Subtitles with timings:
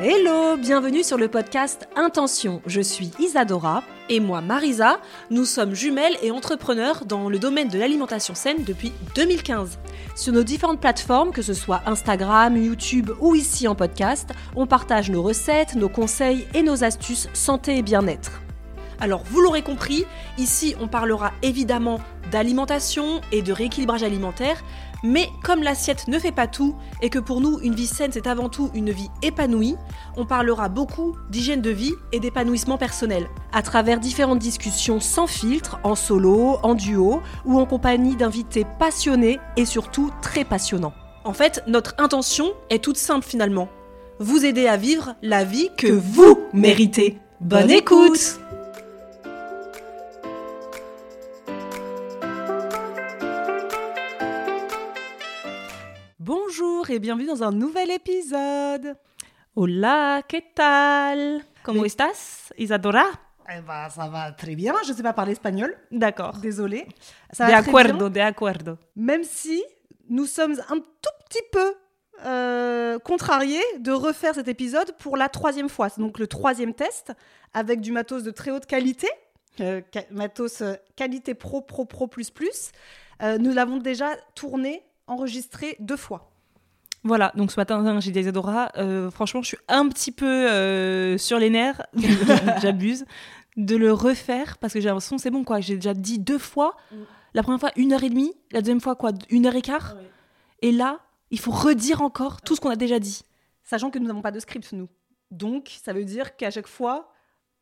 [0.00, 2.62] Hello, bienvenue sur le podcast Intention.
[2.66, 3.82] Je suis Isadora.
[4.08, 8.92] Et moi, Marisa, nous sommes jumelles et entrepreneurs dans le domaine de l'alimentation saine depuis
[9.16, 9.80] 2015.
[10.14, 15.10] Sur nos différentes plateformes, que ce soit Instagram, YouTube ou ici en podcast, on partage
[15.10, 18.40] nos recettes, nos conseils et nos astuces santé et bien-être.
[19.00, 20.04] Alors, vous l'aurez compris,
[20.38, 24.62] ici on parlera évidemment d'alimentation et de rééquilibrage alimentaire,
[25.02, 28.26] mais comme l'assiette ne fait pas tout et que pour nous une vie saine c'est
[28.26, 29.76] avant tout une vie épanouie,
[30.16, 35.78] on parlera beaucoup d'hygiène de vie et d'épanouissement personnel à travers différentes discussions sans filtre,
[35.84, 40.94] en solo, en duo ou en compagnie d'invités passionnés et surtout très passionnants.
[41.24, 43.68] En fait, notre intention est toute simple finalement.
[44.18, 47.18] Vous aider à vivre la vie que vous méritez.
[47.40, 48.40] Bonne écoute
[56.88, 58.96] Bonjour et bienvenue dans un nouvel épisode.
[59.54, 61.44] Hola, ¿qué tal?
[61.62, 61.86] ¿Cómo Oui.
[61.86, 63.04] estás, Isadora?
[63.46, 64.72] Eh ben, ça va très bien.
[64.84, 65.76] Je ne sais pas parler espagnol.
[65.90, 66.38] D'accord.
[66.38, 66.86] Désolée.
[67.30, 68.78] Ça De très acuerdo, bien, de acuerdo.
[68.96, 69.62] Même si
[70.08, 71.74] nous sommes un tout petit peu
[72.24, 75.90] euh, contrariés de refaire cet épisode pour la troisième fois.
[75.90, 77.12] C'est donc le troisième test
[77.52, 79.08] avec du matos de très haute qualité.
[79.60, 82.70] euh, matos euh, qualité pro, pro, pro, plus, plus.
[83.22, 86.30] Euh, nous l'avons déjà tourné, enregistré deux fois.
[87.04, 90.26] Voilà, donc ce matin, j'ai dit à Isadora, euh, franchement, je suis un petit peu
[90.26, 91.82] euh, sur les nerfs,
[92.62, 93.04] j'abuse,
[93.56, 95.60] de le refaire parce que j'ai l'impression que c'est bon, quoi.
[95.60, 96.76] J'ai déjà dit deux fois.
[96.90, 96.96] Mm.
[97.34, 98.32] La première fois, une heure et demie.
[98.52, 99.96] La deuxième fois, quoi, une heure et quart.
[100.62, 101.00] Et là,
[101.30, 103.22] il faut redire encore tout ce qu'on a déjà dit.
[103.62, 104.88] Sachant que nous n'avons pas de script, nous.
[105.30, 107.12] Donc, ça veut dire qu'à chaque fois,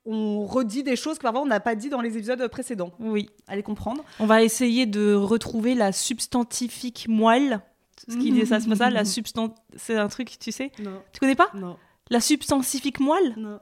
[0.04, 2.92] on redit des choses que parfois on n'a pas dit dans les épisodes précédents.
[3.00, 3.28] Oui.
[3.48, 4.04] Allez comprendre.
[4.20, 7.60] On va essayer de retrouver la substantifique moelle.
[8.08, 9.54] Ce qui dit ça, c'est pas ça La substan...
[9.76, 11.48] C'est un truc, tu sais Non, Tu connais pas?
[11.54, 11.76] Non,
[12.10, 13.34] La substantifique moelle?
[13.36, 13.58] Non,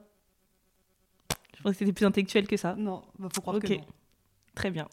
[1.56, 2.74] Je pensais que c'était plus intellectuel que ça.
[2.76, 3.02] non.
[3.18, 3.62] Bah, faut croire Ok.
[3.64, 3.86] que non.
[4.54, 4.86] Très bien.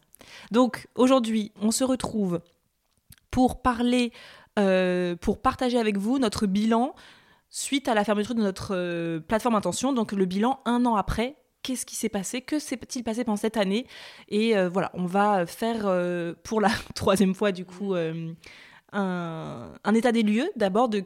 [0.51, 2.40] Donc aujourd'hui, on se retrouve
[3.29, 4.11] pour parler,
[4.57, 6.95] euh, pour partager avec vous notre bilan
[7.50, 9.94] suite à la fermeture de notre euh, plateforme Intention.
[9.94, 11.35] Donc le bilan un an après.
[11.63, 12.41] Qu'est-ce qui s'est passé?
[12.41, 13.85] Que s'est-il passé pendant cette année?
[14.29, 18.34] Et euh, voilà, on va faire euh, pour la troisième fois du coup euh,
[18.91, 20.50] un, état des lieux.
[20.56, 21.03] D'abord de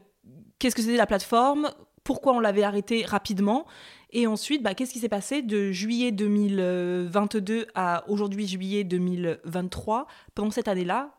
[0.60, 1.70] qu'est-ce que c'était la plateforme,
[2.04, 3.66] pourquoi on l'avait arrêté rapidement,
[4.12, 10.52] et ensuite, bah, qu'est-ce qui s'est passé de juillet 2022 à aujourd'hui juillet 2023 pendant
[10.52, 11.16] cette année-là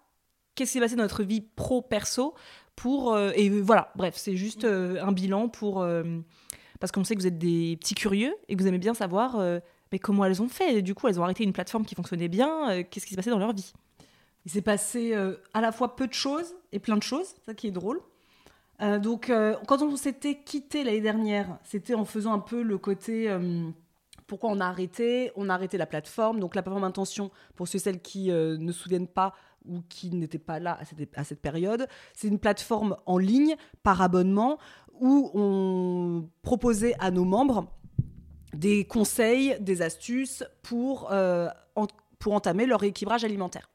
[0.54, 2.34] Qu'est-ce qui s'est passé dans notre vie pro-perso
[2.74, 6.04] pour euh, et voilà, bref, c'est juste euh, un bilan pour euh,
[6.80, 9.38] parce qu'on sait que vous êtes des petits curieux et que vous aimez bien savoir
[9.92, 10.82] mais comment elles ont fait.
[10.82, 12.82] Du coup, elles ont arrêté une plateforme qui fonctionnait bien.
[12.84, 13.72] Qu'est-ce qui s'est passé dans leur vie
[14.46, 17.52] Il s'est passé euh, à la fois peu de choses et plein de choses, ça
[17.52, 18.00] qui est drôle.
[18.80, 22.78] Euh, donc, euh, quand on s'était quitté l'année dernière, c'était en faisant un peu le
[22.78, 23.28] côté
[24.28, 25.30] pourquoi on a arrêté?
[25.36, 26.40] On a arrêté la plateforme.
[26.40, 30.10] Donc, la plateforme Intention, pour ceux et celles qui ne se souviennent pas ou qui
[30.10, 34.58] n'étaient pas là à cette, à cette période, c'est une plateforme en ligne par abonnement
[35.00, 37.72] où on proposait à nos membres
[38.52, 41.12] des conseils, des astuces pour,
[42.18, 43.68] pour entamer leur rééquilibrage alimentaire.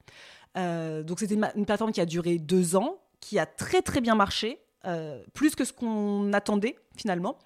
[0.57, 4.15] Euh, donc c'était une, plateforme qui a duré deux ans, qui a très très bien
[4.15, 7.37] marché, euh, plus que ce qu'on attendait finalement,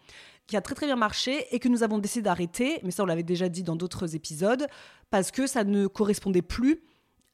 [0.48, 3.06] qui a très très bien marché et que nous avons décidé d'arrêter, mais ça on
[3.06, 4.68] l'avait déjà dit dans d'autres épisodes,
[5.10, 6.82] parce que ça ne correspondait plus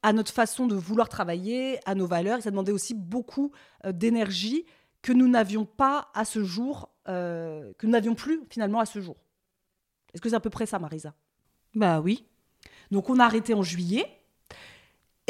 [0.03, 3.51] à notre façon de vouloir travailler, à nos valeurs, et ça demandait aussi beaucoup
[3.85, 4.65] euh, d'énergie
[5.01, 9.17] que nous n'avions pas à ce jour, que nous n'avions plus finalement à ce jour.
[10.13, 11.15] Est-ce que c'est à peu près ça, Marisa?
[11.73, 12.25] Bah oui.
[12.91, 14.05] Donc on a arrêté en juillet.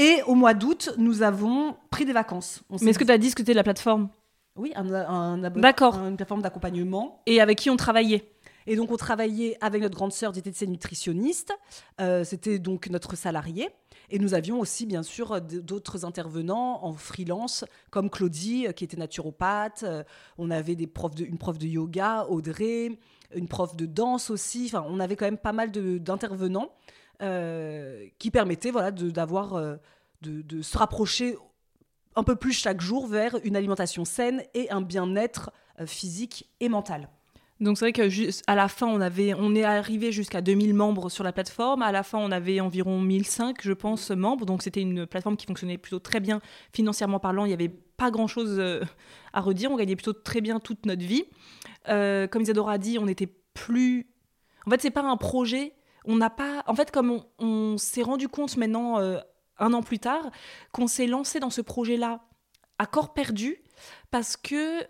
[0.01, 2.63] Et au mois d'août, nous avons pris des vacances.
[2.71, 4.09] On Mais est-ce que tu as que c'était la plateforme?
[4.55, 5.95] Oui, un, un abonnement- D'accord.
[5.99, 7.21] une plateforme d'accompagnement.
[7.27, 8.23] Et avec qui on travaillait?
[8.65, 11.53] Et donc on travaillait avec notre grande sœur diététicienne nutritionniste.
[11.99, 13.69] Euh, C'était donc notre salarié.
[14.09, 18.97] Et nous avions aussi, bien sûr, d'autres intervenants en freelance, comme Claudie, euh, qui était
[18.97, 19.83] naturopathe.
[19.83, 20.03] Euh,
[20.39, 22.97] On avait des profs de, une prof de yoga, Audrey,
[23.35, 24.63] une prof de danse aussi.
[24.65, 26.69] Enfin, on avait quand même pas mal d'intervenants
[28.17, 29.53] qui permettaient voilà, d'avoir,
[30.21, 31.37] de, de, se rapprocher
[32.15, 35.51] un peu plus chaque jour vers une alimentation saine et un bien-être
[35.85, 37.09] physique et mental.
[37.61, 41.11] Donc c'est vrai que à la fin on avait on est arrivé jusqu'à 2000 membres
[41.11, 44.47] sur la plateforme, à la fin on avait environ 1005 je pense membres.
[44.47, 46.41] Donc c'était une plateforme qui fonctionnait plutôt très bien
[46.73, 48.81] financièrement parlant, il n'y avait pas grand-chose euh,
[49.31, 51.25] à redire, on gagnait plutôt très bien toute notre vie.
[51.87, 54.07] Euh, comme Isadora a dit, on n'était plus
[54.65, 55.73] En fait, c'est pas un projet,
[56.05, 59.19] on n'a pas en fait comme on, s'est rendu compte maintenant euh,
[59.59, 60.31] un an plus tard
[60.71, 62.21] qu'on s'est lancé dans ce projet-là
[62.79, 63.61] à corps perdu
[64.09, 64.87] parce que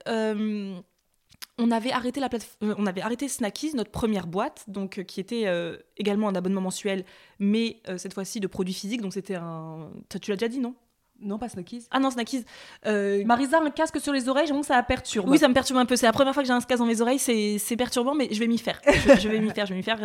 [1.62, 2.30] on avait arrêté la
[2.63, 6.36] euh, on avait arrêté Snackies, notre première boîte, donc euh, qui était euh, également un
[6.36, 7.06] abonnement mensuel,
[7.40, 9.02] mais cette fois-ci de produits physiques.
[9.02, 9.92] Donc c'était un.
[10.22, 10.75] Tu l'as déjà dit, non?
[11.22, 11.88] Non, pas Snackies.
[11.92, 12.46] Ah non, Snackies.
[12.86, 15.30] Marisa, un casque sur les oreilles, ça la perturbe.
[15.30, 15.96] Oui, ça me perturbe un peu.
[15.96, 18.40] C'est la première fois que j'ai un casque dans mes oreilles, c'est perturbant, mais je
[18.40, 18.82] vais m'y faire.
[18.86, 20.00] Je, vais m'y faire, je vais m'y faire.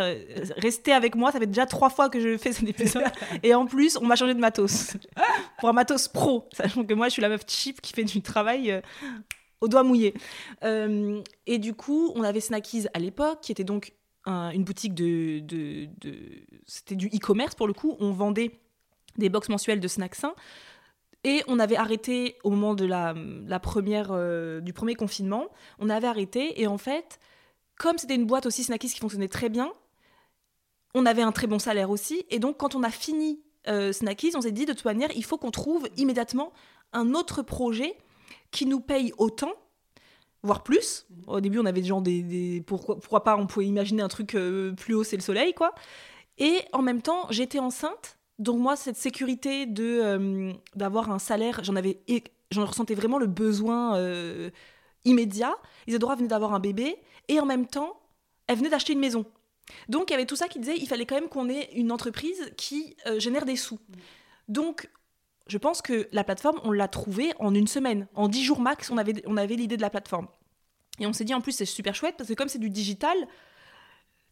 [0.56, 3.04] rester avec moi, ça fait déjà trois fois que je fais cet épisode.
[3.42, 4.96] Et en plus, on m'a changé de matos.
[5.58, 6.48] Pour un matos pro.
[6.52, 8.82] Sachant que moi, je suis la meuf cheap qui fait du travail
[9.60, 10.14] au doigt mouillé.
[10.64, 13.92] Euh, et du coup, on avait Snackies à l'époque, qui était donc
[14.26, 15.40] une boutique de.
[15.40, 15.88] de,
[16.66, 17.96] C'était du e-commerce pour le coup.
[18.00, 18.60] On vendait
[19.16, 20.34] des box mensuelles de snacks sains.
[21.26, 23.12] Et on avait arrêté au moment de la,
[23.48, 25.48] la première, euh, du premier confinement.
[25.80, 26.62] On avait arrêté.
[26.62, 27.18] Et en fait,
[27.76, 29.72] comme c'était une boîte aussi Snackies qui fonctionnait très bien,
[30.94, 32.24] on avait un très bon salaire aussi.
[32.30, 35.24] Et donc, quand on a fini euh, Snackies, on s'est dit de toute manière, il
[35.24, 36.52] faut qu'on trouve immédiatement
[36.92, 37.98] un autre projet
[38.52, 39.52] qui nous paye autant,
[40.44, 41.06] voire plus.
[41.10, 41.24] Mhm.
[41.26, 42.22] Au début, on avait genre des.
[42.22, 45.54] des pourquoi, pourquoi pas, on pouvait imaginer un truc euh, plus haut, c'est le soleil,
[45.54, 45.74] quoi.
[46.38, 48.15] Et en même temps, j'étais enceinte.
[48.38, 52.00] Donc, moi, cette sécurité de euh, d'avoir un salaire, j'en avais.
[52.50, 54.50] J'en ressentais vraiment le besoin euh,
[55.04, 55.56] immédiat.
[55.86, 56.96] Isadora venait d'avoir un bébé.
[57.28, 58.00] Et en même temps,
[58.46, 59.24] elle venait d'acheter une maison.
[59.88, 61.90] Donc, il y avait tout ça qui disait il fallait quand même qu'on ait une
[61.90, 63.80] entreprise qui génère des sous.
[64.46, 64.88] Donc,
[65.48, 68.06] je pense que la plateforme, on l'a trouvée en une semaine.
[68.14, 70.28] En dix jours max, on avait, on avait l'idée de la plateforme.
[70.98, 73.16] Et on s'est dit, en plus, c'est super chouette parce que comme c'est du digital,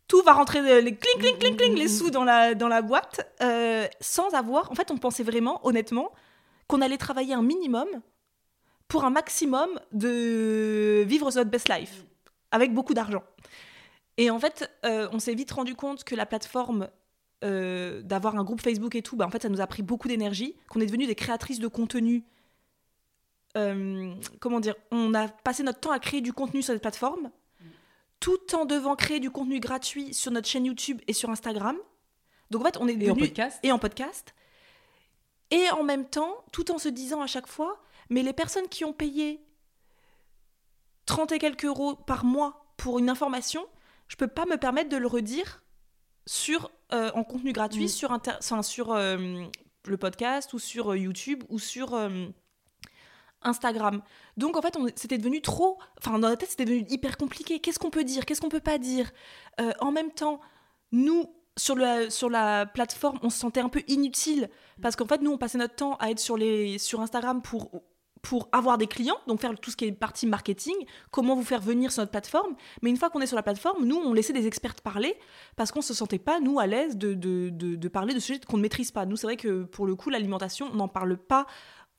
[0.09, 2.83] tout va rentrer, euh, les cling, cling, cling, cling, les sous dans la, dans la
[2.83, 4.71] boîte, euh, sans avoir.
[4.71, 6.12] En fait, on pensait vraiment, honnêtement,
[6.67, 7.89] qu'on allait travailler un minimum
[8.89, 12.05] pour un maximum de vivre notre best life,
[12.51, 13.23] avec beaucoup d'argent.
[14.17, 16.89] Et en fait, euh, on s'est vite rendu compte que la plateforme
[17.43, 20.57] d'avoir un groupe Facebook et tout, bah, en fait, ça nous a pris beaucoup d'énergie,
[20.67, 22.25] qu'on est devenues des créatrices de contenu.
[23.53, 27.31] Comment dire On a passé notre temps à créer du contenu sur cette plateforme,
[28.25, 31.76] tout en devant créer du contenu gratuit sur notre chaîne YouTube et sur Instagram.
[32.50, 33.59] Donc en fait, on est et en podcast.
[33.62, 34.35] Et en podcast.
[35.50, 38.82] Et en même temps, tout en se disant à chaque fois, mais les personnes qui
[38.87, 39.44] ont payé
[41.05, 43.67] 30 et quelques euros par mois pour une information,
[44.09, 45.62] je peux pas me permettre de le redire
[46.25, 47.88] sur, euh, en contenu gratuit mm.
[47.88, 49.44] sur, inter sur euh,
[49.85, 51.91] le podcast ou sur euh, YouTube ou sur
[53.44, 54.02] Instagram.
[54.37, 55.79] Donc en fait, c'était devenu trop.
[55.99, 57.61] Enfin, dans la tête, c'était devenu hyper compliqué.
[57.61, 58.25] Qu'est-ce qu'on peut dire?
[58.26, 59.11] Qu'est-ce qu'on peut pas dire?
[59.81, 60.41] En même temps,
[60.93, 64.49] nous, sur la, sur la plateforme, on se sentait un peu inutile
[64.82, 67.70] parce qu'en fait, nous, on passait notre temps à être sur, les, sur Instagram pour
[68.25, 70.75] pour avoir des clients, donc faire tout ce qui est partie marketing,
[71.11, 72.56] comment vous faire venir sur notre plateforme.
[72.82, 75.14] Mais une fois qu'on est sur la plateforme, nous, on laissait des experts parler
[75.56, 78.40] parce qu'on ne se sentait pas, nous, à l'aise de, de, de, parler de sujets
[78.40, 79.04] qu'on ne maîtrise pas.
[79.04, 81.47] Nous, c'est vrai que pour le coup, l'alimentation, on n'en parle pas.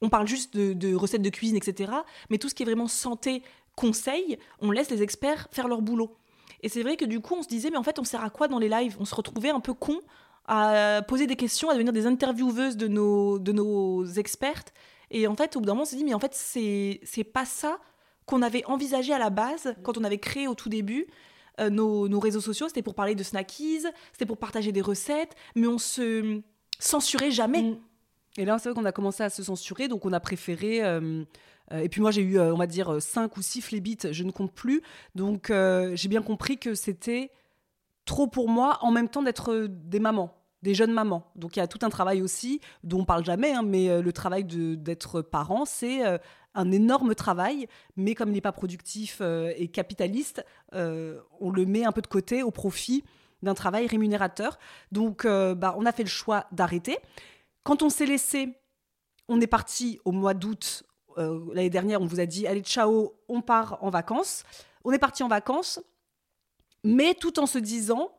[0.02, 1.92] On parle juste de, recettes de cuisine, etc.
[2.30, 3.44] Mais tout ce qui est vraiment santé,
[3.76, 6.18] conseil, on laisse les experts faire leur boulot.
[6.62, 8.30] Et c'est vrai que du coup, on se disait, mais en fait, on sert à
[8.30, 8.98] quoi dans les lives?
[9.00, 10.00] On se retrouvait un peu con
[10.48, 14.74] à poser des questions, à devenir des intervieweuses de nos, de nos expertes
[15.12, 17.46] et en fait, au bout d'un moment, on s'est dit, mais en fait, c'est, pas
[17.46, 17.80] ça
[18.26, 21.08] qu'on avait envisagé à la base quand on avait créé au tout début
[21.60, 22.68] euh, nos, nos, réseaux sociaux.
[22.68, 26.42] C'était pour parler de snackies, c'était pour partager des recettes, mais on se
[26.80, 27.62] censurait jamais.
[27.62, 27.78] Mm.
[28.38, 30.84] Et là, c'est vrai qu'on a commencé à se censurer, donc on a préféré.
[30.84, 31.24] Euh,
[31.72, 34.32] euh, et puis moi, j'ai eu, on va dire, 5 ou 6 flébites, je ne
[34.32, 34.82] compte plus.
[35.16, 35.52] Donc
[35.94, 37.32] j'ai bien compris que c'était
[38.06, 41.32] trop pour moi en même temps d'être des mamans des jeunes mamans.
[41.36, 44.02] Donc il y a tout un travail aussi dont on parle jamais, hein, mais euh,
[44.02, 46.18] le travail d'être parent, c'est euh,
[46.56, 51.86] un énorme travail, mais comme il n'est pas productif euh, et capitaliste, on le met
[51.86, 53.04] un peu de côté au profit
[53.44, 54.58] d'un travail rémunérateur.
[54.92, 56.98] Donc bah, on a fait le choix d'arrêter.
[57.66, 58.54] Quand on s'est laissé,
[59.28, 60.84] on est parti au mois d'août.
[61.18, 64.44] L'année dernière, on vous a dit, allez, ciao, on part en vacances.
[64.84, 65.80] On est parti en vacances,
[66.84, 68.12] mais tout en se disant,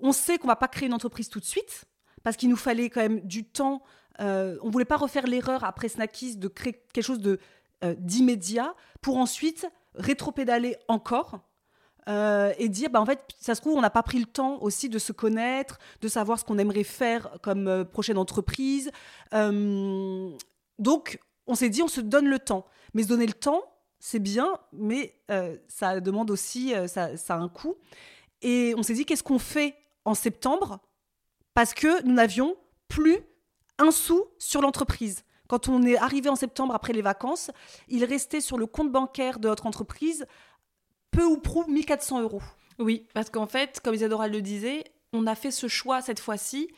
[0.00, 1.86] on sait qu'on va pas créer une entreprise tout de suite
[2.22, 3.82] parce qu'il nous fallait quand même du temps.
[4.20, 7.40] Euh, on voulait pas refaire l'erreur après Snackies de créer quelque chose de
[7.84, 11.40] euh, d'immédiat pour ensuite rétropédaler encore.
[12.08, 14.58] Euh, et dire, bah, en fait, ça se trouve, on n'a pas pris le temps
[14.60, 18.90] aussi de se connaître, de savoir ce qu'on aimerait faire comme euh, prochaine entreprise.
[19.32, 20.30] Euh,
[20.78, 22.66] donc, on s'est dit, on se donne le temps.
[22.92, 23.62] Mais se donner le temps,
[23.98, 25.18] c'est bien, mais
[25.66, 27.74] ça demande aussi, ça, ça, a un coût.
[28.42, 30.78] Et on s'est dit, qu'est-ce qu'on fait en septembre?
[31.54, 32.54] Parce que nous n'avions
[32.86, 33.18] plus
[33.78, 35.24] un sou sur l'entreprise.
[35.48, 37.50] Quand on est arrivé en septembre après les vacances,
[37.88, 40.26] il restait sur le compte bancaire de notre entreprise
[41.14, 42.42] peu ou prou 1400 euros.
[42.78, 46.68] Oui, parce qu'en fait, comme Isadora le disait, on a fait ce choix cette fois-ci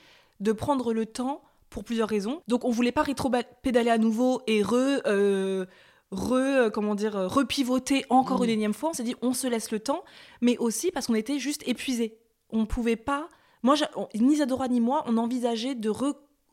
[0.40, 2.42] de prendre le temps pour plusieurs raisons.
[2.46, 5.66] Donc on voulait pas rétro-pédaler à nouveau et re, euh,
[6.10, 8.54] re euh, comment dire, repivoter encore une mmh.
[8.54, 8.90] énième fois.
[8.90, 10.04] On s'est dit on se laisse le temps,
[10.40, 12.18] mais aussi parce qu'on était juste épuisés.
[12.50, 13.28] On pouvait pas.
[13.62, 13.74] Moi,
[14.14, 15.90] ni Isadora ni moi, on envisageait de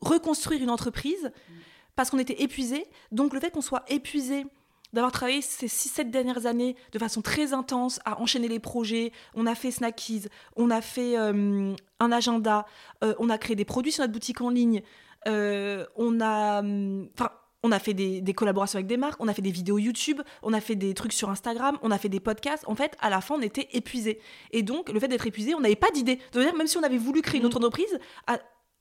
[0.00, 1.52] reconstruire une entreprise mmh.
[1.96, 2.86] parce qu'on était épuisés.
[3.12, 4.46] Donc le fait qu'on soit épuisé
[4.94, 9.12] d'avoir travaillé ces 6-7 dernières années de façon très intense à enchaîner les projets.
[9.34, 12.64] On a fait Snackies, on a fait euh, un agenda,
[13.02, 14.82] euh, on a créé des produits sur notre boutique en ligne,
[15.28, 16.62] euh, on a.
[16.62, 17.30] Enfin.
[17.66, 20.52] On a fait des, collaborations avec des marques, on a fait des vidéos YouTube, on
[20.52, 22.62] a fait des trucs sur Instagram, on a fait des podcasts.
[22.66, 24.20] En fait, à la fin, on était épuisés.
[24.50, 26.18] Et donc, le fait d'être épuisé, on n'avait pas d'idée.
[26.34, 27.64] dire même si on avait voulu créer une autre mmh.
[27.64, 27.98] entreprise,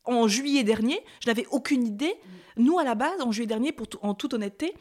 [0.04, 2.14] en juillet dernier, je n'avais aucune idée.
[2.58, 2.64] Mmh.
[2.64, 4.74] Nous, à la base, en juillet dernier, pour en toute honnêteté,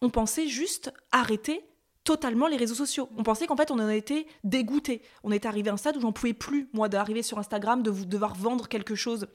[0.00, 1.64] on pensait juste arrêter
[2.08, 3.10] totalement les réseaux sociaux.
[3.18, 5.02] On pensait qu'en fait, on en était dégoûté.
[5.24, 7.90] On était arrivé à un stade où j'en pouvais plus, moi, d'arriver sur Instagram, de
[7.90, 9.28] devoir vendre quelque chose.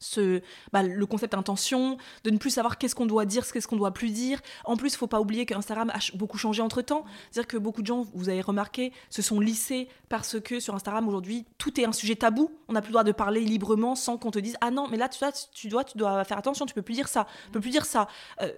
[0.00, 0.40] Ce,
[0.72, 3.92] bah, le concept intention, de ne plus savoir qu'est-ce qu'on doit dire, qu'est-ce qu'on doit
[3.92, 4.40] plus dire.
[4.64, 7.04] En plus, il faut pas oublier qu'Instagram a beaucoup changé entre temps.
[7.30, 11.06] C'est-à-dire que beaucoup de gens, vous avez remarqué, se sont lissés parce que sur Instagram
[11.06, 12.50] aujourd'hui, tout est un sujet tabou.
[12.66, 14.96] On n'a plus le droit de parler librement sans qu'on te dise ah non, mais
[14.96, 17.52] là tu dois, tu dois, tu dois faire attention, tu peux plus dire ça, tu
[17.52, 18.08] peux plus dire ça.
[18.40, 18.50] Euh,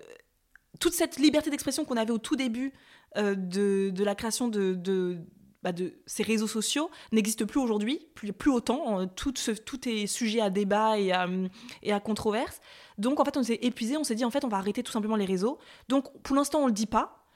[0.83, 2.73] toute cette liberté d'expression qu'on avait au tout début
[3.17, 5.17] euh, de, la création de,
[5.63, 9.07] bah, de, ces réseaux sociaux n'existe plus aujourd'hui, plus, plus autant.
[9.07, 9.33] Tout
[9.89, 11.29] est sujet à débat et à,
[11.85, 12.61] et à controverse.
[12.99, 14.91] Donc en fait, on s'est épuisé, on s'est dit en fait, on va arrêter tout
[14.91, 15.59] simplement les réseaux.
[15.89, 17.29] Donc pour l'instant, on ne le dit pas.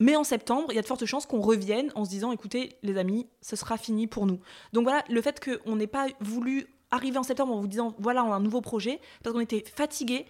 [0.00, 2.80] Mais en septembre, il y a de fortes chances qu'on revienne en se disant écoutez,
[2.82, 4.40] les amis, ce sera fini pour nous.
[4.72, 8.24] Donc voilà, le fait qu'on n'ait pas voulu arriver en septembre en vous disant voilà,
[8.24, 10.26] on a un nouveau projet, parce qu'on était fatigué,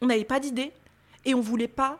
[0.00, 0.72] on n'avait pas d'idée,
[1.24, 1.98] et on voulait pas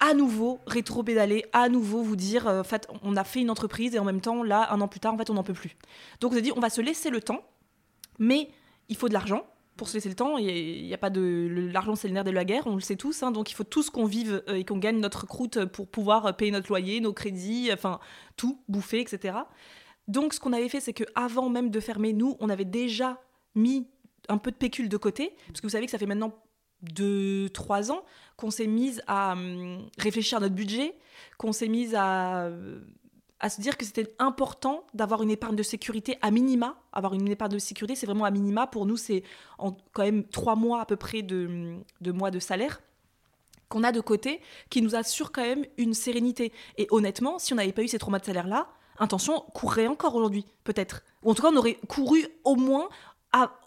[0.00, 3.94] à nouveau rétro-pédaler, à nouveau vous dire, euh, en fait, on a fait une entreprise
[3.94, 5.76] et en même temps, là, un an plus tard, en fait, on n'en peut plus.
[6.20, 7.42] Donc on s'est dit, on va se laisser le temps,
[8.18, 8.50] mais
[8.88, 9.46] il faut de l'argent
[9.76, 10.38] pour se laisser le temps.
[10.38, 12.96] Il n'y a, pas de l'argent, c'est le nerf de la guerre, on le sait
[12.96, 13.22] tous.
[13.22, 16.26] Hein, donc il faut tous qu'on vive euh, et qu'on gagne notre croûte pour pouvoir
[16.26, 18.00] euh, payer notre loyer, nos crédits, enfin
[18.36, 19.38] tout, bouffer, etc.
[20.08, 23.20] Donc ce qu'on avait fait, c'est que avant même de fermer, nous, on avait déjà
[23.54, 23.86] mis
[24.28, 26.32] un peu de pécule de côté, parce que vous savez que ça fait maintenant
[26.82, 28.04] deux, trois ans
[28.36, 30.94] qu'on s'est mise à hum, réfléchir à notre budget,
[31.38, 32.50] qu'on s'est mise à,
[33.40, 36.76] à se dire que c'était important d'avoir une épargne de sécurité à minima.
[36.92, 38.66] Avoir une épargne de sécurité, c'est vraiment à minima.
[38.66, 39.22] Pour nous, c'est
[39.58, 42.80] quand même trois mois à peu près de, de mois de salaire
[43.68, 44.40] qu'on a de côté,
[44.70, 46.52] qui nous assure quand même une sérénité.
[46.78, 48.68] Et honnêtement, si on n'avait pas eu ces trois mois de salaire-là,
[48.98, 51.02] intention courrait encore aujourd'hui, peut-être.
[51.22, 52.88] Ou en tout cas, on aurait couru au moins
[53.32, 53.58] à,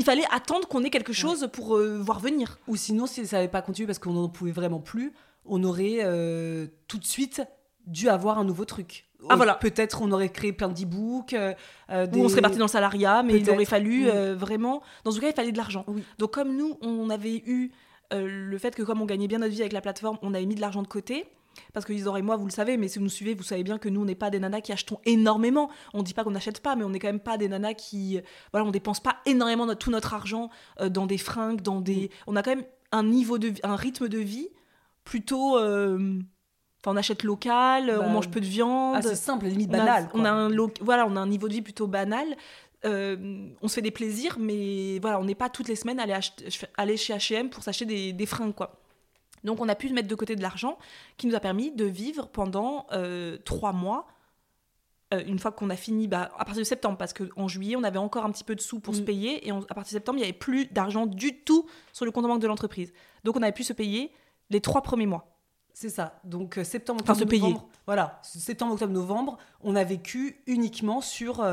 [0.00, 2.58] il fallait attendre qu'on ait quelque chose pour euh, voir venir.
[2.68, 5.12] Ou sinon, si ça n'avait pas continué parce qu'on n'en pouvait vraiment plus,
[5.44, 7.42] on aurait euh, tout de suite
[7.86, 9.10] dû avoir un nouveau truc.
[9.28, 9.56] Ah voilà.
[9.56, 11.34] Peut-être on aurait créé plein d'e-books.
[11.34, 11.52] Euh,
[11.90, 14.82] Ou on serait parti dans le salariat, mais il aurait fallu vraiment.
[15.04, 15.84] Dans ce cas, il fallait de l'argent.
[16.18, 17.70] Donc, comme nous, on avait eu
[18.10, 20.54] le fait que, comme on gagnait bien notre vie avec la plateforme, on avait mis
[20.54, 21.26] de l'argent de côté.
[21.72, 23.62] Parce que Isor et moi, vous le savez, mais si vous nous suivez, vous savez
[23.62, 25.70] bien que nous, on n'est pas des nanas qui achetons énormément.
[25.94, 28.20] On dit pas qu'on n'achète pas, mais on n'est quand même pas des nanas qui.
[28.52, 32.04] Voilà, on dépense pas énormément tout notre argent euh, dans des fringues, dans des.
[32.04, 32.08] Mm.
[32.28, 34.48] On a quand même un niveau de un rythme de vie
[35.04, 35.58] plutôt.
[35.58, 36.18] Euh,
[36.80, 39.02] enfin, on achète local, on bah, mange peu de viande.
[39.02, 40.08] c'est simple, limite banal.
[40.14, 42.36] On a, un voilà, on a un niveau de vie plutôt banal.
[42.86, 46.18] Euh, on se fait des plaisirs, mais voilà, on n'est pas toutes les semaines aller,
[46.78, 48.80] aller chez H&M pour s'acheter des, des fringues, quoi.
[49.44, 50.78] Donc on a pu mettre de côté de l'argent
[51.16, 54.06] qui nous a permis de vivre pendant euh, trois mois.
[55.12, 57.82] Euh, une fois qu'on a fini, bah, à partir de septembre, parce qu'en juillet, on
[57.82, 59.04] avait encore un petit peu de sous pour se mm.
[59.04, 62.12] payer, et à partir de septembre, il n'y avait plus d'argent du tout sur le
[62.12, 62.92] compte en banque de l'entreprise.
[63.24, 64.12] Donc on avait pu se payer
[64.50, 65.26] les trois premiers mois.
[65.72, 66.20] C'est ça.
[66.24, 67.68] Donc euh, septembre, octobre, novembre.
[67.86, 71.44] Voilà, septembre, octobre, novembre, on a vécu uniquement sur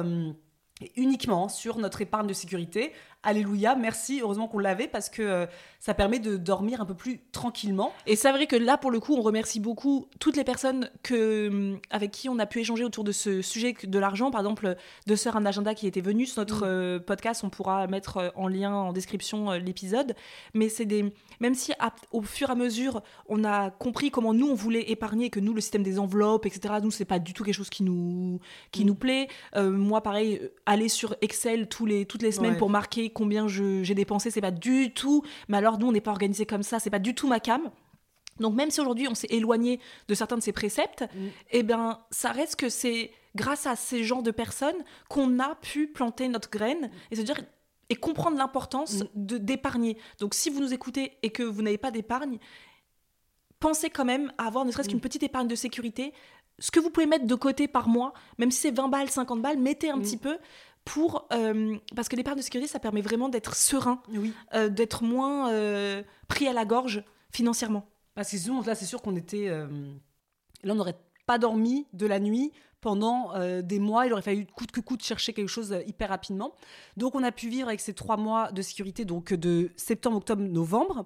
[0.96, 2.94] uniquement sur notre épargne de sécurité.
[3.32, 5.46] Alléluia, merci, heureusement qu'on l'avait parce que euh,
[5.82, 7.92] ça permet de dormir un peu plus tranquillement.
[8.06, 11.50] Et c'est vrai que là, pour le coup, on remercie beaucoup toutes les personnes que,
[11.50, 14.32] hum, avec qui on a pu échanger autour de ce sujet de l'argent.
[14.32, 16.70] Par exemple, de Sœur Un Agenda qui était venu sur notre Mm.
[16.70, 20.16] euh, podcast, on pourra mettre euh, en lien en description euh, l'épisode.
[20.54, 21.14] Mais c'est des.
[21.42, 24.90] Même si à- au fur et à mesure, on a compris comment nous, on voulait
[24.90, 27.70] épargner, que nous, le système des enveloppes, etc., nous, c'est pas du tout quelque chose
[27.70, 28.40] qui nous,
[28.72, 28.88] qui Mm.
[28.88, 29.28] nous plaît.
[29.58, 32.58] Moi, pareil, aller sur Excel tous les, toutes les semaines Ouais.
[32.58, 35.24] pour marquer combien j'ai dépensé, c'est pas du tout.
[35.50, 37.64] Mais alors, nous, on n'est pas organisé comme ça, c'est pas du tout ma cam.
[38.40, 41.28] Donc, même si aujourd'hui on s'est éloigné de certains de ces préceptes, Mm.
[41.52, 44.76] eh bien, ça reste que c'est grâce à ces genres de personnes
[45.10, 47.40] qu'on a pu planter notre graine et se dire
[47.90, 49.08] et comprendre l'importance Mm.
[49.16, 49.98] de d'épargner.
[50.20, 52.38] Donc, si vous nous écoutez et que vous n'avez pas d'épargne,
[53.60, 54.92] pensez quand même à avoir ne serait-ce Mm.
[54.92, 56.14] qu'une petite épargne de sécurité.
[56.60, 59.42] Ce que vous pouvez mettre de côté par mois, même si c'est 20 balles, 50
[59.42, 60.02] balles, mettez un Mm.
[60.04, 60.38] petit peu
[60.88, 64.34] pour euh, parce que l'épargne de sécurité, ça permet vraiment d'être serein, Oui.
[64.54, 67.88] euh, d'être moins euh, pris à la gorge financièrement.
[68.16, 69.50] Parce que sinon, là, c'est sûr qu'on était.
[69.50, 69.68] Là,
[70.74, 72.52] on n'aurait pas dormi de la nuit
[72.82, 74.08] pendant des mois.
[74.08, 76.54] Il aurait fallu coûte que coûte chercher quelque chose hyper rapidement.
[76.96, 80.42] Donc, on a pu vivre avec ces trois mois de sécurité, donc de septembre, octobre,
[80.42, 81.06] novembre.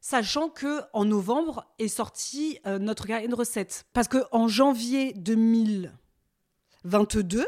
[0.00, 3.86] Sachant que en novembre est sorti euh, notre carnet de recettes.
[3.94, 7.46] Parce que en janvier 2022,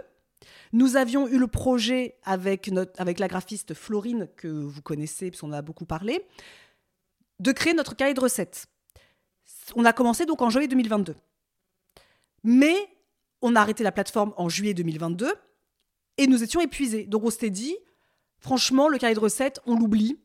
[0.72, 5.48] nous avions eu le projet avec, notre, avec la graphiste Florine, que vous connaissez, puisqu'on
[5.48, 6.26] en a beaucoup parlé,
[7.40, 8.66] de créer notre cahier de recettes.
[9.74, 11.14] On a commencé donc en janvier 2022.
[12.44, 12.74] Mais
[13.42, 15.32] on a arrêté la plateforme en juillet 2022
[16.18, 17.04] et nous étions épuisés.
[17.04, 17.76] Donc on s'était dit,
[18.38, 20.18] franchement, le cahier de recettes, on l'oublie.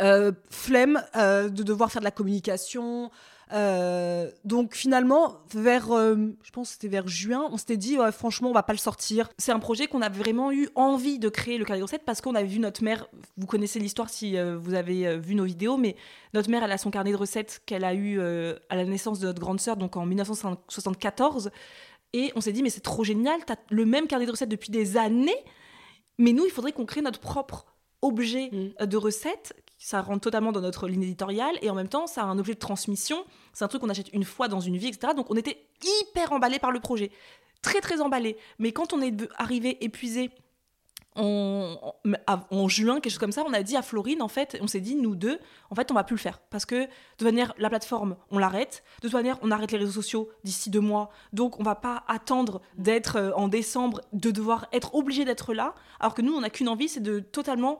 [0.00, 3.10] Euh, flemme euh, de devoir faire de la communication.
[3.54, 8.10] Euh, donc finalement, vers, euh, je pense que c'était vers juin, on s'était dit, ouais,
[8.10, 9.30] franchement, on va pas le sortir.
[9.38, 12.20] C'est un projet qu'on a vraiment eu envie de créer le carnet de recettes parce
[12.20, 13.06] qu'on avait vu notre mère.
[13.36, 15.94] Vous connaissez l'histoire si euh, vous avez vu nos vidéos, mais
[16.32, 19.26] notre mère, elle a son carnet de recettes qu'elle a eu à la naissance de
[19.26, 21.50] notre grande sœur, donc en 1974.
[22.12, 24.70] Et on s'est dit, mais c'est trop génial, t'as le même carnet de recettes depuis
[24.70, 25.34] des années,
[26.18, 27.66] mais nous, il faudrait qu'on crée notre propre
[28.02, 28.86] objet Mm.
[28.86, 29.54] de recettes.
[29.78, 32.54] Ça rentre totalement dans notre ligne éditoriale et en même temps, ça a un objet
[32.54, 33.24] de transmission.
[33.54, 35.14] C'est un truc qu'on achète une fois dans une vie, etc.
[35.16, 35.66] Donc on était
[36.02, 37.10] hyper emballés par le projet
[37.62, 38.36] très très emballé.
[38.58, 40.30] Mais quand on est arrivé épuisé
[41.16, 41.76] en,
[42.26, 44.66] en- en juin, quelque chose comme ça, on a dit à Florine, en fait, on
[44.66, 45.38] s'est dit, nous deux,
[45.70, 46.40] en fait, on va plus le faire.
[46.50, 48.82] Parce que, de toute manière, la plateforme, on l'arrête.
[49.00, 51.10] De toute manière, on arrête les réseaux sociaux d'ici deux mois.
[51.32, 55.74] Donc, on va pas attendre d'être euh, en décembre, de devoir être obligé d'être là.
[56.00, 57.78] Alors que nous, on n'a qu'une envie, c'est de totalement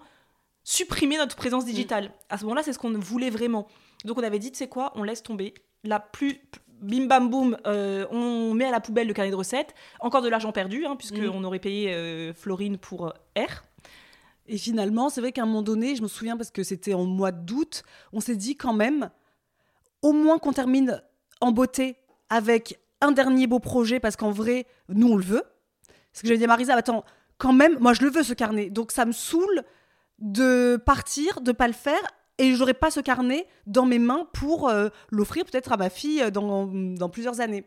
[0.64, 2.11] supprimer notre présence digitale.
[2.29, 3.68] À ce moment-là, c'est ce qu'on voulait vraiment.
[4.05, 5.55] Donc, on avait dit, tu sais quoi, on laisse tomber.
[5.85, 6.40] La plus
[6.81, 9.74] bim bam boum, euh, on met à la poubelle le carnet de recettes.
[10.00, 11.44] Encore de l'argent perdu, hein, puisqu'on Mm.
[11.44, 13.64] aurait payé euh, Florine pour euh, R.
[14.46, 17.05] Et finalement, c'est vrai qu'à un moment donné, je me souviens parce que c'était en
[17.05, 19.09] mois d'août, on s'est dit quand même,
[20.03, 21.03] au moins qu'on termine
[21.40, 21.96] en beauté
[22.29, 25.44] avec un dernier beau projet, parce qu'en vrai, nous, on le veut.
[26.12, 27.05] C'est ce que j'avais dit à Marisa, attends,
[27.38, 28.68] quand même, moi, je le veux, ce carnet.
[28.68, 29.62] Donc, ça me saoule
[30.18, 32.00] de partir, de pas le faire,
[32.38, 36.22] et j'aurais pas ce carnet dans mes mains pour euh, l'offrir peut-être à ma fille
[36.22, 37.64] euh, dans, dans plusieurs années.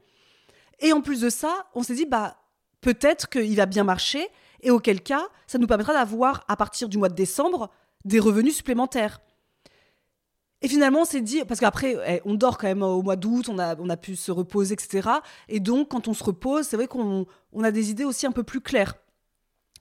[0.79, 2.37] Et en plus de ça, on s'est dit, bah,
[2.81, 4.27] peut-être qu'il va bien marcher,
[4.61, 7.69] et auquel cas, ça nous permettra d'avoir, à partir du mois de décembre,
[8.05, 9.21] des revenus supplémentaires.
[10.61, 13.47] Et finalement, on s'est dit, parce qu'après, eh, on dort quand même au mois d'août,
[13.47, 15.09] on a, on a pu se reposer, etc.
[15.47, 18.31] Et donc, quand on se repose, c'est vrai qu'on on a des idées aussi un
[18.31, 18.95] peu plus claires.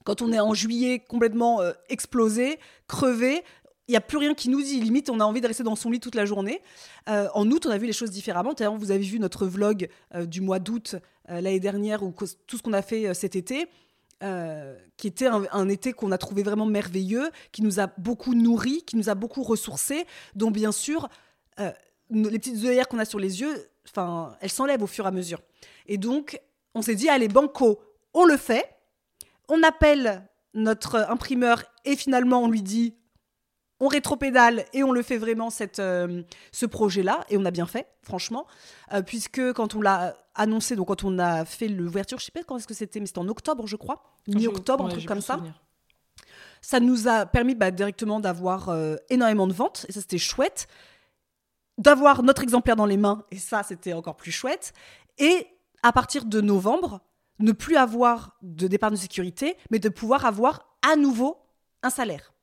[0.07, 3.43] Quand on est en juillet complètement euh, explosé, crevé,
[3.89, 4.79] il n'y a plus rien qui nous dit.
[4.79, 6.61] Limite, on a envie de rester dans son lit toute la journée.
[7.09, 8.53] Euh, en août, on a vu les choses différemment.
[8.53, 10.95] D'ailleurs, vous avez vu notre vlog euh, du mois d'août
[11.27, 12.13] l'année dernière, ou
[12.47, 13.67] tout ce qu'on a fait cet été,
[14.95, 18.95] qui était un, été qu'on a trouvé vraiment merveilleux, qui nous a beaucoup nourri, qui
[18.95, 21.09] nous a beaucoup ressourcés, dont bien sûr,
[22.09, 23.53] les petites œillères qu'on a sur les yeux,
[24.39, 25.41] elles s'enlèvent au fur et à mesure.
[25.85, 26.39] Et donc,
[26.73, 27.81] on s'est dit, allez, banco,
[28.13, 28.76] on le fait.
[29.49, 32.95] On appelle notre imprimeur et finalement, on lui dit,
[33.79, 37.25] on rétropédale et on le fait vraiment cette, euh, ce projet-là.
[37.29, 38.47] Et on a bien fait, franchement,
[38.93, 42.43] euh, puisque quand on l'a annoncé, donc quand on a fait l'ouverture, je sais pas
[42.43, 45.35] quand est-ce que c'était, mais c'était en octobre, je crois, mi-octobre, un truc comme ça.
[45.35, 45.61] souvenir.
[46.61, 50.67] Ça nous a permis bah, directement d'avoir euh, énormément de ventes, et ça c'était chouette.
[51.77, 54.73] D'avoir notre exemplaire dans les mains, et ça c'était encore plus chouette.
[55.19, 55.47] Et
[55.83, 57.01] à partir de novembre,
[57.39, 61.37] ne plus avoir de d'épargne de sécurité, mais de pouvoir avoir à nouveau
[61.83, 62.33] un salaire.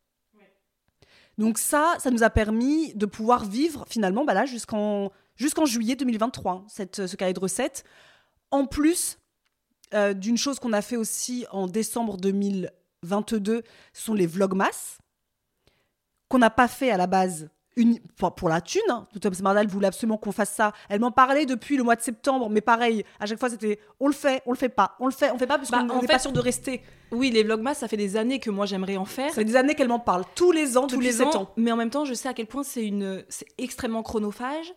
[1.37, 5.97] Donc ça, ça nous a permis de pouvoir vivre finalement bah là jusqu'en jusqu'en juillet
[5.97, 7.85] 2023, cette, ce cahier de recettes.
[8.51, 9.19] En plus
[9.95, 14.99] euh, d'une chose qu'on a fait aussi en décembre 2022, ce sont les vlogmas,
[16.29, 17.99] qu'on n'a pas fait à la base une,
[18.37, 18.83] pour la thune.
[18.89, 19.07] Hein.
[19.21, 20.73] Thomas Mardal voulait absolument qu'on fasse ça.
[20.89, 24.07] Elle m'en parlait depuis le mois de septembre, mais pareil, à chaque fois c'était on
[24.07, 26.01] le fait, on le fait pas, on le fait, on fait pas parce bah, qu'on
[26.01, 26.83] n'est pas sûr de rester.
[27.11, 29.29] Oui, les vlogmas, ça fait des années que moi j'aimerais en faire.
[29.29, 31.53] Ça fait des années qu'elle m'en parle, tous les ans, tous les ans.
[31.57, 34.73] Mais en même temps, je sais à quel point c'est une, c'est extrêmement chronophage.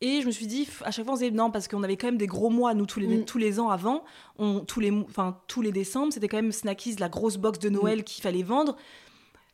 [0.00, 1.96] Et je me suis dit, à chaque fois, on se disait non, parce qu'on avait
[1.96, 3.24] quand même des gros mois, nous, tous les, mm.
[3.24, 4.04] tous les ans avant.
[4.38, 7.70] On, tous, les, enfin, tous les décembre, c'était quand même Snackies, la grosse box de
[7.70, 8.04] Noël mm.
[8.04, 8.76] qu'il fallait vendre.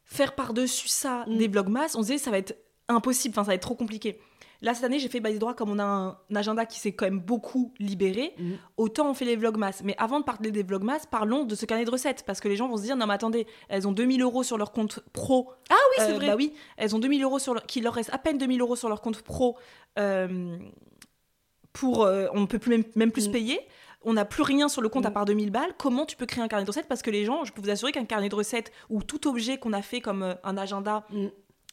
[0.05, 1.37] Faire par-dessus ça mm.
[1.37, 2.57] des vlogmas, on se disait, ça va être
[2.90, 4.18] impossible, enfin, ça va être trop compliqué.
[4.62, 7.07] Là, cette année, j'ai fait Base Droit comme on a un, agenda qui s'est quand
[7.07, 8.35] même beaucoup libéré.
[8.38, 8.59] Mhm.
[8.76, 9.81] Autant on fait les vlogmas.
[9.85, 12.24] Mais avant de parler des vlogmas, parlons de ce carnet de recettes.
[12.26, 14.59] Parce que les gens vont se dire non, mais attendez, elles ont 2000 euros sur
[14.59, 15.53] leur compte pro.
[15.70, 16.26] Ah oui, c'est euh, vrai.
[16.26, 17.64] Bah oui, elles ont 2000 euros sur leur...
[17.64, 19.57] qu'il leur reste à peine 2000 euros sur leur compte pro.
[19.98, 20.59] Euh,
[21.72, 23.33] pour, euh, on ne peut plus même, plus se mhm.
[23.33, 23.61] payer
[24.03, 25.14] on n'a plus rien sur le compte à mhm.
[25.14, 26.88] part 2000 balles, comment tu peux créer un carnet de recettes?
[26.88, 29.59] Parce que les gens, je peux vous assurer qu'un carnet de recettes ou tout objet
[29.59, 31.07] qu'on a fait comme un agenda,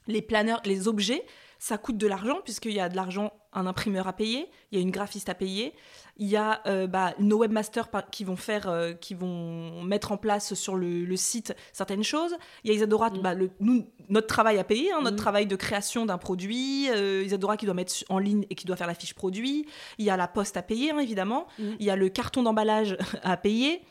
[0.07, 1.25] les planeurs, les objets,
[1.59, 4.79] ça coûte de l'argent, puisqu'il y a de l'argent, un imprimeur à payer, il y
[4.79, 5.73] a une graphiste à payer,
[6.17, 10.17] il y a euh, bah, nos webmasters qui vont faire, euh, qui vont mettre en
[10.17, 12.35] place sur le, site certaines choses.
[12.63, 13.21] Il y a Isadora, mm.
[13.21, 15.19] bah, le, nous, notre travail à payer, hein, notre mm.
[15.19, 16.89] travail de création d'un produit.
[16.89, 19.65] Euh, Isadora qui doit mettre en ligne et qui doit faire la fiche produit.
[19.97, 21.47] Il y a la poste à payer, hein, évidemment.
[21.57, 21.63] Mm.
[21.79, 23.81] Il y a le carton d'emballage à payer.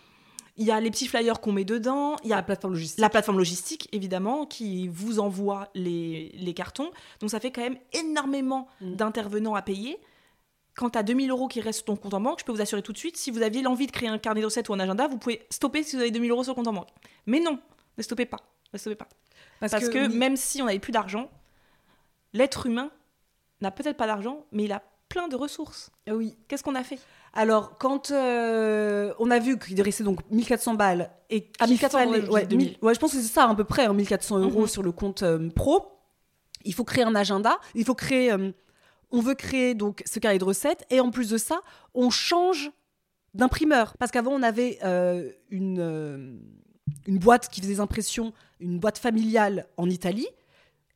[0.57, 2.16] Il y a les petits flyers qu'on met dedans.
[2.25, 3.01] Il y a la plateforme logistique.
[3.01, 6.90] La plateforme logistique, évidemment, qui vous envoie les, les cartons.
[7.21, 8.95] Donc ça fait quand même énormément mm.
[8.95, 9.99] d'intervenants à payer.
[10.75, 12.61] Quand tu as 2000 euros qui restent sur ton compte en banque, je peux vous
[12.61, 14.75] assurer tout de suite, si vous aviez l'envie de créer un carnet de recettes ou
[14.75, 16.90] un agenda, vous pouvez stopper si vous avez 2000 euros sur le compte en banque.
[17.25, 17.59] Mais non,
[17.97, 18.40] ne stoppez pas.
[18.73, 19.09] Ne stoppez pas.
[19.61, 21.31] Parce, que, même si on n'avait plus d'argent,
[22.35, 22.90] l'être humain
[23.62, 25.90] n'a peut-être pas d'argent, mais il a plein de ressources.
[26.07, 26.37] Ah oui.
[26.49, 26.99] Qu'est-ce qu'on a fait?
[27.37, 32.35] Alors, quand euh, on a vu qu'il restait donc 1400 balles et à 1400 euros,
[32.35, 34.66] ouais, je pense que c'est ça à peu près, 1400 hein, euros mhm.
[34.66, 35.87] sur le compte euh, pro.
[36.64, 38.51] Il faut créer un agenda, il faut créer, euh,
[39.11, 41.61] on veut créer donc ce carré de recettes et en plus de ça,
[41.94, 42.70] on change
[43.35, 44.79] d'imprimeur parce qu'avant on avait
[45.51, 46.40] une
[47.07, 50.27] une boîte qui faisait des impressions, une boîte familiale en Italie.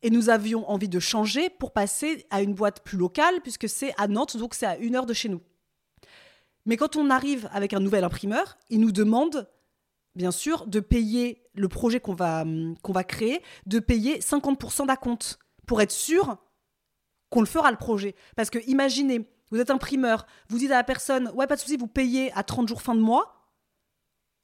[0.03, 3.93] Et nous avions envie de changer pour passer à une boîte plus locale, puisque c'est
[3.99, 5.43] à Nantes, donc c'est à une heure de chez nous.
[6.67, 9.49] Mais quand on arrive avec un nouvel imprimeur, il nous demande,
[10.15, 14.87] bien sûr, de payer le projet qu'on va, hum, qu'on va créer, de payer 50%
[14.87, 16.37] d'acompte pour être sûr
[17.31, 18.15] qu'on le fera le projet.
[18.37, 21.77] Parce que imaginez, vous êtes imprimeur, vous dites à la personne, ouais, pas de souci,
[21.77, 23.37] vous payez à 30 jours fin de mois.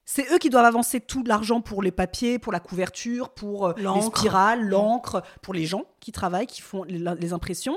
[0.05, 3.75] C'est eux qui doivent avancer tout l'argent pour les papiers, pour la couverture, pour euh,
[3.77, 7.77] les spirales, l'encre, pour les gens qui travaillent, qui font les, impressions.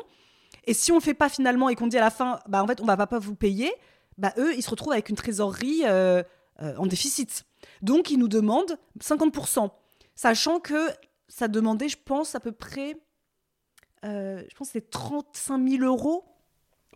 [0.65, 2.63] Et si on ne le fait pas finalement et qu'on dit à la fin, bah
[2.63, 3.71] en fait, on va pas vous payer,
[4.19, 6.21] bah, eux, ils se retrouvent avec une trésorerie euh,
[6.62, 7.45] euh, en déficit.
[7.82, 9.69] Donc, ils nous demandent 50%,
[10.15, 10.89] sachant que
[11.27, 12.97] ça demandait, je pense, à peu près,
[14.03, 16.25] euh, je pense c'est 35 000 euros.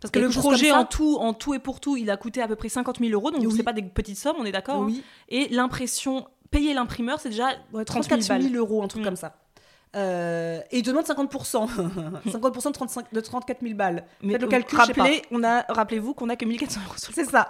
[0.00, 2.48] Parce que le projet en tout, en tout et pour tout, il a coûté à
[2.48, 4.80] peu près 50 000 euros, donc ce c'est pas des petites sommes, on est d'accord
[4.80, 5.02] Oui.
[5.02, 5.24] Hein.
[5.28, 7.54] et l'impression, payer l'imprimeur, c'est déjà
[7.86, 9.04] 34 000, euros, un truc mm.
[9.06, 9.43] comme ça.
[9.94, 11.68] Euh, et il demande 50%.
[12.26, 14.04] 50% de, 35, de 34 000 balles.
[14.22, 17.48] Mais le calcul, rappelez, on a, rappelez-vous qu'on a que 1400 euros C'est ça.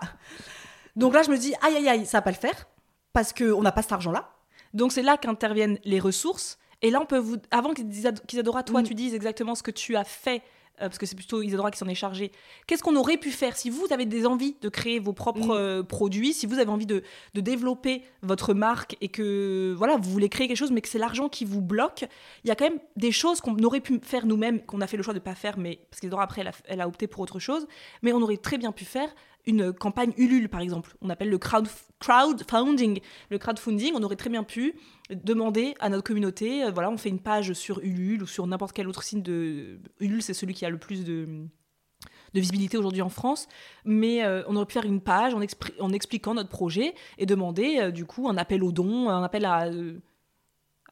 [0.97, 2.67] Donc là, je me dis, aïe, aïe, aïe, ça va pas le faire.
[3.13, 4.31] Parce qu'on n'a pas cet argent-là.
[4.73, 6.59] Donc c'est là qu'interviennent les ressources.
[6.83, 7.37] Et là, on peut vous.
[7.51, 8.85] Avant qu'Isadora, toi, mm.
[8.85, 10.43] tu dises exactement ce que tu as fait euh,
[10.79, 12.33] parce que c'est plutôt Isadora qui s'en est chargée.
[12.67, 15.59] Qu'est-ce qu'on aurait pu faire si vous avez des envies de créer vos propres mm.
[15.59, 17.03] euh, produits, si vous avez envie de,
[17.35, 21.29] développer votre marque et que voilà, vous voulez créer quelque chose, mais que c'est l'argent
[21.29, 22.07] qui vous bloque
[22.45, 24.97] Il y a quand même des choses qu'on aurait pu faire nous-mêmes, qu'on a fait
[24.97, 27.39] le choix de ne pas faire, mais parce qu'Isadora après elle a opté pour autre
[27.39, 27.67] chose,
[28.03, 29.15] mais on aurait très bien pu faire
[29.47, 30.97] une campagne Ulule, par exemple.
[31.03, 31.69] On appelle le crowd,
[32.01, 33.01] crowdfunding.
[33.31, 34.75] Le crowdfunding, on aurait très bien pu
[35.11, 38.73] demander à notre communauté, euh, voilà, on fait une page sur Ulule ou sur n'importe
[38.73, 39.81] quel autre signe de...
[40.01, 41.49] Ulule, c'est celui qui a le plus de
[42.41, 43.49] visibilité aujourd'hui en France,
[43.85, 45.41] mais euh, on aurait pu faire une page en,
[45.81, 49.45] en expliquant notre projet et demander euh, du coup un appel aux dons, un appel
[49.45, 49.71] à,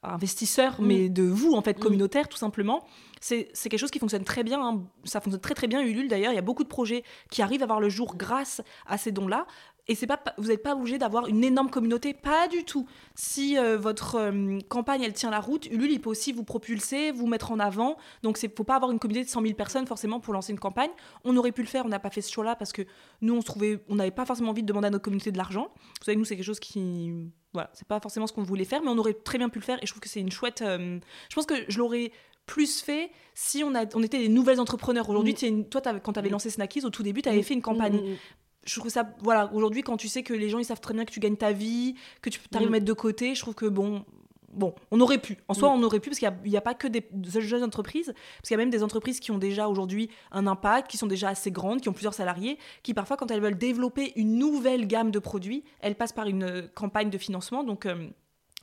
[0.03, 0.87] investisseurs, mm.
[0.87, 1.83] mais de vous en fait, mm.
[1.83, 2.85] communautaire tout simplement,
[3.21, 4.61] c'est quelque chose qui fonctionne très bien.
[4.61, 4.83] Hein.
[5.05, 6.33] Ça fonctionne très très bien Ulule d'ailleurs.
[6.33, 9.13] Il y a beaucoup de projets qui arrivent à voir le jour grâce à ces
[9.13, 9.47] dons-là.
[9.89, 12.87] Et c'est pas, vous n'êtes pas obligé d'avoir une énorme communauté, pas du tout.
[13.17, 17.11] Si euh, votre euh, campagne elle tient la route, Ulule il peut aussi vous propulser,
[17.11, 17.97] vous mettre en avant.
[18.23, 20.61] Donc c'est faut pas avoir une communauté de 100 000 personnes forcément pour lancer une
[20.61, 20.91] campagne.
[21.25, 22.83] On aurait pu le faire, on n'a pas fait ce choix-là parce que
[23.23, 25.39] nous on se trouvait, on n'avait pas forcément envie de demander à notre communauté de
[25.39, 25.69] l'argent.
[25.75, 28.83] Vous savez nous c'est quelque chose qui, voilà, c'est pas forcément ce qu'on voulait faire,
[28.83, 29.79] mais on aurait très bien pu le faire.
[29.83, 30.63] Et je trouve que c'est une chouette.
[30.63, 32.13] Euh, je pense que je l'aurais
[32.47, 35.09] plus fait si on, a, on était des nouvelles entrepreneurs.
[35.09, 35.65] Aujourd'hui, mm.
[35.69, 36.33] toi, quand tu avais mm.
[36.33, 37.45] lancé Snackies, au tout début, tu avais mm.
[37.45, 38.17] fait une campagne.
[38.65, 41.05] je trouve ça, voilà, aujourd'hui, quand tu sais que les gens, ils savent très bien
[41.05, 42.73] que tu gagnes ta vie, que tu arrives à Mm.
[42.73, 44.05] mettre de côté, je trouve que bon,
[44.53, 45.39] bon, on aurait pu.
[45.49, 45.81] En soi, Mm.
[45.81, 47.05] on aurait pu, parce qu'il n'y a, pas que des,
[47.41, 50.91] jeunes entreprises, parce qu'il y a même des entreprises qui ont déjà aujourd'hui un impact,
[50.91, 54.13] qui sont déjà assez grandes, qui ont plusieurs salariés, qui parfois, quand elles veulent développer
[54.17, 57.65] une nouvelle gamme de produits, elles passent par une euh, campagne de financement.
[57.65, 58.09] Donc, euh,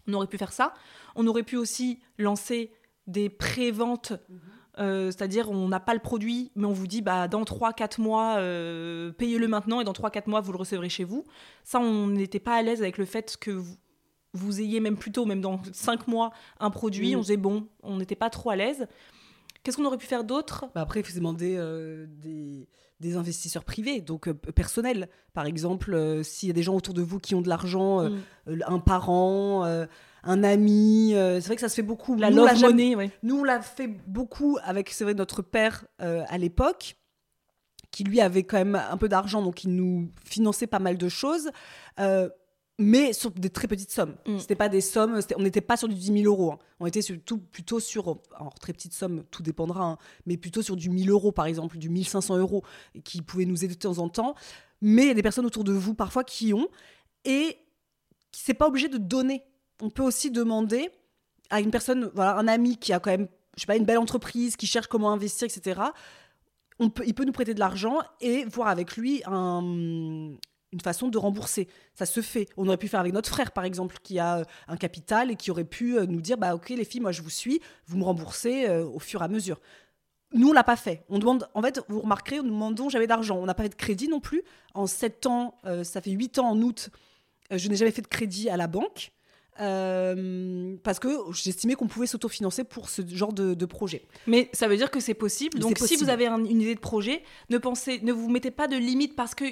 [0.08, 0.74] on aurait pu faire ça.
[1.16, 2.72] On aurait pu aussi lancer
[3.08, 4.14] des pré-ventes.
[4.80, 8.36] euh, C'est-à-dire, on n'a pas le produit, mais on vous dit, bah, dans 3-4 mois,
[8.38, 11.26] euh, payez-le maintenant, et dans 3-4 mois, vous le recevrez chez vous.
[11.64, 13.76] Ça, on n'était pas à l'aise avec le fait que vous,
[14.34, 17.16] vous ayez même plus tôt, même dans 5 mois, un produit.
[17.16, 17.18] Mm.
[17.18, 18.88] On disait, bon, on n'était pas trop à l'aise.
[19.64, 20.66] Qu'est-ce qu'on aurait pu faire d'autre?
[20.74, 22.70] Bah après, il faut se demander euh, des,
[23.02, 25.10] des investisseurs privés, donc euh, personnels.
[25.34, 28.00] Par exemple, euh, s'il y a des gens autour de vous qui ont de l'argent,
[28.02, 28.10] euh,
[28.48, 28.64] Mm.
[28.68, 29.64] un parent,
[30.24, 32.16] un ami, c'est vrai que ça se fait beaucoup.
[32.16, 33.12] La Nous, on jamais- ouais.
[33.22, 36.96] Nous, on l'a fait beaucoup avec, c'est vrai, notre père à l'époque,
[37.92, 41.10] qui lui avait quand même un peu d'argent, donc il nous finançait pas mal de
[41.10, 41.50] choses,
[42.00, 42.30] euh,
[42.80, 44.16] mais sur des très petites sommes.
[44.26, 44.40] Mm.
[44.40, 46.54] C'était pas des sommes, on n'était pas sur du 10 000 euros.
[46.54, 46.60] hein.
[46.80, 50.76] On était surtout plutôt sur, alors très petites sommes, tout dépendra, hein, mais plutôt sur
[50.76, 52.64] du 1000 euros par exemple, du 1500 euros,
[53.04, 54.34] qui pouvaient nous aider de temps en temps.
[54.82, 56.68] Mais il y a des personnes autour de vous parfois qui ont,
[57.26, 57.58] et
[58.32, 59.44] c'est pas obligé de donner.
[59.82, 60.90] On peut aussi demander
[61.50, 63.98] à une personne, voilà, un ami qui a quand même, je sais pas, une belle
[63.98, 65.82] entreprise, qui cherche comment investir, etc.
[66.80, 70.32] On peut, il peut nous prêter de l'argent et voir avec lui un-
[70.72, 71.68] une façon de rembourser.
[71.96, 72.48] Ça se fait.
[72.58, 75.36] On aurait pu faire avec notre frère, par exemple, qui a euh, un capital et
[75.36, 77.98] qui aurait pu euh, nous dire, bah ok les filles, moi je vous suis, vous
[77.98, 79.60] me remboursez euh, au fur et à mesure.
[80.34, 81.04] Nous, on l'a pas fait.
[81.10, 83.38] On demande, en fait, vous remarquerez, nous demandons jamais d'argent.
[83.38, 84.44] On n'a pas fait de crédit non plus.
[84.76, 86.90] En 7 ans, euh, ça fait 8 ans en août,
[87.52, 89.12] euh, je n'ai jamais fait de crédit à la banque.
[90.84, 94.04] parce que j'estimais qu'on pouvait s'autofinancer pour ce genre de, de projet.
[94.28, 95.60] Mais ça veut dire que c'est possible.
[95.60, 98.68] Donc, si vous avez un- une idée de projet, ne pensez, ne vous mettez pas
[98.68, 99.46] de limite parce que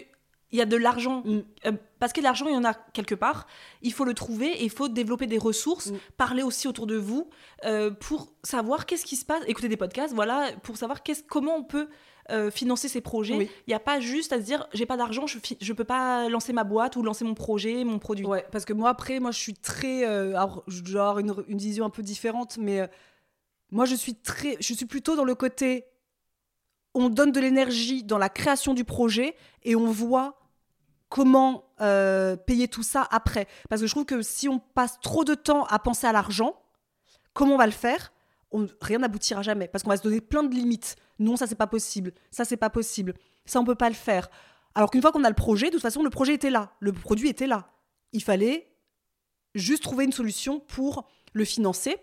[0.52, 1.24] il y a de l'argent.
[1.26, 1.42] Mm.
[1.66, 3.48] Euh, parce que l'argent, il y en a quelque part.
[3.82, 5.98] Il faut le trouver et il faut développer des ressources, Mm.
[6.18, 7.30] parler aussi autour de vous
[7.66, 11.64] euh, pour savoir qu'est-ce qui se passe, écouter des podcasts, voilà, pour savoir comment on
[11.64, 11.90] peut
[12.30, 13.34] euh, financer ces projets.
[13.36, 13.50] Il Oui.
[13.68, 16.52] n'y a pas juste à se dire j'ai pas d'argent, je ne peux pas lancer
[16.54, 18.26] ma boîte ou lancer mon projet, mon produit.
[18.26, 20.04] Ouais, parce que moi, après, moi, je suis très.
[20.04, 22.90] alors, je dois avoir une, une vision un peu différente, mais
[23.72, 24.58] moi, je suis très.
[24.60, 25.86] Je suis plutôt dans le côté.
[27.00, 30.40] On donne de l'énergie dans la création du projet et on voit
[31.10, 33.48] comment euh, payer tout ça après.
[33.70, 36.60] Parce que je trouve que si on passe trop de temps à penser à l'argent,
[37.34, 38.12] comment on va le faire?
[38.82, 39.68] Rien n'aboutira jamais.
[39.68, 40.96] Parce qu'on va se donner plein de limites.
[41.20, 42.14] Non, ça, c'est pas possible.
[42.32, 43.14] Ça, c'est pas possible.
[43.46, 44.28] Ça, on peut pas le faire.
[44.74, 46.72] Alors qu'une fois qu'on a le projet, de toute façon, le projet était là.
[46.80, 47.70] Le produit était là.
[48.12, 48.74] Il fallait
[49.54, 51.98] juste trouver une solution pour le financer.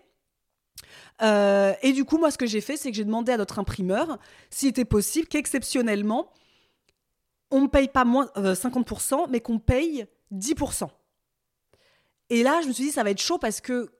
[1.21, 3.59] Euh, et du coup, moi, ce que j'ai fait, c'est que j'ai demandé à notre
[3.59, 6.31] imprimeur s'il était possible qu'exceptionnellement,
[7.51, 10.89] on ne paye pas moins euh, 50%, mais qu'on paye 10%.
[12.29, 13.91] Et là, je me suis dit, ça va être chaud parce que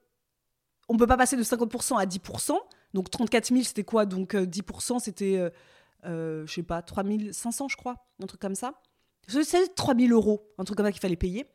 [0.88, 2.56] on ne peut pas passer de 50% à 10%.
[2.94, 4.06] Donc 34 000, c'était quoi?
[4.06, 5.50] Donc euh, 10%, c'était, euh,
[6.04, 8.74] euh, je sais pas, 3 500, je crois, un truc comme ça.
[9.28, 11.46] C'est 3 000 euros, un truc comme ça qu'il fallait payer.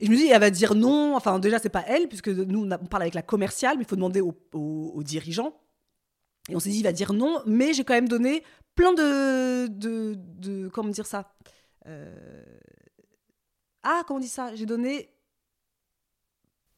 [0.00, 1.14] Et je me dis, elle va dire non.
[1.16, 3.84] Enfin, déjà, c'est pas elle, puisque nous, on, a- on parle avec la commerciale, mais
[3.84, 5.54] il faut demander aux au, aux dirigeants.
[6.48, 8.42] Et on s'est dit, il va dire non, mais j'ai quand même donné
[8.74, 9.66] plein de.
[9.68, 11.32] de, de comment dire ça
[11.86, 12.42] Euh,
[13.82, 15.10] Ah, comment on dit ça J'ai donné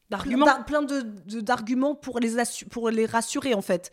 [0.09, 0.63] D'arguments.
[0.65, 2.35] plein, d'arguments pour les,
[2.69, 3.91] pour les rassurer, en fait.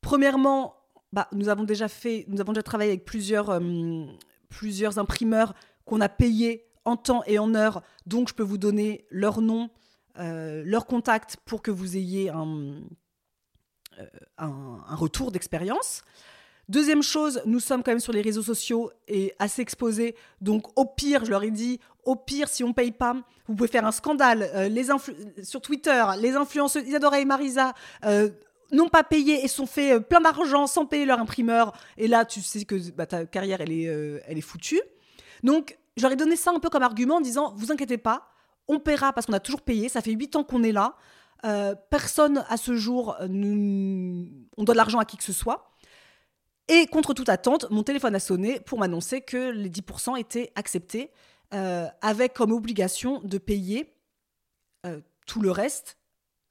[0.00, 0.76] Premièrement,
[1.12, 4.04] bah, nous avons déjà fait, nous avons déjà travaillé avec plusieurs, euh,
[4.48, 7.82] plusieurs imprimeurs qu'on a payés en temps et en heure.
[8.06, 9.70] Donc, je peux vous donner leur nom,
[10.18, 12.82] euh, leur contact pour que vous ayez un,
[13.98, 14.06] euh,
[14.38, 16.02] un, un retour d'expérience.
[16.68, 20.14] Deuxième chose, nous sommes quand même sur les réseaux sociaux et assez exposés.
[20.42, 23.70] Donc, au pire, je leur ai dit, au pire, si on paye pas, vous pouvez
[23.70, 24.50] faire un scandale.
[24.54, 24.98] Euh,
[25.42, 27.72] sur Twitter, les influenceuses Isadora et Marisa
[28.04, 28.28] euh,
[28.70, 31.72] n'ont pas payé et sont fait plein d'argent sans payer leur imprimeur.
[31.96, 33.84] Et là, tu sais que bah, ta carrière, elle est,
[34.26, 34.82] elle est foutue.
[35.42, 38.28] Donc, je leur ai donné ça un peu comme argument en disant, vous inquiétez pas,
[38.68, 39.88] on paiera parce qu'on a toujours payé.
[39.88, 40.96] Ça fait huit ans qu'on est là.
[41.44, 45.70] Euh, personne à ce jour, euh, nous- on donne l'argent à qui que ce soit.
[46.68, 51.10] Et contre toute attente, mon téléphone a sonné pour m'annoncer que les 10% étaient acceptés,
[51.54, 53.94] euh, avec comme obligation de payer
[55.26, 55.98] tout le reste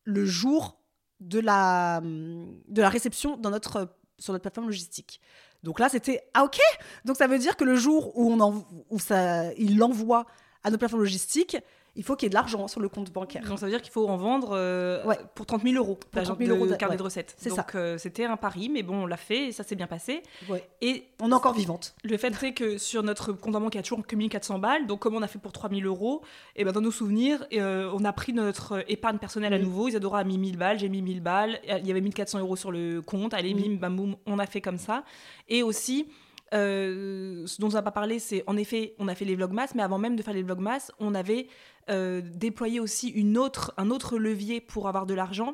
[0.04, 0.80] le jour
[1.20, 5.20] de la, de la réception dans notre, sur notre plateforme logistique.
[5.64, 6.60] Donc là, c'était ah ok.
[7.06, 10.26] Donc ça veut dire que le jour où on où ça, il l'envoie
[10.64, 11.58] à notre plateforme logistique,
[11.98, 13.44] il faut qu'il y ait de l'argent sur le compte bancaire.
[13.48, 15.18] Donc ça veut dire qu'il faut en vendre euh, Ouais.
[15.36, 16.98] pour 30 000 euros, Pour l'agent 30 000 euros de de- carnet ouais.
[16.98, 17.36] de recettes.
[17.38, 19.88] C'est Donc euh, c'était un pari, mais bon, on l'a fait et ça s'est bien
[19.88, 20.22] passé.
[20.50, 20.64] Ouais.
[20.82, 21.96] Et On est encore vivante.
[22.04, 24.60] le fait c'est que sur notre compte en banque, il y a toujours que 1400
[24.60, 24.88] balles.
[24.88, 26.22] Donc comme on a fait pour 3000 euros,
[26.56, 29.64] et ben dans nos souvenirs, euh, on a pris notre épargne personnelle à Oui.
[29.64, 29.88] nouveau.
[29.88, 31.60] Isadora a mis 1000 balles, j'ai mis 1000 balles.
[31.68, 33.34] Il y avait 1400 euros sur le compte.
[33.34, 33.70] Allez, Oui.
[33.70, 35.04] bim, bam, boum, on a fait comme ça.
[35.50, 36.08] Et aussi,
[36.54, 39.72] euh, ce dont on n'a pas parlé, c'est en effet, on a fait les vlogmas,
[39.76, 41.48] mais avant même de faire les vlogmas, on avait
[41.90, 45.54] euh, déployé aussi une autre, un autre levier pour avoir de l'argent.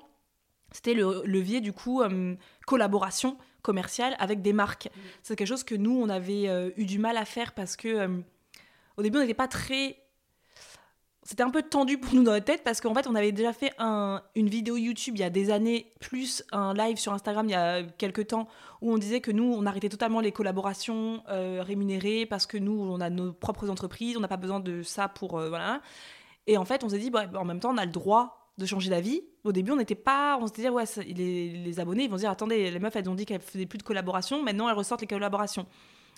[0.72, 4.90] C'était le levier du coup euh, collaboration commerciale avec des marques.
[5.22, 8.22] C'est quelque chose que nous on avait eu du mal à faire parce que
[8.98, 10.03] au début on n'était pas très
[11.26, 13.54] c'était un peu tendu pour nous dans notre tête parce qu'en fait on avait déjà
[13.54, 17.48] fait un- une vidéo YouTube il y a des années plus un live sur Instagram
[17.48, 18.48] il y a quelques temps
[18.82, 22.74] où on disait que nous on arrêtait totalement les collaborations euh, rémunérées parce que nous
[22.78, 25.82] on a nos propres entreprises on n'a pas besoin de ça pour euh, voilà.
[26.46, 28.66] Et en fait on s'est dit bah, en même temps on a le droit de
[28.66, 29.22] changer d'avis.
[29.46, 32.32] Au début on n'était pas on s'était dit ouais les, abonnés ils vont se dire
[32.32, 35.08] attendez les meufs elles ont dit qu'elles faisaient plus de collaborations maintenant elles ressortent les
[35.08, 35.66] collaborations.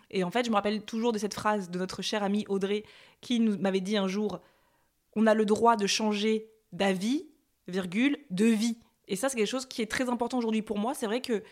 [0.10, 2.84] Et en fait je me rappelle toujours de cette phrase de notre chère amie Audrey
[3.22, 4.42] qui m'avait dit un jour
[5.16, 7.28] on a le droit de changer d'avis,
[7.68, 8.78] virgule, de vie.
[9.08, 10.94] Et ça, c'est quelque chose qui est très important aujourd'hui pour moi.
[10.94, 11.44] C'est vrai que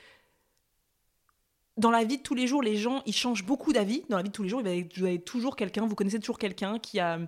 [1.78, 4.04] dans la vie de tous les jours, les gens, ils changent beaucoup d'avis.
[4.10, 6.80] Dans la vie de tous les jours, vous avez toujours quelqu'un, vous connaissez toujours quelqu'un
[6.80, 7.20] qui a...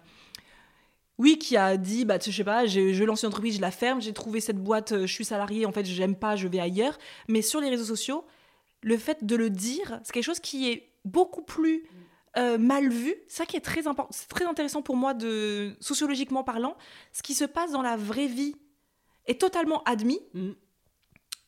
[1.18, 3.62] Oui, qui a dit, bah, tu sais, je pas, je, je lance une entreprise, je
[3.62, 6.50] la ferme, j'ai trouvé cette boîte, euh, je suis salarié, en fait, j'aime pas, je
[6.50, 6.98] vais ailleurs.
[7.30, 8.26] Mais sur les réseaux sociaux,
[8.82, 11.86] le fait de le dire, c'est quelque chose qui est beaucoup plus
[12.38, 13.16] euh, mal vu.
[13.28, 16.76] Ça qui est très important, c'est très intéressant pour moi de sociologiquement parlant.
[17.14, 18.56] Ce qui se passe dans la vraie vie
[19.26, 20.20] est totalement admis.
[20.34, 20.52] Mm.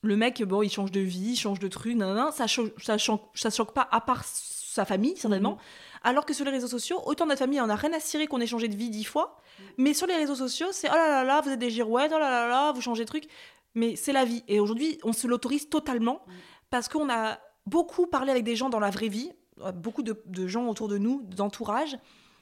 [0.03, 2.97] Le mec, bon, il change de vie, il change de truc, nanana, ça, cho- ça,
[2.97, 5.53] choque, ça choque pas à part sa famille, certainement.
[5.53, 5.57] Mhm.
[6.03, 8.39] Alors que sur les réseaux sociaux, autant notre famille en a rien à cirer qu'on
[8.39, 9.63] ait changé de vie dix fois, Mm.
[9.79, 12.19] mais sur les réseaux sociaux, c'est oh là là là, vous êtes des girouettes, oh
[12.19, 13.27] là là là, vous changez de truc.
[13.73, 14.43] Mais c'est la vie.
[14.47, 16.31] Et aujourd'hui, on se l'autorise totalement Mm.
[16.69, 19.31] parce qu'on a beaucoup parlé avec des gens dans la vraie vie,
[19.73, 21.97] beaucoup de, de gens autour de nous, d'entourage,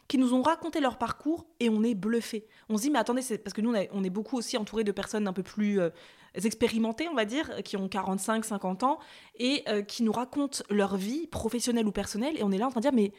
[0.08, 2.45] qui nous ont raconté leur parcours et on est bluffé.
[2.69, 4.56] On se dit, mais attendez, c'est parce que nous, on, a- on est beaucoup aussi
[4.58, 5.89] entouré de personnes un peu plus euh,
[6.43, 8.99] expérimentées, on va dire, qui ont 45, 50 ans
[9.39, 12.71] et euh, qui nous racontent leur vie, professionnelle ou personnelle, et on est là en
[12.71, 13.12] train de dire, mais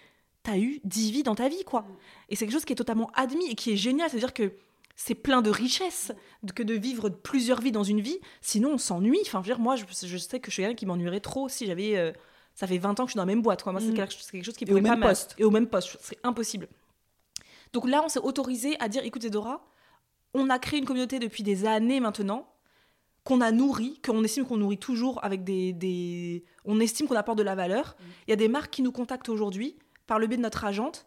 [0.44, 1.84] t'as eu 10 vies dans ta vie, quoi.
[2.28, 4.52] Et c'est quelque chose qui est totalement admis et qui est génial, c'est-à-dire que
[4.94, 6.12] c'est plein de richesses
[6.54, 9.18] que de vivre plusieurs vies dans une vie, sinon on s'ennuie.
[9.22, 11.48] Enfin, je veux dire, moi, je, je sais que je suis quelqu'un qui m'ennuierait trop
[11.48, 11.96] si j'avais.
[11.96, 12.12] euh,
[12.56, 13.70] ça fait 20 ans que je suis dans la même boîte, quoi.
[13.70, 15.34] Moi, c'est quelque, c'est quelque chose qui Et pourrait au pas même poste.
[15.38, 16.66] Et au même poste, c'est impossible.
[17.72, 19.64] Donc là, on s'est autorisé à dire écoute, Zedora,
[20.34, 22.48] on a créé une communauté depuis des années maintenant,
[23.24, 25.72] qu'on a nourri, qu'on estime qu'on nourrit toujours avec des.
[25.72, 27.96] des- On estime qu'on apporte de la valeur.
[28.26, 31.06] Il y a des marques qui nous contactent aujourd'hui par le biais de notre agente.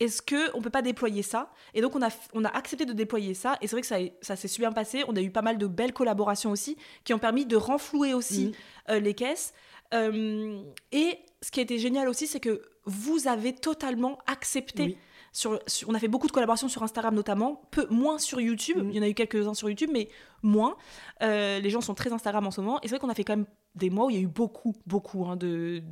[0.00, 1.50] Est-ce que on peut pas déployer ça?
[1.74, 3.56] Et donc on a, on a accepté de déployer ça.
[3.60, 5.02] Et c'est vrai que ça, ça s'est super bien passé.
[5.08, 8.46] On a eu pas mal de belles collaborations aussi qui ont permis de renflouer aussi
[8.46, 8.52] Mhm.
[8.90, 9.52] euh, les caisses.
[9.94, 10.60] Euh,
[10.92, 14.82] et ce qui a été génial aussi, c'est que vous avez totalement accepté.
[14.82, 14.98] Oui.
[15.30, 18.78] Sur, sur- on a fait beaucoup de collaborations sur Instagram notamment, peu moins sur YouTube.
[18.78, 18.90] Mhm.
[18.90, 20.08] Il y en a eu quelques-uns sur YouTube, mais
[20.42, 20.74] moins.
[21.22, 22.78] Euh, les gens sont très Instagram en ce moment.
[22.80, 24.26] Et c'est vrai qu'on a fait quand même des mois où il y a eu
[24.26, 25.82] beaucoup, beaucoup hein, de,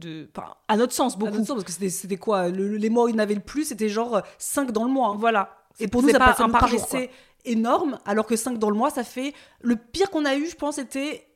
[0.69, 1.33] à notre sens, À beaucoup.
[1.33, 3.19] notre sens, parce que c'était- c'était quoi le- le- Les mois où il y en
[3.21, 5.09] avait le plus, c'était genre 5 dans le mois.
[5.11, 5.17] hein.
[5.19, 5.65] Voilà.
[5.79, 7.11] Et pour nous, ça, pas ça un nous par jour, paraissait
[7.45, 9.35] énorme, alors que 5 dans le mois, ça fait.
[9.61, 11.29] Le pire qu'on a eu, je pense, c'était.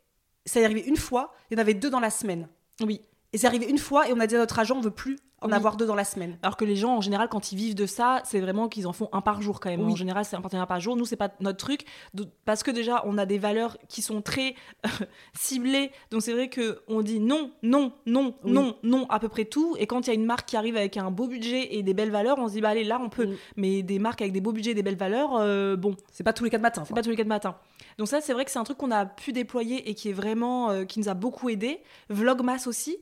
[0.47, 2.49] Ça est arrivé une fois, il y en avait deux dans la semaine.
[2.81, 3.03] Oui.
[3.33, 5.19] Et c'est arrivé une fois, et on a dit à notre agent, on veut plus
[5.43, 5.55] en Oui.
[5.55, 6.37] avoir deux dans la semaine.
[6.43, 8.93] Alors que les gens, en général, quand ils vivent de ça, c'est vraiment qu'ils en
[8.93, 9.81] font un par jour quand même.
[9.87, 9.93] Oui.
[9.93, 10.97] En général, c'est un par jour.
[10.97, 11.85] Nous, c'est pas notre truc.
[12.45, 14.55] Parce que déjà, on a des valeurs qui sont très
[15.35, 15.91] ciblées.
[16.11, 18.53] Donc, c'est vrai qu'on dit non, non, non, Oui.
[18.53, 19.77] non, non, à peu près tout.
[19.79, 21.95] Et quand il y a une marque qui arrive avec un beau budget et des
[21.95, 23.29] belles valeurs, on se dit, bah allez, là, on peut.
[23.57, 26.33] Mais des marques avec des beaux budgets et des belles valeurs, euh, bon, C'est pas
[26.33, 26.85] tous les quatre matins.
[26.87, 27.57] c'est pas tous les cas de matin.
[27.99, 30.13] Donc ça, c'est vrai que c'est un truc qu'on a pu déployer et qui est
[30.13, 31.81] vraiment, euh, qui nous a beaucoup aidé.
[32.09, 32.99] Vlogmas aussi.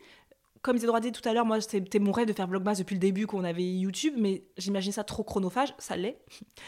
[0.69, 3.01] Comme Isadora dit tout à l'heure, moi, c'était mon rêve de faire Vlogmas depuis le
[3.01, 6.19] début qu'on avait YouTube, mais j'imaginais ça trop chronophage, ça l'est.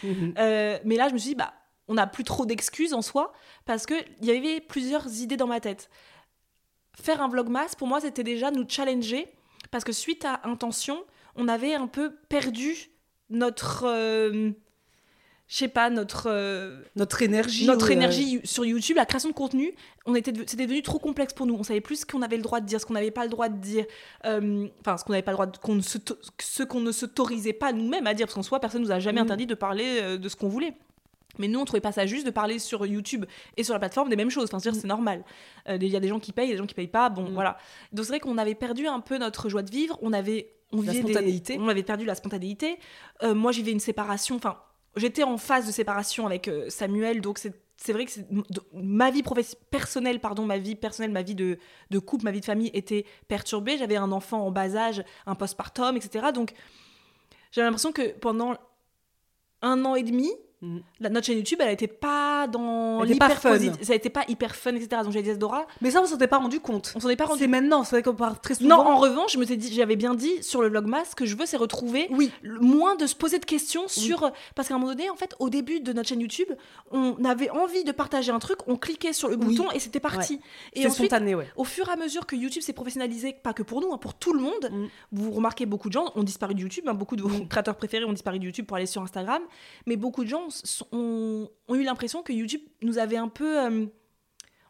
[0.03, 0.33] Mhm.
[0.39, 1.53] Euh, mais là, je me suis dit, bah,
[1.87, 3.35] on n'a plus trop d'excuses en soi,
[3.67, 5.91] parce qu'il y avait plusieurs idées dans ma tête.
[6.99, 9.29] Faire un vlogmas, pour moi, c'était déjà nous challenger,
[9.71, 11.05] parce que suite à Intention,
[11.37, 12.89] on avait un peu perdu
[13.29, 13.85] notre...
[13.87, 14.53] euh,
[15.51, 16.29] je sais pas, notre...
[16.31, 17.67] euh, Notre énergie.
[17.67, 19.75] notre énergie sur YouTube, la création de contenu,
[20.07, 21.55] on était, de- c'était devenu trop complexe pour nous.
[21.55, 23.31] On savait plus ce qu'on avait le droit de dire, ce qu'on n'avait pas le
[23.31, 23.85] droit de dire,
[24.27, 25.99] euh, enfin ce qu'on n'avait pas le droit, de, qu'on ne se
[26.41, 29.19] ce qu'on ne s'autorisait pas nous-mêmes à dire, parce qu'en soi, personne nous a jamais
[29.21, 29.25] Mhm.
[29.27, 30.75] interdit de parler euh, de ce qu'on voulait.
[31.39, 33.25] Mais nous, on trouvait pas ça juste de parler sur YouTube
[33.57, 34.45] et sur la plateforme des mêmes choses.
[34.45, 35.25] Enfin, c'est-à-dire, c'est normal.
[35.69, 37.09] Il y a des gens qui payent, il y a des gens qui payent pas.
[37.09, 37.35] Bon, Mhm.
[37.35, 37.57] voilà.
[37.93, 39.99] Donc c'est vrai qu'on avait perdu un peu notre joie de vivre.
[40.03, 41.57] On avait, on La des- spontanéité.
[41.59, 42.79] on avait perdu la spontanéité.
[43.23, 44.37] Euh, moi, j'ai une séparation.
[44.37, 44.59] Enfin,
[44.97, 48.13] j'étais en phase de séparation avec euh, Samuel, donc c'est c'est vrai que
[48.75, 49.23] ma vie
[49.71, 53.07] personnelle, pardon, ma vie personnelle, ma vie de, de couple, ma vie de famille était
[53.27, 53.79] perturbée.
[53.79, 56.27] J'avais un enfant en bas âge, un postpartum, etc.
[56.35, 56.53] Donc,
[57.53, 58.55] j'avais l'impression que pendant
[59.63, 60.31] un an et demi,
[60.63, 60.83] Mhm.
[61.01, 63.59] la, notre chaîne YouTube, elle n'était pas dans l'hyper fun.
[63.81, 65.03] Ça n'était pas hyper fun, etc.
[65.03, 66.93] Donc, j'ai dit Dora, Mais ça, on s'en était pas rendu compte.
[66.95, 68.69] on s'en est pas rendu C'est maintenant, c'est vrai qu'on parle très souvent.
[68.69, 71.35] non, en revanche, je me suis dit, j'avais bien dit sur le vlogmas, que je
[71.35, 72.31] veux, c'est retrouver Oui.
[72.43, 74.31] le- moins de se poser de questions sur.
[74.55, 76.49] Parce qu'à un moment donné, en fait, au début de notre chaîne YouTube,
[76.91, 79.57] on avait envie de partager un truc, on cliquait sur le Oui.
[79.57, 80.41] bouton et c'était parti.
[80.75, 81.49] Et ensuite, spontané, ouais.
[81.57, 84.13] au fur et à mesure que YouTube s'est professionnalisé, pas que pour nous, hein, pour
[84.13, 84.87] tout le monde, Mm.
[85.13, 87.49] vous remarquez beaucoup de gens ont disparu de YouTube, hein, beaucoup de vos Mm.
[87.49, 89.41] créateurs préférés ont disparu de YouTube pour aller sur Instagram,
[89.87, 90.50] mais beaucoup de gens
[90.93, 93.65] ont, ont eu l'impression que YouTube nous avait un peu...
[93.65, 93.87] euh,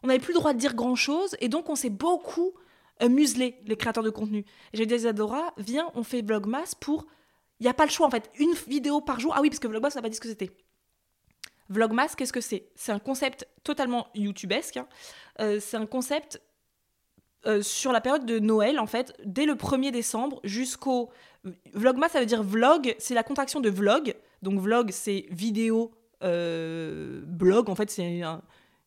[0.03, 2.53] on n'avait plus le droit de dire grand-chose, et donc on s'est beaucoup
[3.01, 4.45] euh, muselé, les créateurs de contenu.
[4.73, 7.05] J'ai dit à Isadora, viens, on fait Vlogmas pour...
[7.59, 8.31] Il n'y a pas le choix, en fait.
[8.39, 9.33] Une vidéo par jour.
[9.37, 10.49] Ah oui, parce que Vlogmas, on n'a pas dit ce que c'était.
[11.69, 12.71] Vlogmas, qu'est-ce que c'est?
[12.73, 14.77] C'est un concept totalement YouTubesque.
[14.77, 14.87] hein.
[15.39, 16.41] Euh, c'est un concept
[17.45, 21.11] euh, sur la période de Noël, en fait, dès le 1er décembre jusqu'au.
[21.73, 24.15] Vlogmas, ça veut dire vlog, c'est la contraction de vlog.
[24.41, 25.91] Donc, vlog, c'est vidéo,
[26.23, 28.41] euh, blog, en fait, c'est un-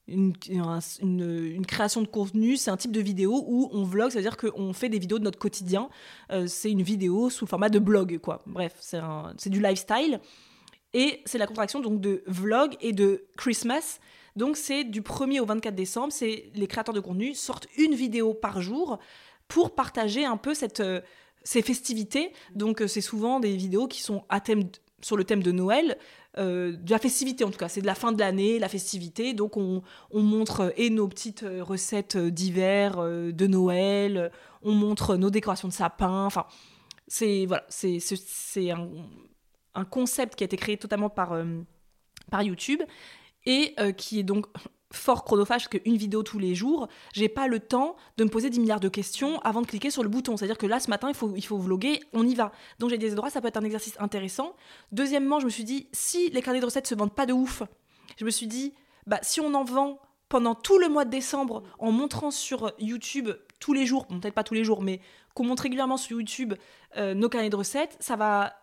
[0.06, 4.10] une, un- une- une création de contenu, c'est un type de vidéo où on vlog,
[4.10, 5.88] ça veut dire qu'on fait des vidéos de notre quotidien.
[6.30, 8.42] Euh, c'est une vidéo sous format de blog, quoi.
[8.46, 10.20] Bref, c'est du lifestyle.
[10.92, 13.98] Et c'est la contraction donc de vlog et de Christmas.
[14.36, 18.32] Donc c'est du 1er au 24 décembre, c'est les créateurs de contenu sortent une vidéo
[18.34, 18.98] par jour
[19.48, 21.00] pour partager un peu cette, euh,
[21.42, 22.32] ces festivités.
[22.54, 24.64] Donc c'est souvent des vidéos qui sont à thème,
[25.04, 25.98] sur le thème de Noël,
[26.38, 27.68] euh, de la festivité en tout cas.
[27.68, 29.34] C'est de la fin de l'année, la festivité.
[29.34, 34.32] Donc on, on montre euh, et nos petites euh, recettes d'hiver, de Noël,
[34.62, 36.24] on montre nos décorations de sapin.
[36.24, 36.46] Enfin,
[37.06, 38.88] c'est voilà, c'est un,
[39.74, 41.36] un concept qui a été créé totalement par,
[42.30, 42.80] par YouTube
[43.44, 44.46] et qui est donc
[44.94, 48.60] fort chronophage qu'une vidéo tous les jours, j'ai pas le temps de me poser 10
[48.60, 50.36] milliards de questions avant de cliquer sur le bouton.
[50.36, 52.52] C'est-à-dire que là, ce matin, il faut, il faut vlogger, on y va.
[52.78, 54.54] Donc j'ai à droits, ça peut être un exercice intéressant.
[54.92, 57.62] Deuxièmement, je me suis dit, si les carnets de recettes se vendent pas de ouf,
[58.16, 58.74] je me suis dit,
[59.06, 63.30] bah, si on en vend pendant tout le mois de décembre en montrant sur YouTube
[63.60, 65.00] tous les jours, peut-être pas tous les jours, mais
[65.34, 66.54] qu'on montre régulièrement sur YouTube
[66.96, 68.54] euh, nos carnets de recettes, ça va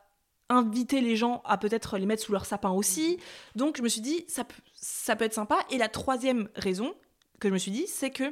[0.51, 3.17] inviter les gens à peut-être les mettre sous leur sapin aussi.
[3.55, 5.59] Donc je me suis dit, ça, peut- ça peut être sympa.
[5.69, 6.93] Et la troisième raison
[7.39, 8.31] que je me suis dit, c'est que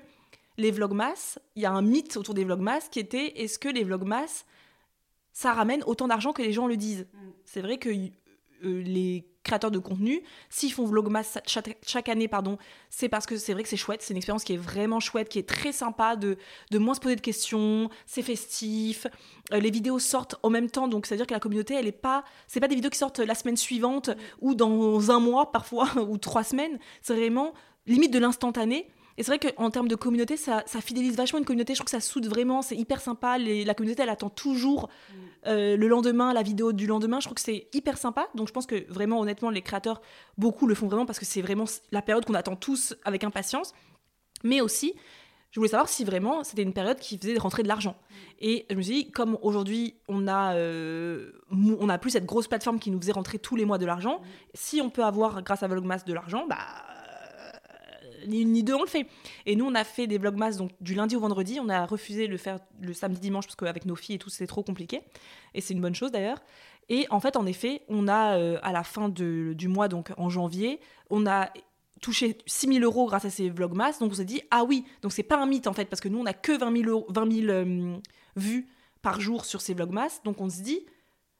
[0.57, 3.83] les vlogmas, il y a un mythe autour des vlogmas qui était, est-ce que les
[3.83, 4.43] vlogmas,
[5.31, 7.07] ça ramène autant d'argent que les gens le disent?
[7.45, 8.09] C'est vrai que euh,
[8.63, 12.57] les créateurs de contenu, s'ils font vlogmas chaque, année, pardon,
[12.89, 15.29] c'est parce que c'est vrai que c'est chouette, c'est une expérience qui est vraiment chouette,
[15.29, 16.37] qui est très sympa de,
[16.71, 19.07] de moins se poser de questions, c'est festif,
[19.53, 22.23] euh, les vidéos sortent en même temps, donc c'est-à-dire que la communauté, elle est pas,
[22.47, 24.09] c'est pas des vidéos qui sortent la semaine suivante
[24.41, 27.53] ou dans un mois parfois ou trois semaines, c'est vraiment
[27.87, 28.89] limite de l'instantané.
[29.19, 31.73] Et c'est vrai qu'en termes de communauté, ça, ça fidélise vachement une communauté.
[31.73, 33.37] Je trouve que ça soude vraiment, c'est hyper sympa.
[33.37, 34.89] Les- la communauté, elle attend toujours
[35.45, 37.19] euh, le lendemain, la vidéo du lendemain.
[37.19, 38.29] Je trouve que c'est hyper sympa.
[38.33, 40.01] Donc je pense que vraiment, honnêtement, les créateurs,
[40.37, 43.73] beaucoup le font vraiment parce que c'est vraiment la période qu'on attend tous avec impatience.
[44.45, 44.93] Mais aussi,
[45.51, 47.97] je voulais savoir si vraiment c'était une période qui faisait rentrer de l'argent.
[48.39, 52.47] Et je me suis dit, comme aujourd'hui, on a, euh, on a plus cette grosse
[52.47, 54.21] plateforme qui nous faisait rentrer tous les mois de l'argent,
[54.53, 56.57] si on peut avoir, grâce à Vlogmas, de l'argent, bah.
[58.27, 59.07] Ni une ni deux, on le fait.
[59.45, 61.59] Et nous, on a fait des vlogmas donc du lundi au vendredi.
[61.61, 64.29] On a refusé de le faire le samedi dimanche parce qu'avec nos filles et tout,
[64.29, 65.01] c'est trop compliqué.
[65.53, 66.39] Et c'est une bonne chose d'ailleurs.
[66.89, 70.11] Et en fait, en effet, on a euh, à la fin de- du mois, donc
[70.17, 70.79] en janvier,
[71.11, 71.49] on a
[72.01, 73.99] touché 6 000 euros grâce à ces vlogmas.
[73.99, 76.07] Donc on s'est dit, ah oui, donc c'est pas un mythe en fait, parce que
[76.07, 77.97] nous, on a que 20 000, euros- 20 000 euh,
[78.35, 78.67] vues
[79.01, 80.19] par jour sur ces vlogmas.
[80.23, 80.85] Donc on se dit,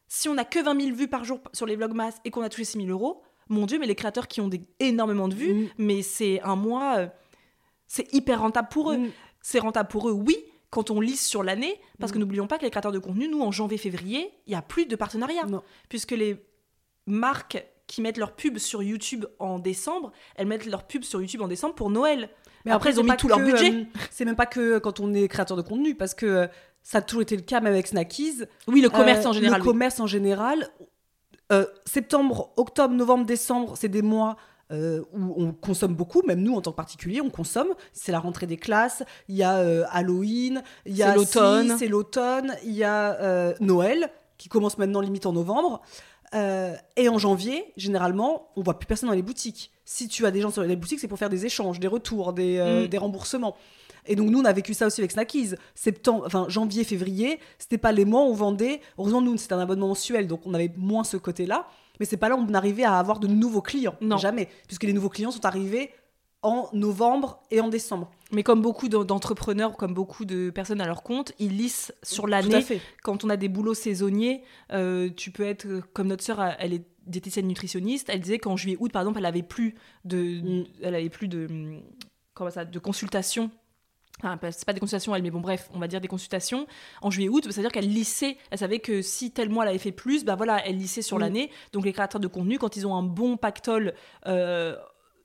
[0.08, 2.50] si on a que 20 000 vues par jour sur les vlogmas et qu'on a
[2.50, 5.54] touché 6 000 euros, mon Dieu, mais les créateurs qui ont des, énormément de vues,
[5.54, 5.68] Mm.
[5.80, 7.08] mais c'est un mois, euh,
[7.88, 8.98] c'est hyper rentable pour eux.
[8.98, 9.10] Mm.
[9.42, 10.38] C'est rentable pour eux, oui,
[10.70, 12.22] quand on lise sur l'année, parce que Mm.
[12.22, 14.96] n'oublions pas que les créateurs de contenu, nous, en janvier-février, il n'y a plus de
[14.96, 15.46] partenariat.
[15.46, 15.64] Non.
[15.90, 16.38] Puisque les
[17.08, 21.42] marques qui mettent leur pub sur YouTube en décembre, elles mettent leur pub sur YouTube
[21.42, 22.30] en décembre pour Noël.
[22.66, 23.72] Mais Après, ils ont mis pas tout leur que, budget.
[23.74, 26.48] euh, c'est même pas que quand on est créateur de contenu, parce que euh,
[26.84, 28.44] ça a toujours été le cas, même avec Snackies.
[28.68, 29.60] Oui, le commerce Euh, en général.
[29.60, 29.72] Le oui.
[29.72, 30.70] commerce en général.
[31.52, 34.38] Euh, septembre, octobre, novembre, décembre, c'est des mois
[34.72, 37.70] euh, où on consomme beaucoup, même nous en tant que particulier, on consomme.
[37.92, 41.76] C'est la rentrée des classes, il y a euh, Halloween, il y a l'automne.
[41.80, 45.82] c'est l'automne, il y a euh, Noël qui commence maintenant limite en novembre.
[46.96, 49.72] Et en janvier, généralement, on voit plus personne dans les boutiques.
[49.84, 52.34] Si tu as des gens sur les boutiques, c'est pour faire des échanges, des retours,
[52.34, 52.88] des, Mm.
[52.88, 53.56] des remboursements.
[54.10, 55.52] Et donc nous, on a vécu ça aussi avec Snackies.
[55.76, 58.82] Septembre, enfin janvier, février, c'était pas les mois où on vendait.
[58.98, 61.68] Heureusement, nous, c'était un abonnement mensuel, donc on avait moins ce côté-là.
[62.00, 63.96] Mais c'est pas là où on arrivait à avoir de nouveaux clients.
[64.02, 64.18] Non.
[64.18, 64.50] Jamais.
[64.68, 65.92] Puisque les nouveaux clients sont arrivés
[66.42, 68.10] en novembre et en décembre.
[68.32, 72.28] Mais comme beaucoup d'en- d'entrepreneurs, comme beaucoup de personnes à leur compte, ils lissent sur
[72.28, 72.48] l'année.
[73.04, 76.74] Quand on a des boulots saisonniers, euh, tu peux être euh, comme notre sœur, elle
[76.74, 78.08] est diététicienne nutritionniste.
[78.10, 80.64] Elle disait qu'en juillet août, par exemple, elle avait plus de, Mm.
[80.82, 81.48] elle avait plus de,
[82.34, 83.52] comment ça, de consultations.
[84.22, 86.68] Enfin, c'est pas des consultations, elle, mais bon, bref, on va dire des consultations
[87.02, 87.46] en juillet août.
[87.50, 90.66] C'est-à-dire qu'elle lissait, elle savait que si tel mois elle avait fait plus, bah voilà,
[90.68, 91.50] elle lissait sur l'année.
[91.74, 93.94] Donc les créateurs de contenu, quand ils ont un bon pactole.
[94.28, 94.76] euh,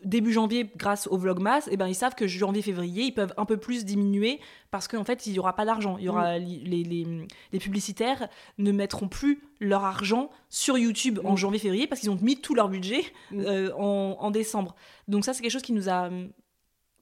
[0.05, 3.47] début janvier grâce au vlogmas et ben ils savent que janvier février ils peuvent un
[3.47, 4.39] peu plus diminuer
[4.71, 7.07] parce qu'en fait il y aura pas d'argent il y aura les, les,
[7.53, 8.29] les publicitaires
[8.59, 11.37] ne mettront plus leur argent sur YouTube en Mm.
[11.39, 14.75] janvier février parce qu'ils ont mis tout leur budget euh, en, en décembre
[15.09, 16.11] donc ça c'est quelque chose qui nous a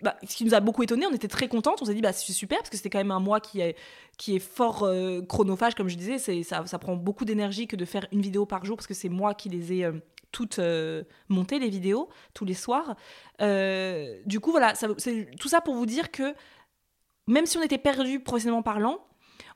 [0.02, 2.12] bah, ce qui nous a beaucoup étonné on était très contentes on s'est dit bah
[2.12, 5.88] c'est super parce que c'était quand même un mois qui est fort euh, chronophage comme
[5.88, 8.94] je disais ça, prend beaucoup d'énergie que de faire une vidéo par jour parce que
[8.94, 9.92] c'est moi qui les ai euh,
[10.32, 12.96] toutes euh, montées les vidéos tous les soirs.
[13.38, 16.34] Du coup voilà c'est tout ça pour vous dire que
[17.28, 19.06] même si on était perdu professionnellement parlant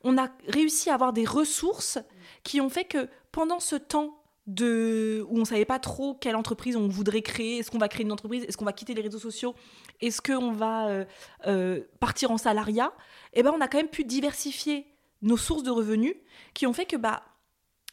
[0.05, 1.99] on a réussi à avoir des ressources
[2.45, 4.16] qui ont fait que pendant ce temps
[4.49, 8.13] où on savait pas trop quelle entreprise on voudrait créer, est-ce qu'on va créer une
[8.13, 9.55] entreprise, est-ce qu'on va quitter les réseaux sociaux,
[10.01, 11.05] est-ce qu'on va euh,
[11.47, 12.93] euh, partir en salariat,
[13.33, 14.87] et ben on a quand même pu diversifier
[15.23, 16.15] nos sources de revenus
[16.55, 17.23] qui ont fait que bah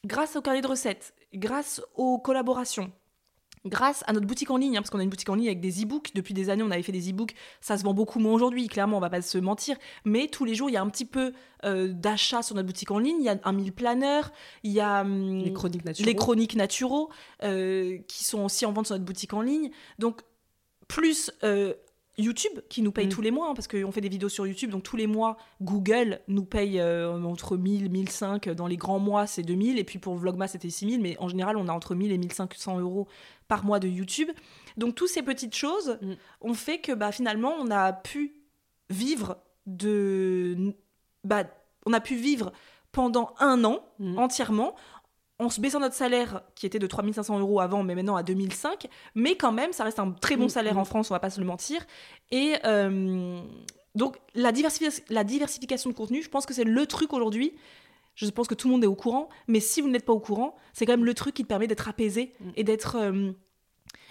[0.06, 2.92] grâce au carnet de recettes, grâce aux collaborations,
[3.66, 5.62] grâce à notre boutique en ligne, hein, parce qu'on a une boutique en ligne avec
[5.62, 6.12] des e-books.
[6.14, 7.34] Depuis des années, on avait fait des e-books.
[7.62, 9.78] Ça se vend beaucoup moins aujourd'hui, clairement, on va pas se mentir.
[10.06, 11.34] Mais tous les jours, il y a un petit peu
[11.64, 13.18] euh, d'achat sur notre boutique en ligne.
[13.20, 14.32] Il y a un mille planeurs,
[14.64, 16.08] il y a hum, Les chroniques naturelles.
[16.08, 17.10] les chroniques naturaux
[17.44, 19.72] euh, qui sont aussi en vente sur notre boutique en ligne.
[20.00, 20.22] Donc,
[20.88, 21.74] plus euh,
[22.18, 23.10] YouTube qui nous paye Mm.
[23.10, 24.70] tous les mois, hein, parce qu'on fait des vidéos sur YouTube.
[24.70, 28.50] Donc, tous les mois, Google nous paye euh, entre 1000, 1005.
[28.50, 29.80] Dans les grands mois, c'est 2000.
[29.80, 31.02] Et puis pour Vlogmas, c'était 6000.
[31.02, 33.08] Mais en général, on a entre 1000 et 1500 euros
[33.48, 34.30] par mois de YouTube.
[34.78, 36.14] Donc, toutes ces petites choses Mm.
[36.42, 38.36] ont fait que bah, finalement, on a pu
[38.90, 40.76] vivre de.
[41.24, 41.44] Bah,
[41.86, 42.52] on a pu vivre
[42.92, 44.20] pendant un an Mm.
[44.20, 44.76] entièrement
[45.44, 48.88] en se baissant notre salaire qui était de 3500 euros avant mais maintenant à 2005
[49.16, 50.80] mais quand même ça reste un très bon Mm, salaire mm.
[50.80, 51.86] en France on va pas se le mentir
[52.32, 53.42] et euh,
[53.96, 57.54] donc la, diversifi- la diversification de contenu je pense que c'est le truc aujourd'hui
[58.16, 60.20] je pense que tout le monde est au courant mais si vous n'êtes pas au
[60.20, 62.50] courant c'est quand même le truc qui te permet d'être apaisé Mm.
[62.56, 63.32] et d'être euh,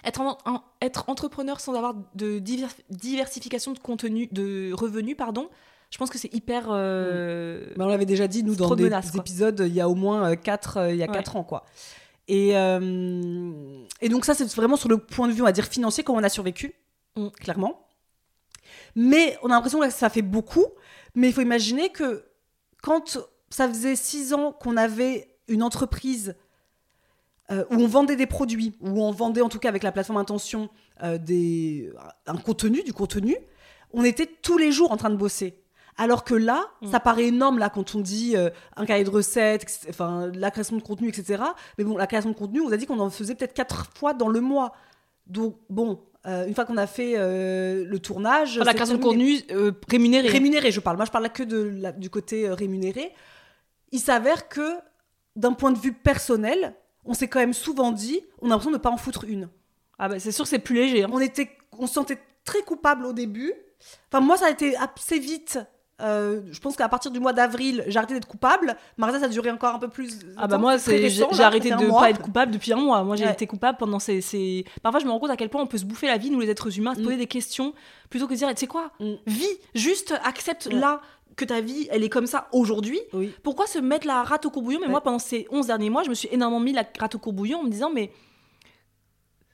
[0.05, 5.49] être, en- en- être entrepreneur sans avoir de divers- diversification de contenu de revenus pardon
[5.93, 9.11] je pense que c'est hyper euh, Mais on l'avait déjà dit, nous, dans des menaces,
[9.11, 9.19] quoi.
[9.19, 11.11] épisodes, il y a au moins 4 il y a Ouais.
[11.13, 11.65] quatre ans, quoi.
[12.27, 15.65] Et, euh, et donc ça, c'est vraiment sur le point de vue, on va dire,
[15.65, 16.73] financier, comment on a survécu,
[17.15, 17.27] Mm.
[17.39, 17.85] clairement.
[18.95, 20.65] Mais on a l'impression que ça fait beaucoup.
[21.13, 22.25] Mais il faut imaginer que
[22.81, 23.19] quand
[23.51, 26.35] ça faisait 6 ans qu'on avait une entreprise
[27.51, 30.17] euh, où on vendait des produits, où on vendait en tout cas avec la plateforme
[30.17, 30.69] Intention
[31.03, 31.91] euh, des,
[32.25, 33.35] un contenu, du contenu,
[33.91, 35.59] on était tous les jours en train de bosser.
[35.97, 36.91] Alors que là, Mm.
[36.91, 40.75] ça paraît énorme là quand on dit euh, un cahier de recettes, enfin la création
[40.77, 41.43] de contenu, etc.
[41.77, 44.13] Mais bon, la création de contenu, on a dit qu'on en faisait peut-être quatre fois
[44.13, 44.73] dans le mois.
[45.27, 49.03] Donc bon, euh, une fois qu'on a fait euh, le tournage, Enfin, la création de
[49.03, 50.27] contenu euh, rémunéré.
[50.29, 50.97] Rémunéré, je parle.
[50.97, 53.13] Moi, je parle là que de la- du côté rémunéré.
[53.91, 54.77] Il s'avère que,
[55.35, 56.73] d'un point de vue personnel,
[57.05, 59.49] on s'est quand même souvent dit, on a l'impression de ne pas en foutre une.
[59.99, 61.03] Ah bah c'est sûr que c'est plus léger.
[61.03, 61.09] hein.
[61.11, 63.53] On, était, on se sentait très coupable au début.
[64.11, 65.59] Enfin, moi, ça a été assez vite.
[66.03, 68.75] Euh, je pense qu'à partir du mois d'avril, j'ai arrêté d'être coupable.
[68.97, 70.19] Marisa, ça a duré encore un peu plus.
[70.37, 73.03] Ah bah moi j'ai arrêté de ne pas être coupable depuis un mois.
[73.03, 73.31] Moi j'ai Ouais.
[73.31, 75.77] été coupable pendant ces, ces- Parfois je me rends compte à quel point on peut
[75.77, 77.03] se bouffer la vie nous les êtres humains, se Mm.
[77.03, 77.73] poser des questions
[78.09, 79.13] plutôt que de dire tu sais quoi, Mm.
[79.27, 80.73] vis, juste accepte Ouais.
[80.79, 80.99] là
[81.35, 82.99] que ta vie elle est comme ça aujourd'hui.
[83.13, 83.33] Oui.
[83.41, 84.79] Pourquoi se mettre la rate au courbouillon?
[84.81, 84.91] Mais Ouais.
[84.91, 87.59] moi pendant ces 11 derniers mois je me suis énormément mis la rate au courbouillon
[87.59, 88.11] en me disant mais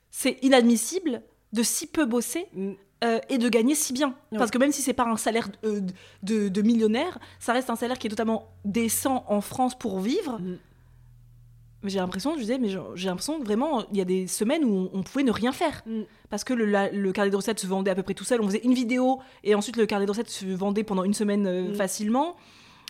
[0.10, 1.22] c'est inadmissible
[1.54, 2.74] de si peu bosser Mm.
[3.04, 4.14] Euh, et de gagner si bien.
[4.38, 5.82] Parce que même si c'est pas un salaire euh,
[6.24, 10.40] de, de millionnaire, ça reste un salaire qui est totalement décent en France pour vivre.
[10.40, 10.58] Mm.
[11.82, 14.66] Mais J'ai l'impression, je disais, mais j'ai l'impression que vraiment, il y a des semaines
[14.66, 15.82] où on, on pouvait ne rien faire.
[15.86, 16.02] Mm.
[16.30, 18.42] Parce que le, la- le carnet de recettes se vendait à peu près tout seul.
[18.42, 21.48] On faisait une vidéo et ensuite le carnet de recettes se vendait pendant une semaine
[21.48, 21.76] euh, Mm.
[21.76, 22.36] facilement.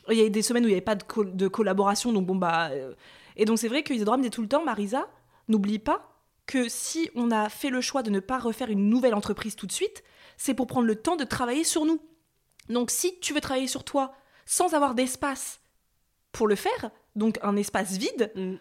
[0.09, 2.11] Il y a eu des semaines où il n'y avait pas de, col- de collaboration.
[2.11, 2.69] Donc bon, bah.
[2.71, 2.93] euh,
[3.37, 5.07] Et donc c'est vrai que Isadora me disait tout le temps, Marisa,
[5.47, 6.08] n'oublie pas
[6.49, 9.67] que si on a fait le choix de ne pas refaire une nouvelle entreprise tout
[9.67, 10.03] de suite,
[10.35, 11.99] c'est pour prendre le temps de travailler sur nous.
[12.69, 14.13] Donc si tu veux travailler sur toi
[14.45, 15.59] sans avoir d'espace
[16.31, 18.55] pour le faire, donc un espace vide, Mm.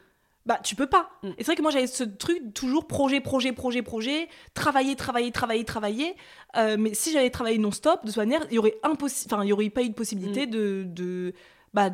[0.44, 1.08] bah tu peux pas.
[1.22, 1.28] Mm.
[1.28, 5.32] Et c'est vrai que moi j'avais ce truc toujours projet, projet, projet, projet, travailler, travailler,
[5.32, 6.16] travailler, travailler.
[6.56, 9.48] Euh, mais si j'avais travaillé non-stop, de toute manière, il y aurait impossi- enfin il
[9.48, 11.32] y aurait pas eu de possibilité de de
[11.72, 11.90] bah,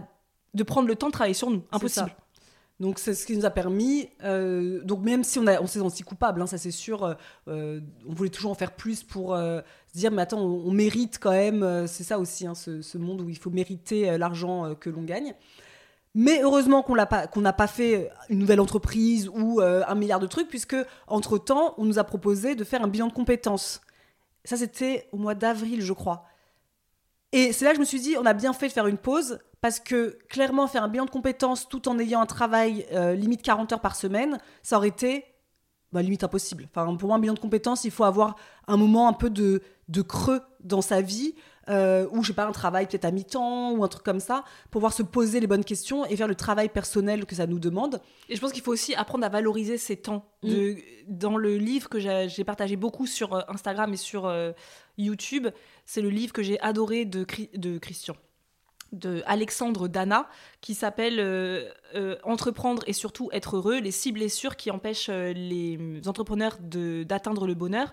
[0.55, 2.14] de prendre le temps de travailler sur nous, impossible.
[2.81, 6.43] Donc c'est ce qui nous a permis, euh, donc même si on, s'est senti coupable,
[6.43, 7.14] hein, ça c'est sûr, euh,
[7.47, 9.62] euh, on voulait toujours en faire plus pour se
[9.95, 13.39] dire mais attends, on, mérite quand même, c'est ça aussi, hein, ce, monde où il
[13.39, 15.35] faut mériter l'argent que l'on gagne.
[16.16, 20.27] Mais heureusement qu'on l'a pas, n'a pas fait une nouvelle entreprise ou un milliard de
[20.27, 23.83] trucs, puisque entre temps, on nous a proposé de faire un bilan de compétences.
[24.45, 26.27] Ça c'était au mois d'avril, je crois.
[27.35, 28.97] Et c'est là que je me suis dit, on a bien fait de faire une
[28.97, 33.14] pause parce que clairement, faire un bilan de compétences tout en ayant un travail euh,
[33.14, 35.24] limite 40 heures par semaine, ça aurait été
[35.91, 36.68] bah, limite impossible.
[36.70, 38.37] Enfin, pour moi, un bilan de compétences, il faut avoir
[38.68, 41.35] un moment un peu de, de creux dans sa vie,
[41.68, 44.45] euh, ou je sais pas, un travail peut-être à mi-temps, ou un truc comme ça,
[44.70, 47.59] pour pouvoir se poser les bonnes questions et faire le travail personnel que ça nous
[47.59, 48.01] demande.
[48.28, 50.24] Et je pense qu'il faut aussi apprendre à valoriser ses temps.
[50.45, 50.49] Mm.
[50.49, 50.76] De,
[51.09, 54.32] Dans le livre que j'ai partagé beaucoup sur euh, Instagram et sur
[54.99, 55.49] YouTube,
[55.87, 57.24] c'est le livre que j'ai adoré de,
[57.78, 58.16] Christian
[58.93, 60.28] de Alexandre Dana
[60.61, 65.32] qui s'appelle euh, euh, Entreprendre et surtout être heureux, les six blessures qui empêchent euh,
[65.32, 67.93] les entrepreneurs d'atteindre le bonheur.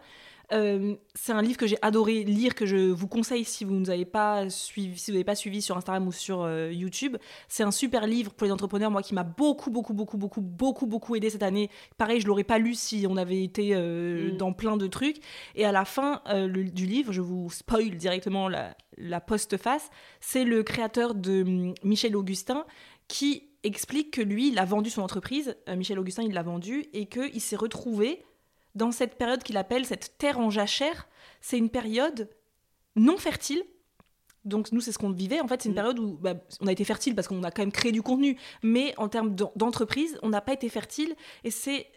[0.53, 4.05] Euh, c'est un livre que j'ai adoré lire, que je vous conseille si vous n'avez
[4.05, 7.17] pas suivi, si vous n'avez pas suivi sur Instagram ou sur euh, YouTube.
[7.47, 10.85] C'est un super livre pour les entrepreneurs, moi qui m'a beaucoup, beaucoup, beaucoup, beaucoup, beaucoup,
[10.87, 11.69] beaucoup aidé cette année.
[11.97, 14.37] Pareil, je l'aurais pas lu si on avait été euh, mm.
[14.37, 15.17] dans plein de trucs.
[15.55, 19.89] Et à la fin du livre, je vous spoil directement la, la post-face,
[20.19, 22.65] c'est le créateur de hum, Michel Augustin
[23.07, 27.05] qui explique que lui, il a vendu son entreprise, Michel Augustin, il l'a vendu, et
[27.05, 28.23] qu'il s'est retrouvé
[28.75, 31.07] dans cette période qu'il appelle cette terre en jachère,
[31.41, 32.29] c'est une période
[32.95, 33.63] non fertile.
[34.43, 35.39] Donc nous, c'est ce qu'on vivait.
[35.39, 35.75] En fait, c'est une mm.
[35.75, 38.37] période où bah, on a été fertile parce qu'on a quand même créé du contenu,
[38.63, 41.15] mais en termes d'entreprise, on n'a pas été fertile.
[41.43, 41.87] Et c'est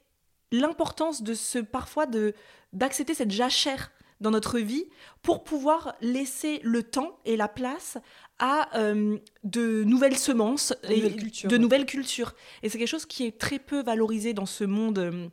[0.52, 2.34] l'importance de ce parfois de
[2.72, 4.84] d'accepter cette jachère dans notre vie
[5.22, 7.98] pour pouvoir laisser le temps et la place
[8.38, 12.34] à euh, de nouvelles semences et de nouvelles cultures.
[12.62, 14.98] Et c'est quelque chose qui est très peu valorisé dans ce monde.
[14.98, 15.28] Euh,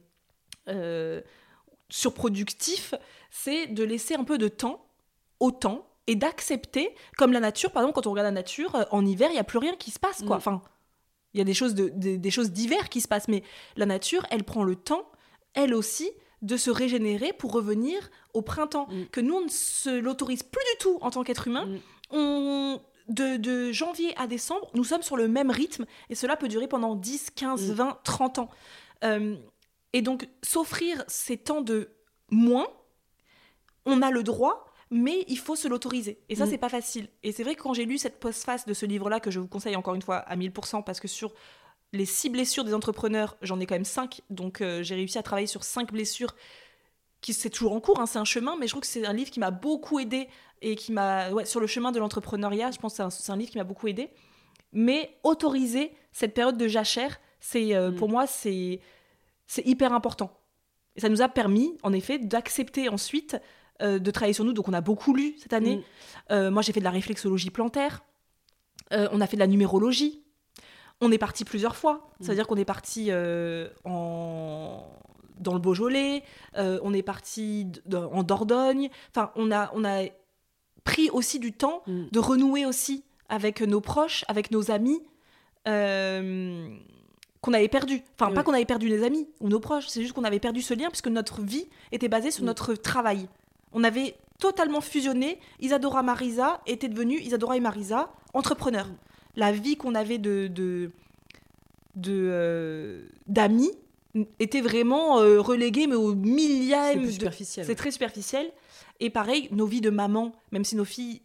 [0.67, 1.21] euh,
[1.89, 2.93] surproductif,
[3.29, 4.85] c'est de laisser un peu de temps
[5.39, 8.83] au temps et d'accepter, comme la nature, par exemple, quand on regarde la nature, euh,
[8.91, 10.37] en hiver, il n'y a plus rien qui se passe, quoi.
[10.37, 10.39] Mm.
[10.39, 10.61] Enfin,
[11.33, 13.43] il y a des choses, de, des choses d'hiver qui se passent, mais
[13.77, 15.09] la nature, elle prend le temps,
[15.53, 18.87] elle aussi, de se régénérer pour revenir au printemps.
[18.89, 19.05] Mm.
[19.11, 21.65] Que nous, on ne se l'autorise plus du tout en tant qu'être humain.
[21.65, 21.79] Mm.
[22.11, 26.47] On, de, de, janvier à décembre, nous sommes sur le même rythme et cela peut
[26.47, 28.49] durer pendant 10, 15, 20, 30 ans.
[29.03, 29.35] Euh,
[29.93, 31.91] et donc, s'offrir ces temps de
[32.29, 32.67] moins,
[33.85, 36.19] on a le droit, mais il faut se l'autoriser.
[36.29, 36.49] Et ça, mm.
[36.49, 37.09] c'est pas facile.
[37.23, 39.47] Et c'est vrai que quand j'ai lu cette postface de ce livre-là, que je vous
[39.47, 41.33] conseille encore une fois à 1000%, parce que sur
[41.93, 44.21] les six blessures des entrepreneurs, j'en ai quand même cinq.
[44.29, 46.35] Donc, euh, j'ai réussi à travailler sur cinq blessures
[47.21, 49.13] qui c'est toujours en cours, hein, c'est un chemin, mais je trouve que c'est un
[49.13, 50.27] livre qui m'a beaucoup aidé
[50.61, 52.71] et qui m'a ouais, sur le chemin de l'entrepreneuriat.
[52.71, 54.09] Je pense que c'est un, livre qui m'a beaucoup aidé.
[54.73, 57.95] Mais autoriser cette période de jachère, c'est euh, mm.
[57.95, 58.79] pour moi c'est
[59.51, 60.31] c'est hyper important.
[60.95, 63.35] Et ça nous a permis, en effet, d'accepter ensuite
[63.81, 64.53] euh, de travailler sur nous.
[64.53, 65.75] Donc, on a beaucoup lu cette année.
[65.75, 65.83] Mm.
[66.31, 68.01] Euh, moi, j'ai fait de la réflexologie plantaire.
[68.93, 70.23] Euh, on a fait de la numérologie.
[71.01, 71.95] On est parti plusieurs fois.
[71.95, 72.23] Mm.
[72.23, 73.11] C'est-à-dire qu'on est parti
[73.83, 74.85] en...
[75.37, 76.23] dans le Beaujolais.
[76.55, 78.89] on est parti en Dordogne.
[79.09, 80.05] Enfin, on a, on a
[80.85, 82.05] pris aussi du temps mm.
[82.09, 85.01] de renouer aussi avec nos proches, avec nos amis
[87.41, 88.01] qu'on avait perdu.
[88.19, 90.61] Enfin, pas qu'on avait perdu des amis ou nos proches, c'est juste qu'on avait perdu
[90.61, 93.27] ce lien puisque notre vie était basée sur notre travail.
[93.73, 95.39] On avait totalement fusionné.
[95.59, 98.89] Isadora Marisa était devenue Isadora et Marisa entrepreneurs.
[99.35, 100.47] La vie qu'on avait de
[101.95, 103.71] de euh, d'amis
[104.39, 107.05] était vraiment euh, reléguée mais au millième.
[107.05, 107.65] C'est superficiel.
[107.65, 108.51] C'est très superficiel.
[108.99, 111.21] Et pareil, nos vies de maman, même si nos filles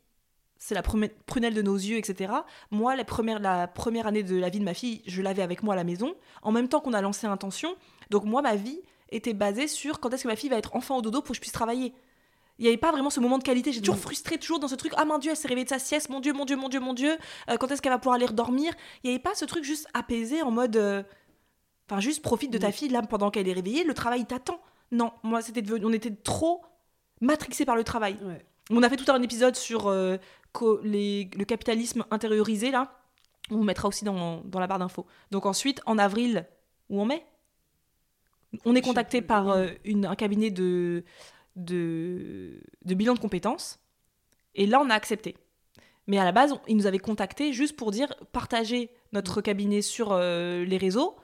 [0.59, 2.33] c'est la prunelle de nos yeux, etc.
[2.71, 5.63] Moi, la première, la première année de la vie de ma fille, je l'avais avec
[5.63, 7.77] moi à la maison, en même temps qu'on a lancé Intention.
[8.11, 8.81] Donc moi, ma vie
[9.11, 11.35] était basée sur quand est-ce que ma fille va être enfant au dodo pour que
[11.35, 11.93] je puisse travailler.
[12.59, 13.71] Il n'y avait pas vraiment ce moment de qualité.
[13.73, 14.93] J'ai toujours frustrée, toujours dans ce truc.
[14.97, 16.09] Ah mon Dieu, elle s'est réveillée de sa sieste.
[16.09, 17.19] Mon Dieu, mon Dieu, mon Dieu, mon Dieu.
[17.51, 19.89] Euh, quand est-ce qu'elle va pouvoir aller dormir Il n'y avait pas ce truc juste
[19.93, 20.77] apaisé en mode.
[20.77, 21.03] Euh,
[21.91, 23.85] enfin, juste profite de ta fille là pendant qu'elle est réveillée.
[23.85, 24.59] Le travail t'attend.
[24.91, 26.63] Non, moi, c'était on était trop
[27.21, 28.17] matrixés par le travail.
[28.71, 30.17] On a fait tout un épisode sur euh,
[30.63, 33.01] le capitalisme intériorisé, là,
[33.51, 35.07] on vous mettra aussi dans, la barre d'infos.
[35.31, 36.47] Donc ensuite, en avril
[36.89, 37.25] ou en mai,
[38.65, 41.05] on est contacté par euh, une, un cabinet de,
[41.55, 43.79] de, bilan de compétences.
[44.55, 45.37] Et là, on a accepté.
[46.09, 50.13] Mais à la base, ils nous avaient contacté juste pour dire partager notre cabinet sur
[50.13, 51.17] euh, les réseaux,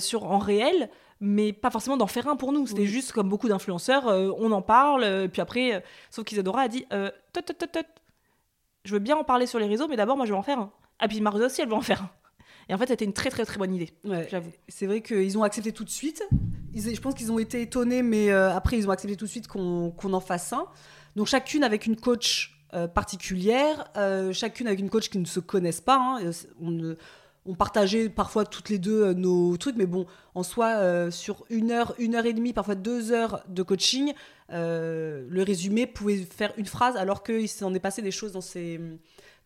[0.00, 0.90] sur en réel,
[1.20, 2.66] mais pas forcément d'en faire un pour nous.
[2.66, 6.84] C'était juste comme beaucoup d'influenceurs, on en parle, puis après, sauf qu'Isadora a dit
[8.84, 10.58] je veux bien en parler sur les réseaux, mais d'abord, moi, je vais en faire
[10.58, 10.70] un.
[10.98, 12.10] Ah, puis Marisa aussi, elle va en faire un.
[12.70, 14.28] Et en fait, c'était une très très très bonne idée, Ouais.
[14.30, 14.50] j'avoue.
[14.68, 16.22] C'est vrai qu'ils ont accepté tout de suite.
[16.74, 19.30] Ils- je pense qu'ils ont été étonnés, mais euh, après, ils ont accepté tout de
[19.30, 20.66] suite qu'on qu'on en fasse un.
[21.16, 25.40] Donc, chacune avec une coach euh, particulière, euh, chacune avec une coach qui ne se
[25.40, 25.96] connaissent pas.
[25.96, 26.18] hein.
[26.22, 26.96] Euh, c'est- On, ne-
[27.48, 31.44] on partageait parfois toutes les deux euh, nos trucs, mais bon, en soi, euh, sur
[31.48, 34.12] une heure, une heure et demie, parfois deux heures de coaching,
[34.52, 38.42] euh, le résumé pouvait faire une phrase, alors qu'il s'en est passé des choses dans
[38.42, 38.78] ces,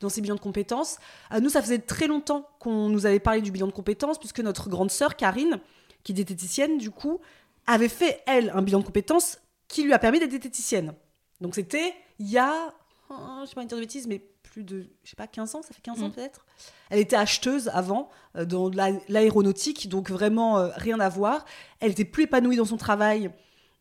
[0.00, 0.98] dans ces bilans de compétences.
[1.40, 4.68] Nous, ça faisait très longtemps qu'on nous avait parlé du bilan de compétences, puisque notre
[4.68, 5.60] grande sœur, Karine,
[6.02, 7.20] qui est diététicienne, du coup,
[7.68, 9.38] avait fait, elle, un bilan de compétences
[9.68, 10.92] qui lui a permis d'être diététicienne.
[11.40, 12.74] Donc c'était il y a,
[13.10, 14.22] oh, je sais pas dire de bêtises, mais
[14.52, 16.12] plus de, je sais pas, 15 ans, ça fait 15 ans Mm.
[16.12, 16.44] peut-être.
[16.90, 18.70] Elle était acheteuse avant, euh, dans
[19.08, 21.46] l'aéronautique, donc vraiment euh, rien à voir.
[21.80, 23.30] Elle était plus épanouie dans son travail.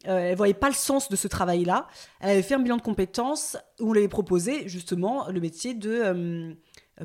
[0.07, 1.87] Euh, elle voyait pas le sens de ce travail-là.
[2.21, 5.73] Elle avait fait un bilan de compétences où on lui avait proposé justement le métier
[5.73, 6.53] de euh,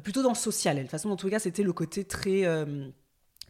[0.00, 0.76] plutôt dans le social.
[0.76, 0.84] Elle.
[0.84, 2.42] De toute façon, dans tous les cas, c'était le côté très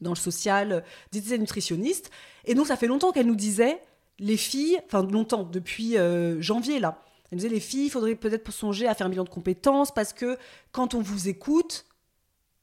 [0.01, 2.11] dans le social, diététicienne nutritionniste.
[2.45, 3.81] Et donc, ça fait longtemps qu'elle nous disait,
[4.19, 5.97] les filles, enfin longtemps, depuis
[6.41, 9.25] janvier là, elle nous disait les filles, il faudrait peut-être songer à faire un bilan
[9.25, 10.39] de compétences parce que
[10.73, 11.85] quand on vous écoute,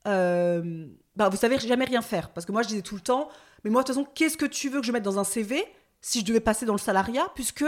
[0.07, 2.29] euh, bah, vous savez jamais rien faire.
[2.31, 3.29] Parce que moi, je disais tout le temps,
[3.63, 5.63] mais moi, de toute façon, qu'est-ce que tu veux que je mette dans un CV
[6.01, 7.65] si je devais passer dans le salariat puisque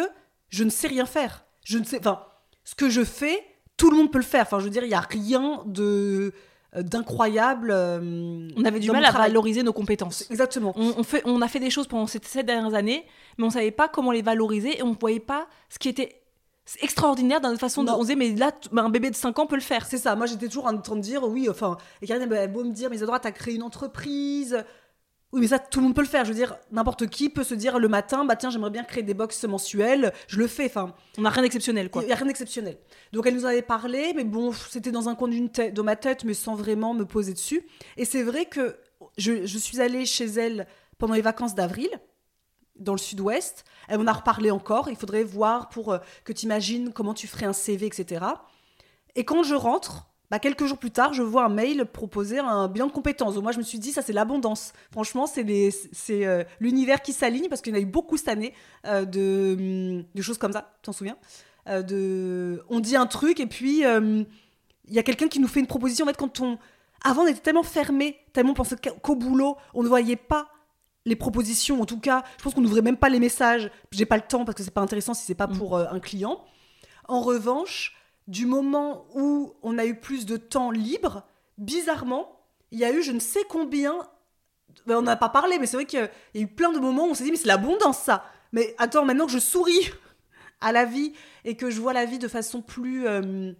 [0.49, 1.45] je ne sais rien faire?
[1.63, 2.23] Je ne sais, enfin,
[2.63, 3.43] ce que je fais,
[3.77, 4.43] tout le monde peut le faire.
[4.43, 6.33] Enfin, je veux dire, il n'y a rien de
[6.75, 7.71] euh, d'incroyable.
[7.71, 10.29] euh, On avait du mal à valoriser nos compétences.
[10.29, 10.73] Exactement.
[10.75, 13.05] On, on fait, on a fait des choses pendant ces sept dernières années,
[13.37, 16.21] mais on savait pas comment les valoriser et on voyait pas ce qui était
[16.81, 17.89] extraordinaire dans notre façon de.
[17.89, 17.97] Non.
[17.97, 19.85] On disait, mais là, un bébé de 5 ans peut le faire.
[19.85, 22.47] C'est ça, moi j'étais toujours en train de dire, oui, enfin, et Karine, elle a
[22.47, 24.63] beau me dire, mais Isadora, t'as créé une entreprise.
[25.31, 26.23] Oui, mais ça, tout le monde peut le faire.
[26.23, 29.03] Je veux dire, n'importe qui peut se dire le matin, bah tiens, j'aimerais bien créer
[29.03, 30.13] des box mensuelles.
[30.27, 32.03] Je le fais, enfin, On n'a rien d'exceptionnel, quoi.
[32.03, 32.77] il n'y a rien d'exceptionnel.
[33.11, 35.95] Donc elle nous en avait parlé, mais bon, c'était dans un coin d'une de ma
[35.95, 37.67] tête, mais sans vraiment me poser dessus.
[37.97, 38.77] Et c'est vrai que
[39.17, 41.89] je, je suis allée chez elle pendant les vacances d'avril,
[42.77, 43.63] dans le sud-ouest.
[43.87, 44.89] Elle m'en a reparlé encore.
[44.89, 48.25] Il faudrait voir pour euh, que tu imagines comment tu ferais un CV, etc.
[49.15, 52.67] Et quand je rentre, bah, quelques jours plus tard, je vois un mail proposer un
[52.67, 53.35] bilan de compétences.
[53.35, 54.73] Donc moi, je me suis dit, ça, c'est l'abondance.
[54.91, 55.45] Franchement, c'est
[56.09, 58.53] euh, l'univers qui s'aligne parce qu'il y en a eu beaucoup cette année
[58.87, 59.55] euh, de,
[59.99, 60.73] hum, de choses comme ça.
[60.81, 61.17] Tu t'en souviens?
[61.67, 62.57] Euh.
[62.69, 64.23] On dit un truc et puis euh,
[64.87, 66.05] il y a quelqu'un qui nous fait une proposition.
[66.05, 66.57] En fait, quand on.
[67.03, 68.63] Avant, on était tellement fermé, tellement qu'au-
[69.01, 70.47] qu'au boulot, on ne voyait pas
[71.05, 71.81] les propositions.
[71.81, 73.69] En tout cas, je pense qu'on n'ouvrait même pas les messages.
[73.91, 75.57] J'ai pas le temps parce que c'est pas intéressant si c'est pas Mm.
[75.57, 76.43] pour euh, un client.
[77.07, 77.95] En revanche,
[78.27, 81.23] du moment où on a eu plus de temps libre,
[81.59, 82.39] bizarrement,
[82.71, 83.95] il y a eu je ne sais combien.
[84.87, 86.49] ben, on n'a pas parlé, mais c'est vrai qu'il y a il y a eu
[86.49, 88.25] plein de moments où on s'est dit, mais c'est l'abondance ça.
[88.51, 89.91] Mais attends, maintenant que je souris
[90.61, 93.07] à la vie et que je vois la vie de façon plus.
[93.07, 93.53] euh,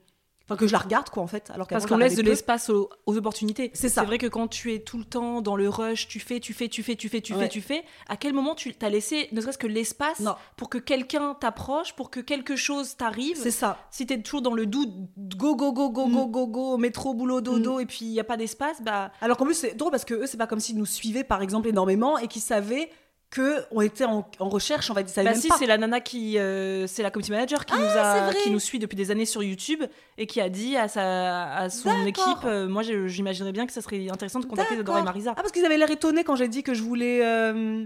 [0.48, 1.50] Enfin, que je la regarde, quoi, en fait.
[1.52, 3.72] Alors Parce qu'on la laisse de l'espace aux, aux opportunités.
[3.74, 4.02] C'est ça.
[4.02, 6.54] C'est vrai que quand tu es tout le temps dans le rush, tu fais, tu
[6.54, 7.40] fais, tu fais, tu fais, tu Ouais.
[7.40, 10.22] fais, tu fais, à quel moment tu t'as laissé ne serait-ce que l'espace
[10.56, 13.38] pour que quelqu'un t'approche, pour que quelque chose t'arrive?
[13.38, 13.80] C'est ça.
[13.90, 16.32] Si t'es toujours dans le doute, go, go, go, go, go, Mm.
[16.32, 19.12] go, go, métro, boulot, dodo, et puis il n'y a pas d'espace, bah.
[19.22, 21.42] Alors qu'en plus, c'est drôle parce que eux, c'est pas comme s'ils nous suivaient, par
[21.42, 22.90] exemple, énormément et qu'ils savaient
[23.32, 25.02] que on était en, en recherche, en fait.
[25.02, 27.80] Ils savaient Bah si, c'est la nana qui, euh, c'est la community manager qui nous
[27.92, 29.84] c'est a, qui nous suit depuis des années sur YouTube
[30.18, 33.82] et qui a dit à sa, à son équipe, euh, moi j'imaginerais bien que ça
[33.82, 35.04] serait intéressant de contacter Dora et.
[35.04, 35.32] Marisa.
[35.32, 37.26] Ah, parce qu'ils avaient l'air étonnés quand j'ai dit que je voulais.
[37.26, 37.86] euh,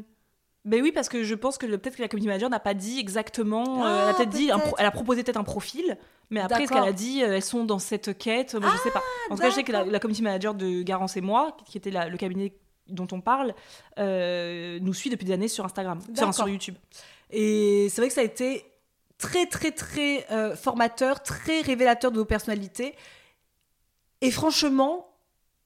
[0.65, 2.99] Ben oui, parce que je pense que peut-être que la community manager n'a pas dit
[2.99, 3.85] exactement.
[3.85, 4.67] euh, Ah, elle a peut-être dit, un peut-être.
[4.67, 5.97] pro- elle a proposé peut-être un profil,
[6.29, 8.53] mais après, ce qu'elle a dit, euh, elles sont dans cette quête.
[8.53, 9.01] Moi, je sais pas.
[9.31, 9.93] En tout cas, je sais que la, d'accord.
[9.93, 12.53] la community manager de Garance et moi, qui était la- le cabinet
[12.89, 13.53] dont on parle,
[13.97, 15.99] euh, nous suit depuis des années sur Instagram,
[16.31, 16.75] sur, YouTube.
[17.31, 18.65] Et c'est vrai que ça a été
[19.17, 22.95] très, très, très euh, formateur, très révélateur de nos personnalités.
[24.21, 25.13] Et franchement,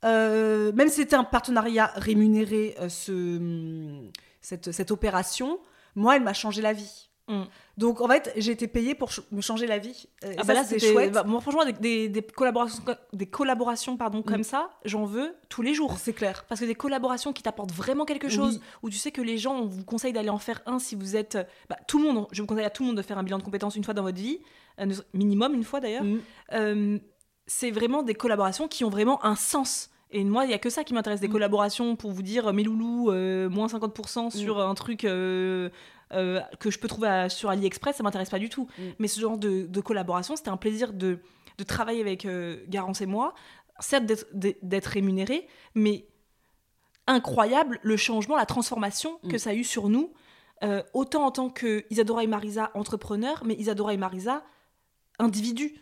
[0.05, 4.09] euh, même si c'était un partenariat rémunéré, ce,
[4.41, 5.59] cette, cette opération,
[5.95, 7.09] moi, elle m'a changé la vie.
[7.30, 7.43] Mm.
[7.78, 10.07] Donc, en fait, j'ai été payée pour ch- me changer la vie.
[10.26, 11.11] Euh, Ah bah là, c'était chouette.
[11.13, 14.24] bah, moi, franchement, des, des- des collaborations, des collaborations pardon, Mm.
[14.24, 15.95] comme ça, j'en veux tous les jours.
[15.97, 16.43] C'est clair.
[16.49, 18.61] Parce que des collaborations qui t'apportent vraiment quelque chose, Oui.
[18.84, 21.15] où tu sais que les gens, on vous conseille d'aller en faire un si vous
[21.15, 21.38] êtes.
[21.69, 23.38] bah, tout le monde, je vous conseille à tout le monde de faire un bilan
[23.38, 24.39] de compétences une fois dans votre vie,
[24.82, 26.03] euh, minimum une fois d'ailleurs.
[26.03, 26.19] Mm.
[26.53, 26.99] Euh,
[27.47, 29.89] c'est vraiment des collaborations qui ont vraiment un sens.
[30.15, 32.63] Et moi, il y a que ça qui m'intéresse, des collaborations pour vous dire, mes
[32.63, 35.05] loulous, euh, moins 50% sur un truc
[36.14, 38.68] euh, que je peux trouver à- sur AliExpress, ça m'intéresse pas du tout.
[38.78, 38.82] Mm.
[38.99, 41.20] Mais ce genre de, de collaboration, c'était un plaisir de,
[41.57, 43.34] de travailler avec euh, Garance et moi.
[43.80, 46.07] Certes, d'être- rémunéré, mais
[47.07, 49.39] incroyable le changement, la transformation que Mm.
[49.39, 50.14] ça a eu sur nous,
[50.64, 54.43] euh, autant en tant que Isadora et Marisa entrepreneurs, mais Isadora et Marisa
[55.20, 55.76] individus.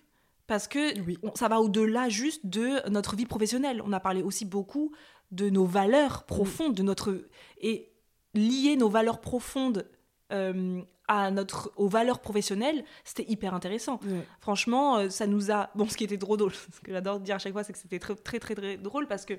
[0.47, 1.17] Parce que Oui.
[1.35, 3.81] ça va au-delà juste de notre vie professionnelle.
[3.85, 4.91] On a parlé aussi beaucoup
[5.31, 7.25] de nos valeurs profondes, de notre
[7.61, 7.93] et
[8.33, 9.87] lier nos valeurs profondes
[10.31, 13.99] euh, à notre aux valeurs professionnelles, c'était hyper intéressant.
[14.03, 14.25] Ouais.
[14.39, 17.35] Franchement, euh, ça nous a bon ce qui était trop drôle, ce que j'adore dire
[17.35, 19.33] à chaque fois, c'est que c'était très, très très très drôle parce que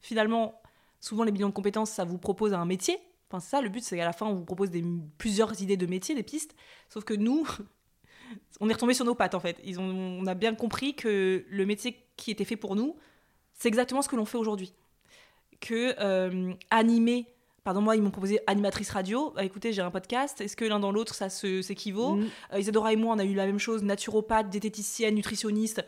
[0.00, 0.60] finalement,
[1.00, 2.98] souvent les bilans de compétences, ça vous propose un métier.
[3.28, 4.84] Enfin, c'est ça, le but, c'est qu'à la fin, on vous propose des,
[5.18, 6.56] plusieurs idées de métiers, des pistes.
[6.88, 7.46] Sauf que nous,
[8.60, 9.60] on est retombé sur nos pattes, en fait.
[9.64, 12.96] Ils ont, on a bien compris que le métier qui était fait pour nous,
[13.54, 14.72] c'est exactement ce que l'on fait aujourd'hui.
[15.60, 17.26] Que euh, animer,
[17.64, 19.32] pardon, moi, ils m'ont proposé animatrice radio.
[19.34, 20.40] Bah, écoutez, j'ai un podcast.
[20.40, 22.26] Est-ce que l'un dans l'autre, ça s'équivaut Mm.
[22.54, 25.84] euh, Isadora et moi, on a eu la même chose, naturopathe, diététicienne, nutritionniste.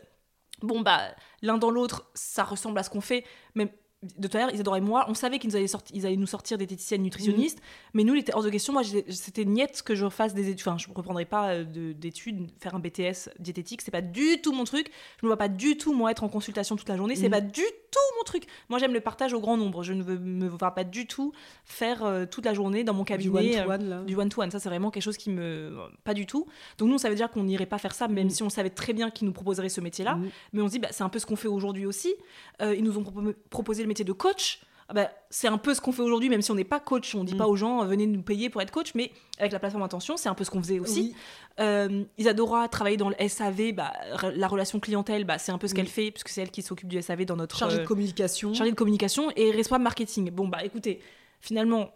[0.61, 1.01] Bon, bah,
[1.41, 3.25] l'un dans l'autre, ça ressemble à ce qu'on fait.
[3.55, 3.69] Même
[4.17, 6.27] de tout à l'heure, Isadora et moi, on savait qu'ils allaient, sorti- ils allaient nous
[6.27, 7.59] sortir diététicienne, nutritionniste.
[7.93, 8.73] Mais nous, il était hors de question.
[8.73, 10.67] Moi, c'était niette que je fasse des études.
[10.67, 13.81] Enfin, je ne reprendrai pas euh, de- d'études, faire un BTS diététique.
[13.81, 14.91] C'est pas du tout mon truc.
[15.21, 17.15] Je me vois pas du tout, moi, être en consultation toute la journée.
[17.15, 17.31] C'est Mhm.
[17.31, 17.63] pas du
[17.93, 18.43] tout mon truc.
[18.69, 19.83] Moi, j'aime le partage au grand nombre.
[19.83, 21.31] Je ne veux- me vois pas du tout
[21.63, 23.59] faire euh, toute la journée dans mon cabinet.
[23.59, 24.51] euh, one-to-one, du one-to-one.
[24.51, 25.77] Ça, c'est vraiment quelque chose qui me.
[26.03, 26.47] Pas du tout.
[26.77, 28.31] Donc, nous, on savait déjà qu'on n'irait pas faire ça, même Mm.
[28.31, 30.15] si on savait très bien qu'ils nous proposeraient ce métier-là.
[30.15, 30.29] Mm.
[30.53, 32.13] Mais on se dit, bah, c'est un peu ce qu'on fait aujourd'hui aussi.
[32.61, 34.59] Euh, ils nous ont propo- proposé le métier de coach.
[34.89, 37.15] Ah bah, c'est un peu ce qu'on fait aujourd'hui, même si on n'est pas coach.
[37.15, 37.37] On dit Mm.
[37.37, 40.17] pas aux gens, euh, venez nous payer pour être coach, mais avec la plateforme Intention,
[40.17, 41.13] c'est un peu ce qu'on faisait aussi.
[41.13, 41.15] Oui.
[41.61, 43.93] Euh, Isadora travailler dans le SAV, bah,
[44.35, 45.77] la relation clientèle, bah, c'est un peu ce Oui.
[45.77, 48.53] qu'elle fait, puisque c'est elle qui s'occupe du SAV dans notre Chargé euh, de communication.
[48.53, 50.29] chargé de communication et responsable marketing.
[50.31, 51.01] Bon, bah écoutez,
[51.39, 51.91] finalement,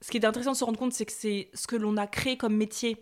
[0.00, 2.06] ce qui est intéressant de se rendre compte, c'est que c'est ce que l'on a
[2.06, 2.96] créé comme métier,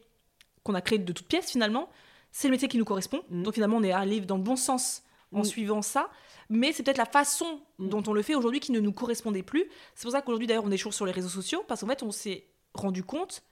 [0.63, 1.89] qu'on a créé de toutes pièces finalement,
[2.31, 3.23] c'est le métier qui nous correspond.
[3.31, 3.43] Mm.
[3.43, 5.03] Donc finalement, on est allé dans le bon sens
[5.33, 6.11] en suivant ça.
[6.51, 7.89] Mais c'est peut-être la façon Mm.
[7.89, 9.65] dont on le fait aujourd'hui qui ne nous correspondait plus.
[9.95, 12.03] C'est pour ça qu'aujourd'hui, d'ailleurs, on est toujours sur les réseaux sociaux, parce qu'en fait,
[12.03, 13.43] on s'est rendu compte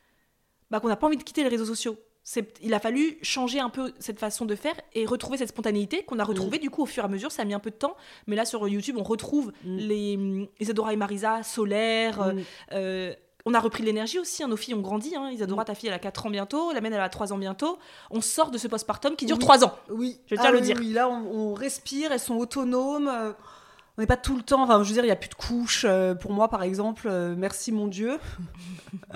[0.71, 1.97] bah, qu'on n'a pas envie de quitter les réseaux sociaux.
[2.63, 6.19] Il a fallu changer un peu cette façon de faire et retrouver cette spontanéité qu'on
[6.21, 7.33] a retrouvée du coup au fur et à mesure.
[7.33, 9.77] Ça a mis un peu de temps, mais là sur YouTube, on retrouve Mm.
[9.79, 12.21] les Isadora et Marisa, Solaire.
[12.23, 12.43] euh, Mm.
[12.73, 13.15] euh,
[13.47, 14.43] on a repris de l'énergie aussi.
[14.43, 15.15] hein, Nos filles ont grandi.
[15.17, 15.31] Hein.
[15.31, 16.73] Isadora, ta fille, elle a 4 ans bientôt.
[16.73, 17.79] La mienne, elle a 3 ans bientôt.
[18.11, 19.41] On sort de ce postpartum qui dure Oui.
[19.43, 19.75] 3 ans.
[19.91, 20.77] Oui, Je tiens à Ah le oui, dire.
[20.79, 23.09] Oui, là, on, on respire, elles sont autonomes.
[23.09, 23.33] euh,
[23.99, 24.63] on n'est pas tout le temps.
[24.63, 25.85] Enfin, je veux dire, il n'y a plus de couches.
[25.89, 28.19] euh, pour moi, par exemple, euh, merci mon Dieu.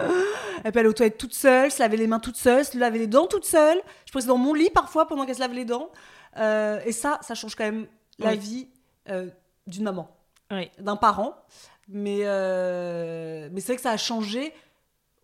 [0.65, 2.99] elle peut aller aux toilettes toute seule, se laver les mains toute seule, se laver
[2.99, 3.81] les dents toute seule.
[4.07, 5.91] Je peux dans mon lit parfois pendant qu'elle se lave les dents.
[6.37, 7.87] Et ça, ça change quand même
[8.19, 8.39] la Oui.
[8.39, 8.69] vie
[9.67, 10.09] d'une maman,
[10.79, 11.35] d'un parent.
[11.89, 14.53] Mais, euh, mais c'est vrai que ça a changé.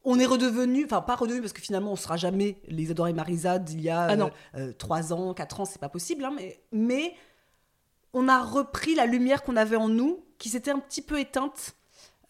[0.04, 3.58] On est redevenu, enfin pas redevenu parce que finalement on sera jamais les et Marisa
[3.58, 4.30] d'il y a Ah non.
[4.78, 7.14] 3 ans, 4 ans, c'est pas possible, hein, mais, mais
[8.12, 11.76] on a repris la lumière qu'on avait en nous, qui s'était un petit peu éteinte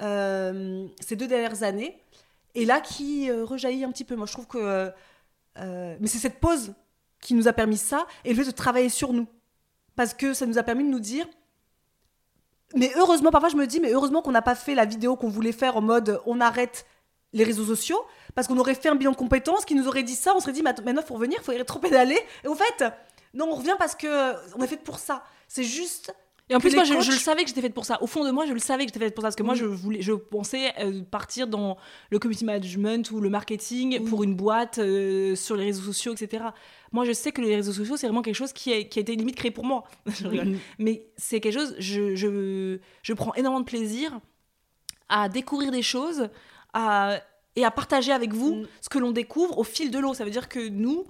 [0.03, 2.03] euh, ces deux dernières années,
[2.55, 4.17] et là qui euh, rejaillit un petit peu.
[4.17, 4.59] Moi je trouve que.
[4.59, 4.91] euh,
[5.59, 6.75] euh, mais c'est cette pause
[7.21, 9.27] qui nous a permis ça, et le fait de travailler sur nous.
[9.97, 11.27] Parce que ça nous a permis de nous dire.
[12.75, 15.29] Mais heureusement, parfois je me dis, mais heureusement qu'on n'a pas fait la vidéo qu'on
[15.29, 16.87] voulait faire en mode on arrête
[17.33, 18.05] les réseaux sociaux,
[18.35, 20.53] parce qu'on aurait fait un bilan de compétences qui nous aurait dit ça, on serait
[20.53, 22.19] dit, maintenant faut revenir, faut trop pédaler.
[22.45, 22.85] Et au fait,
[23.35, 25.23] non, on revient parce que on est fait pour ça.
[25.47, 26.15] C'est juste.
[26.51, 28.03] Et en plus, moi, je, coachs- je le savais que j'étais faite pour ça.
[28.03, 29.29] Au fond de moi, je le savais que j'étais faite pour ça.
[29.29, 31.77] Parce que moi, je, voulais, je pensais euh, partir dans
[32.11, 34.11] le community management ou le marketing Oui.
[34.11, 36.45] pour une boîte euh, sur les réseaux sociaux, etc.
[36.93, 39.03] Moi, je sais que les réseaux sociaux, c'est vraiment quelque chose qui a, qui a
[39.03, 39.85] été limite créé pour moi.
[40.07, 40.59] Je rigole.
[40.79, 44.19] Mais c'est quelque chose, je, je, je prends énormément de plaisir
[45.09, 46.29] à découvrir des choses
[46.73, 47.21] à,
[47.57, 48.67] et à partager avec vous Mm.
[48.81, 50.15] ce que l'on découvre au fil de l'eau.
[50.15, 51.05] Ça veut dire que nous,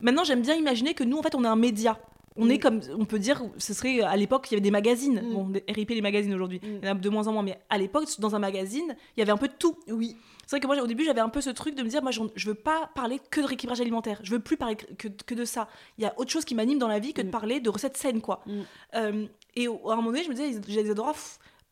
[0.00, 1.98] maintenant, j'aime bien imaginer que nous, en fait, on est un média.
[2.36, 2.50] On Mm.
[2.50, 5.22] est comme, on peut dire, ce serait à l'époque, il y avait des magazines.
[5.22, 5.34] Mm.
[5.34, 6.60] Bon, RIP les magazines aujourd'hui.
[6.62, 6.78] Mm.
[6.82, 9.20] Il y en a de moins en moins, mais à l'époque, dans un magazine, il
[9.20, 9.78] y avait un peu de tout.
[9.88, 10.16] Oui.
[10.46, 12.10] C'est vrai que moi, au début, j'avais un peu ce truc de me dire, moi,
[12.12, 14.18] je veux pas parler que de rééquilibrage alimentaire.
[14.24, 15.68] Je veux plus parler que, que de ça.
[15.96, 17.30] Il y a autre chose qui m'anime dans la vie que de Mm.
[17.30, 18.42] parler de recettes saines, quoi.
[18.46, 18.52] Mm.
[18.96, 21.12] Euh, et au- à un moment donné, je me disais, j'ai des Isadora,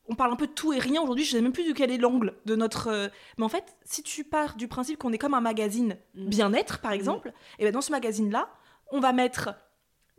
[0.08, 1.24] on parle un peu de tout et rien aujourd'hui.
[1.24, 2.88] Je sais même plus de quel est l'angle de notre.
[2.88, 6.26] euh, Mais en fait, si tu pars du principe qu'on est comme un magazine Mm.
[6.28, 8.48] bien-être, par exemple, et ben dans ce magazine-là,
[8.92, 9.50] on va mettre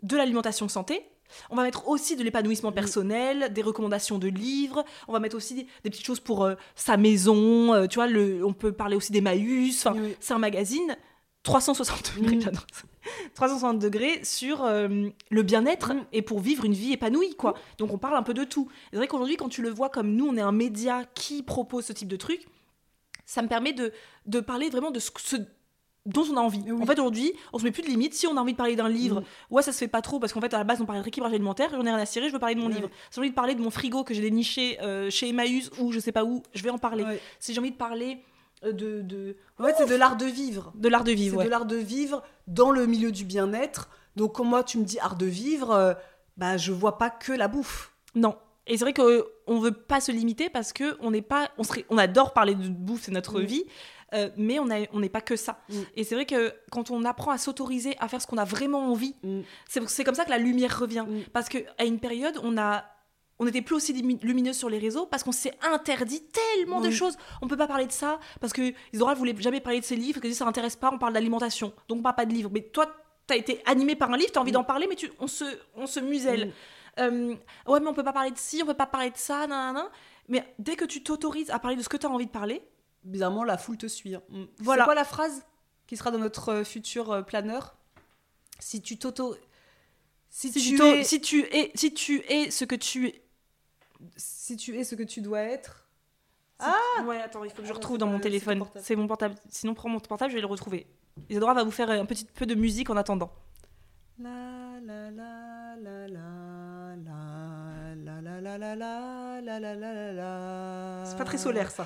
[0.04, 1.01] de l'alimentation santé.
[1.49, 2.76] On va mettre aussi de l'épanouissement Mm.
[2.76, 4.84] personnel, des recommandations de livres.
[5.08, 7.74] On va mettre aussi des petites choses pour euh, sa maison.
[7.74, 9.20] euh, tu vois, le, on peut parler aussi des.
[9.22, 10.16] Enfin, Oui.
[10.20, 10.95] c'est un magazine
[11.43, 12.41] 360 degrés, Mm.
[12.41, 12.84] j'adore ça.
[13.34, 16.06] 360 degrés sur euh, le bien-être Mm.
[16.14, 17.56] et pour vivre une vie épanouie, quoi.
[17.80, 18.70] Donc on parle un peu de tout.
[18.91, 21.86] C'est vrai qu'aujourd'hui, quand tu le vois comme nous, on est un média qui propose
[21.86, 22.45] ce type de truc,
[23.26, 23.91] ça me permet de,
[24.28, 25.38] de parler vraiment de ce, ce
[26.06, 26.62] dont on a envie.
[26.66, 26.82] Oui.
[26.82, 28.14] En fait, aujourd'hui, on se met plus de limites.
[28.14, 29.54] Si on a envie de parler d'un livre, Mm.
[29.56, 31.04] ouais, ça se fait pas trop parce qu'en fait, à la base, on parlait de
[31.06, 31.70] rééquilibrage alimentaire.
[31.72, 32.89] J'en ai rien à cirer, je veux parler de mon livre.
[33.10, 35.91] Si j'ai envie de parler de mon frigo que j'ai déniché euh, chez Emmaüs ou
[35.91, 37.06] je sais pas où, je vais en parler.
[37.39, 38.18] Si j'ai envie de parler
[38.66, 40.72] euh, de, de, En fait, c'est de l'art de vivre.
[40.76, 41.45] de l'art de C'est vivre, ouais.
[41.45, 43.89] de l'art de vivre dans le milieu du bien-être.
[44.16, 45.93] Donc, quand moi, tu me dis art de vivre, euh,
[46.38, 47.93] bah, je vois pas que la bouffe.
[48.16, 48.36] Non.
[48.68, 51.86] Et c'est vrai qu'on veut pas se limiter parce que on n'est pas, on serait,
[51.89, 53.45] on adore parler de bouffe, c'est notre Mm.
[53.45, 53.64] vie,
[54.14, 54.66] euh, mais on
[54.99, 55.59] n'est pas que ça.
[55.70, 55.74] Mm.
[55.95, 58.91] Et c'est vrai que quand on apprend à s'autoriser à faire ce qu'on a vraiment
[58.91, 59.41] envie, Mm.
[59.88, 61.05] c'est comme ça que la lumière revient.
[61.07, 61.22] Mm.
[61.34, 62.86] Parce que à une période, on a
[63.39, 66.88] on n'était plus aussi lumi- lumineux sur les réseaux parce qu'on s'est interdit tellement de
[66.89, 66.93] Oui.
[66.93, 67.18] choses.
[67.41, 70.22] On peut pas parler de ça parce que Isadora voulait jamais parler de ses livres,
[70.22, 71.74] parce que ça intéresse pas, on parle d'alimentation.
[71.89, 72.51] Donc on parle pas de livres.
[72.53, 72.86] Mais toi,
[73.26, 74.53] t'as été animé par un livre, t'as envie Mm.
[74.53, 75.45] d'en parler, mais tu, on, se,
[75.76, 76.49] on se muselle.
[76.49, 76.51] Mm.
[76.99, 77.36] Euh,
[77.68, 79.49] ouais, mais on peut pas parler de ci, on peut pas parler de ça, nan,
[79.49, 79.86] nan, nan.
[80.30, 82.61] Mais dès que tu t'autorises à parler de ce que tu as envie de parler,
[83.04, 84.16] Bizarrement, la foule te suit.
[84.16, 84.22] hein.
[84.30, 84.43] Mm.
[84.60, 84.84] Voilà.
[84.84, 85.43] C'est quoi la phrase
[85.88, 87.76] qui sera dans notre euh, futur euh, planeur
[88.60, 89.36] Si tu t'auto.
[90.30, 91.04] Si, si tu es...
[91.04, 93.24] si tu es, si tu es ce que tu es.
[94.18, 95.88] si tu es ce que tu dois être.
[96.60, 96.76] Ah
[97.06, 98.64] Ouais, attends, il faut que je Ah, retrouve dans mon téléphone.
[98.78, 99.36] C'est mon portable.
[99.49, 100.88] Sinon, prends mon portable, je vais le retrouver.
[101.30, 103.32] Isadora va vous faire un petit peu de musique en attendant.
[104.18, 111.04] La la la la la la la la la la la la la la la.
[111.06, 111.86] C'est pas très solaire, ça.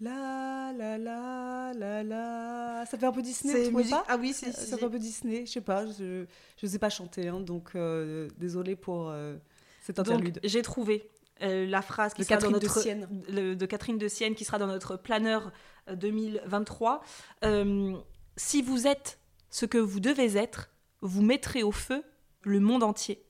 [0.00, 2.84] La la la la la.
[2.86, 4.80] Ça fait un peu Disney, vous pas Ah oui, si, Ça si, ça si.
[4.80, 6.26] fait un peu Disney, je sais pas, je
[6.60, 9.36] je sais pas chanter, hein, donc euh, désolé pour euh,
[9.82, 10.38] cet interlude.
[10.44, 11.08] j'ai trouvé
[11.42, 13.08] euh, la phrase qui De sera dans Catherine de notre Sienne.
[13.30, 15.50] le- de Catherine de Sienne qui sera dans notre planeur
[15.88, 17.02] euh, 2023.
[17.44, 17.96] Euh,
[18.36, 19.18] si vous êtes
[19.48, 20.70] ce que vous devez être,
[21.00, 22.02] vous mettrez au feu
[22.42, 23.24] le monde entier.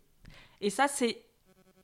[0.60, 1.22] Et ça, c'est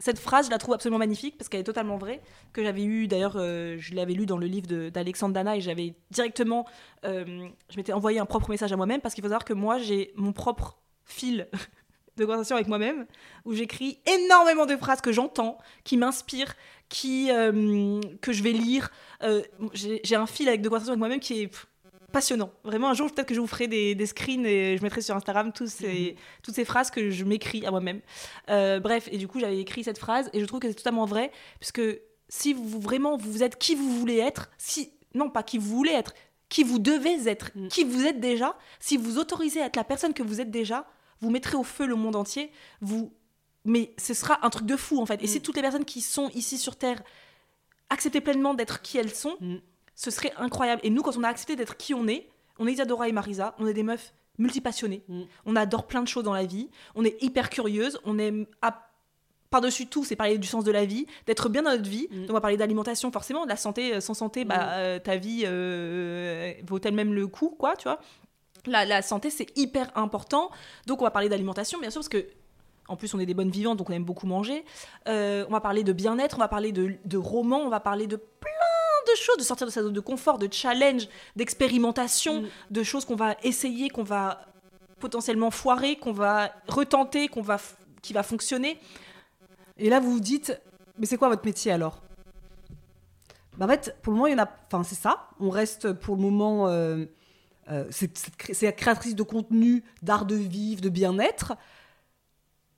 [0.02, 2.20] cette phrase, je la trouve absolument magnifique parce qu'elle est totalement vraie.
[2.52, 5.94] Que j'avais eu d'ailleurs, euh, je l'avais lu dans le livre d'Alexandre Dana et j'avais
[6.10, 6.66] directement,
[7.04, 9.78] euh, je m'étais envoyé un propre message à moi-même parce qu'il faut savoir que moi
[9.78, 11.48] j'ai mon propre fil
[12.16, 13.06] de conversation avec moi-même
[13.44, 16.56] où j'écris énormément de phrases que j'entends, qui m'inspirent,
[16.88, 18.90] qui euh, que je vais lire.
[19.72, 21.50] J'ai un fil avec de conversation avec moi-même qui est
[22.12, 22.52] passionnant.
[22.64, 25.16] Vraiment, un jour peut-être que je vous ferai des, des screens et je mettrai sur
[25.16, 28.00] Instagram tous ces, toutes ces phrases que je m'écris à moi-même.
[28.50, 31.06] Euh, bref, et du coup j'avais écrit cette phrase et je trouve que c'est totalement
[31.06, 31.82] vrai puisque
[32.28, 35.92] si vous vraiment vous êtes qui vous voulez être, si non pas qui vous voulez
[35.92, 36.14] être,
[36.48, 37.68] qui vous devez être, Mm.
[37.68, 40.86] qui vous êtes déjà, si vous autorisez à être la personne que vous êtes déjà,
[41.20, 42.50] vous mettrez au feu le monde entier.
[42.80, 43.12] Vous,
[43.64, 45.22] mais ce sera un truc de fou en fait.
[45.22, 47.02] Et si toutes les personnes qui sont ici sur Terre
[47.90, 49.36] acceptaient pleinement d'être qui elles sont.
[49.94, 50.80] Ce serait incroyable.
[50.84, 52.28] Et nous, quand on a accepté d'être qui on est,
[52.58, 55.02] on est Isadora et Marisa, on est des meufs multipassionnées.
[55.08, 55.22] Mm.
[55.46, 56.68] On adore plein de choses dans la vie.
[56.94, 57.98] On est hyper curieuses.
[58.04, 58.88] On aime à-
[59.50, 62.08] par-dessus tout, c'est parler du sens de la vie, d'être bien dans notre vie.
[62.10, 62.20] Mm.
[62.22, 63.94] Donc on va parler d'alimentation forcément, de la santé.
[63.94, 64.68] euh, Sans santé, bah, Mm.
[64.72, 67.98] euh, ta vie euh, vaut-elle même le coup, quoi, tu vois
[68.64, 70.50] la, la santé, c'est hyper important.
[70.86, 72.24] Donc, on va parler d'alimentation, bien sûr, parce que,
[72.86, 74.64] en plus, on est des bonnes vivantes, donc on aime beaucoup manger.
[75.08, 78.06] Euh, on va parler de bien-être, on va parler de, de romans, on va parler
[78.06, 78.50] de plein
[79.06, 82.46] de choses, de sortir de sa zone de confort, de challenge, d'expérimentation, Mm.
[82.70, 84.44] de choses qu'on va essayer, qu'on va
[85.00, 87.58] potentiellement foirer, qu'on va retenter, qu'on va,
[88.02, 88.78] qui va fonctionner.
[89.78, 90.60] Et là, vous vous dites,
[90.98, 92.00] mais c'est quoi votre métier alors?
[93.58, 94.48] Bah, En fait, pour le moment, il y en a.
[94.66, 95.28] Enfin, c'est ça.
[95.40, 96.68] On reste pour le moment.
[96.68, 97.04] euh,
[97.70, 101.54] euh, c'est créatrice de contenu, d'art de vivre, de bien-être.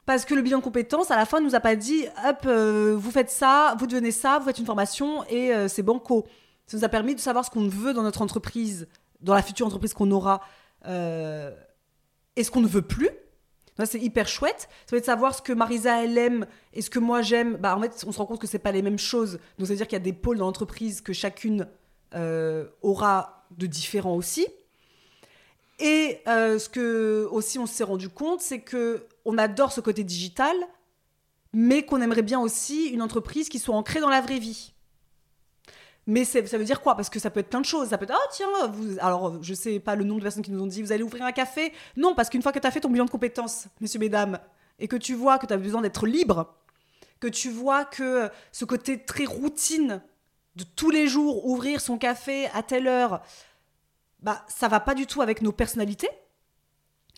[0.06, 2.42] Parce que le bilan de compétences, à la fin, ne nous a pas dit hop,
[2.46, 6.26] euh, vous faites ça, vous devenez ça, vous faites une formation et euh, c'est banco.
[6.66, 8.86] Ça nous a permis de savoir ce qu'on veut dans notre entreprise,
[9.22, 10.42] dans la future entreprise qu'on aura,
[10.86, 11.50] euh,
[12.36, 13.08] et ce qu'on ne veut plus.
[13.86, 14.68] C'est hyper chouette.
[14.88, 17.56] Ça être de savoir ce que Marisa, elle aime et ce que moi, j'aime.
[17.56, 19.40] Bah, en fait, on se rend compte que c'est pas les mêmes choses.
[19.58, 21.66] Donc, ça veut dire qu'il y a des pôles dans l'entreprise que chacune
[22.82, 24.46] aura de différents aussi.
[25.80, 30.54] Et ce que aussi on s'est rendu compte, c'est que on adore ce côté digital,
[31.52, 34.72] mais qu'on aimerait bien aussi une entreprise qui soit ancrée dans la vraie vie.
[36.06, 36.96] Mais ça veut dire quoi?
[36.96, 37.88] Parce que ça peut être plein de choses.
[37.88, 38.98] Ça peut être, ah tiens, vous...
[39.00, 41.24] alors je sais pas le nombre de personnes qui nous ont dit, vous allez ouvrir
[41.24, 41.72] un café?
[41.96, 44.38] Non, parce qu'une fois que tu as fait ton bilan de compétences, messieurs, mesdames,
[44.78, 46.54] et que tu vois que tu as besoin d'être libre,
[47.20, 50.02] que tu vois que ce côté très routine
[50.56, 53.22] de tous les jours, ouvrir son café à telle heure,
[54.20, 56.10] bah ça va pas du tout avec nos personnalités.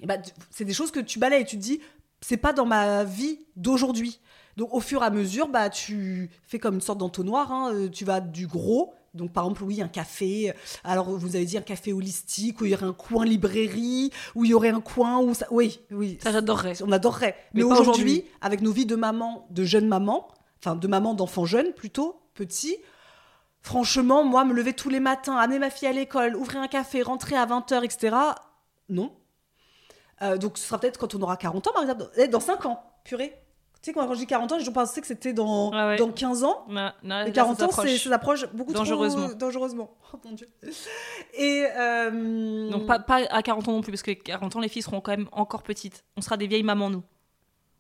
[0.05, 0.17] Bah,
[0.51, 1.81] c'est des choses que tu balayes et tu te dis,
[2.27, 4.19] c'est pas dans ma vie d'aujourd'hui.
[4.57, 7.53] Donc au fur et à mesure, bah tu fais comme une sorte d'entonnoir.
[7.53, 8.95] hein, euh, tu vas du gros.
[9.15, 10.53] Donc par exemple, oui, un café.
[10.83, 14.45] Alors vous avez dit un café holistique où il y aurait un coin librairie, où
[14.45, 15.47] il y aurait un coin où ça.
[15.53, 16.19] Oui, oui.
[16.21, 16.83] Ça, j'adorerais.
[16.83, 17.37] On adorerait.
[17.55, 20.27] Mais, aujourd'hui, avec nos vies de maman, de jeunes mamans,
[20.59, 22.77] enfin de maman d'enfants jeunes plutôt, petits,
[23.61, 27.03] franchement, moi, me lever tous les matins, amener ma fille à l'école, ouvrir un café,
[27.03, 28.17] rentrer à 20h, etc.,
[28.89, 29.13] non.
[30.23, 32.65] Euh, donc ce sera peut-être quand on aura 40 ans, par exemple, Eh, dans 5
[32.67, 33.37] ans, purée.
[33.83, 35.97] Tu sais, quand j'ai 40 ans, je pensais que c'était dans, Ouais, ouais.
[35.97, 36.65] dans 15 ans.
[36.69, 39.27] Non, non, Mais là, 40 ça ans, c'est- ça s'approche beaucoup Dangereusement.
[39.29, 39.91] trop dangereusement.
[40.15, 40.49] Oh mon dieu.
[41.35, 44.69] Et euh, Donc pas, pas à 40 ans non plus, parce que 40 ans, les
[44.69, 46.05] filles seront quand même encore petites.
[46.17, 47.03] On sera des vieilles mamans, nous.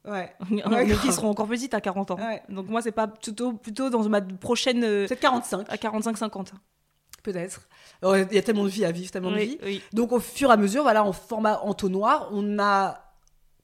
[0.07, 0.32] Ouais.
[0.51, 2.16] Mes filles seront encore petites à 40 ans.
[2.16, 2.43] Ouais.
[2.49, 4.80] Donc moi, c'est pas plutôt, plutôt dans ma prochaine.
[4.82, 6.53] Peut-être 45, à 45-50.
[7.33, 7.61] Peut-être.
[8.03, 9.59] Alors, Il y a tellement de vie à vivre, tellement de vie.
[9.62, 9.83] Oui.
[9.93, 13.03] Donc au fur et à mesure, voilà, en format entonnoir, on a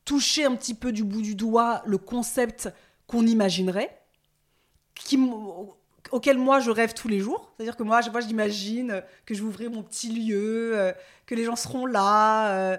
[0.05, 2.69] touché un petit peu du bout du doigt le concept
[3.07, 3.91] qu'on imaginerait,
[4.95, 5.19] qui,
[6.11, 7.53] auquel moi je rêve tous les jours.
[7.57, 10.93] C'est-à-dire que moi, je- moi j'imagine que je vais ouvrir mon petit lieu, euh,
[11.27, 12.55] que les gens seront là.
[12.57, 12.77] euh,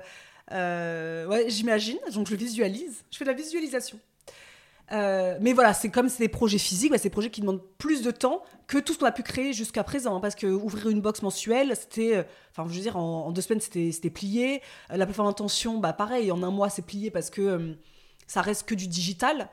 [0.52, 3.04] euh, ouais, j'imagine, donc je visualise.
[3.12, 4.00] Je fais de la visualisation.
[4.92, 7.64] Euh, mais voilà, c'est comme c'est des projets physiques, bah, c'est des projets qui demandent
[7.78, 10.16] plus de temps que tout ce qu'on a pu créer jusqu'à présent.
[10.16, 13.32] hein, parce que ouvrir une box mensuelle, c'était, euh, enfin, je veux dire, en, en
[13.32, 14.62] deux semaines, c'était plié.
[14.92, 17.76] Euh, la plateforme d'intention, bah, pareil, en un mois, c'est plié parce que
[18.28, 19.50] ça reste que du digital.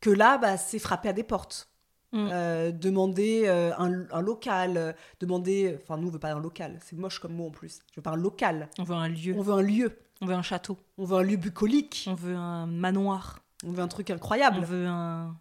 [0.00, 1.68] Que là, bah, c'est frapper à des portes.
[2.12, 2.72] Mm.
[2.72, 7.32] Demander un, un local, demander, enfin, nous, on veut pas un local, c'est moche comme
[7.32, 7.78] mot en plus.
[7.92, 10.34] Je veux pas un local, On veut un lieu, on veut un lieu, on veut
[10.34, 14.08] un château, on veut un lieu bucolique, on veut un manoir, on veut un truc
[14.10, 14.60] on incroyable.
[14.64, 15.36] veut un.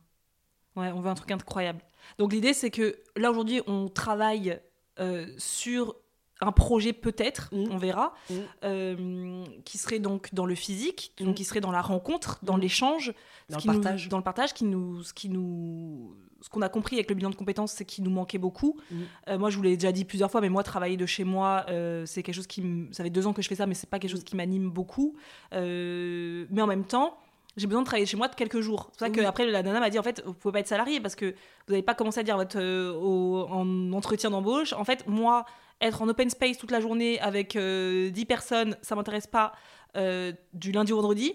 [0.75, 1.81] Ouais, on veut un truc incroyable.
[2.17, 4.59] Donc l'idée, c'est que là, aujourd'hui, on travaille
[4.99, 5.95] euh, sur
[6.43, 7.65] un projet peut-être, Mm.
[7.71, 8.33] on verra, Mm.
[8.63, 13.13] euh, qui serait donc dans le physique, donc qui serait dans la rencontre, dans l'échange,
[13.49, 14.09] Dans le nous- partage.
[14.09, 17.29] dans le partage, qui nous, ce qui nous, ce qu'on a compris avec le bilan
[17.29, 18.79] de compétences, c'est qu'il nous manquait beaucoup.
[19.27, 21.63] Euh, moi, je vous l'ai déjà dit plusieurs fois, mais moi, travailler de chez moi,
[21.69, 23.75] euh, c'est quelque chose qui, me- ça fait deux ans que je fais ça, mais
[23.75, 25.15] c'est pas quelque chose qui m'anime beaucoup.
[25.51, 27.17] Mais en même temps,
[27.57, 28.83] j'ai besoin de travailler chez moi de quelques jours.
[28.91, 29.11] C'est pour ça Oui.
[29.11, 31.25] que après la nana m'a dit en fait, vous pouvez pas être salarié parce que
[31.67, 34.73] vous n'avez pas commencé à dire votre euh, au- en entretien d'embauche.
[34.73, 35.45] En fait, moi,
[35.81, 39.51] être en open space toute la journée avec euh, 10 personnes, ça m'intéresse pas
[39.97, 41.33] euh, du lundi au vendredi.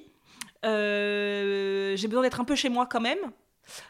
[0.65, 3.19] Euh, j'ai besoin d'être un peu chez moi quand même,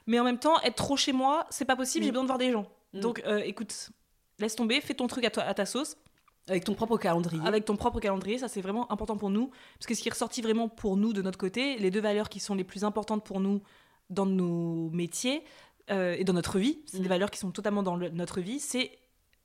[0.06, 2.04] mais en même temps, être trop chez moi, c'est pas possible.
[2.04, 2.66] J'ai besoin de voir des gens.
[2.92, 3.00] Mm.
[3.00, 3.90] Donc, euh, écoute,
[4.38, 5.96] laisse tomber, fais ton truc à, toi, à ta sauce
[6.48, 7.42] Avec ton propre calendrier.
[7.44, 9.50] avec ton propre calendrier, ça c'est vraiment important pour nous.
[9.78, 12.28] Parce que ce qui est ressorti vraiment pour nous de notre côté, les deux valeurs
[12.28, 13.62] qui sont les plus importantes pour nous
[14.10, 15.42] dans nos métiers
[15.90, 17.02] euh, et dans notre vie, c'est Mhm.
[17.02, 18.90] des valeurs qui sont totalement dans le- notre vie, c'est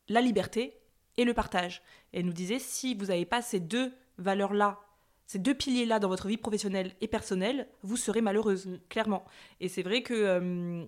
[0.09, 0.77] la liberté
[1.17, 1.81] et le partage.
[2.13, 4.79] Et elle nous disait, si vous n'avez pas ces deux valeurs-là,
[5.27, 8.79] ces deux piliers-là dans votre vie professionnelle et personnelle, vous serez malheureuse, Mhm.
[8.89, 9.25] clairement.
[9.59, 10.83] Et c'est vrai que euh,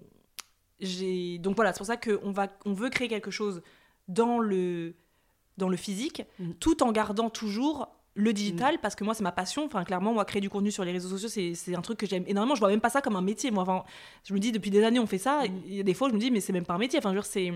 [0.79, 1.37] j'ai...
[1.39, 2.47] Donc voilà, c'est pour ça qu'on va...
[2.65, 3.61] on veut créer quelque chose
[4.07, 4.95] dans le,
[5.57, 6.53] dans le physique, Mhm.
[6.55, 9.65] tout en gardant toujours le digital, parce que moi, c'est ma passion.
[9.65, 12.23] Enfin, clairement, moi, créer du contenu sur les réseaux sociaux, c'est un truc que j'aime
[12.27, 12.53] énormément.
[12.53, 13.49] Je vois même pas ça comme un métier.
[13.49, 13.83] Moi, enfin,
[14.23, 15.41] je me dis, depuis des années, on fait ça.
[15.65, 16.99] Il y a des fois, je me dis, mais c'est même pas un métier.
[16.99, 17.51] Enfin, je veux dire, c'est...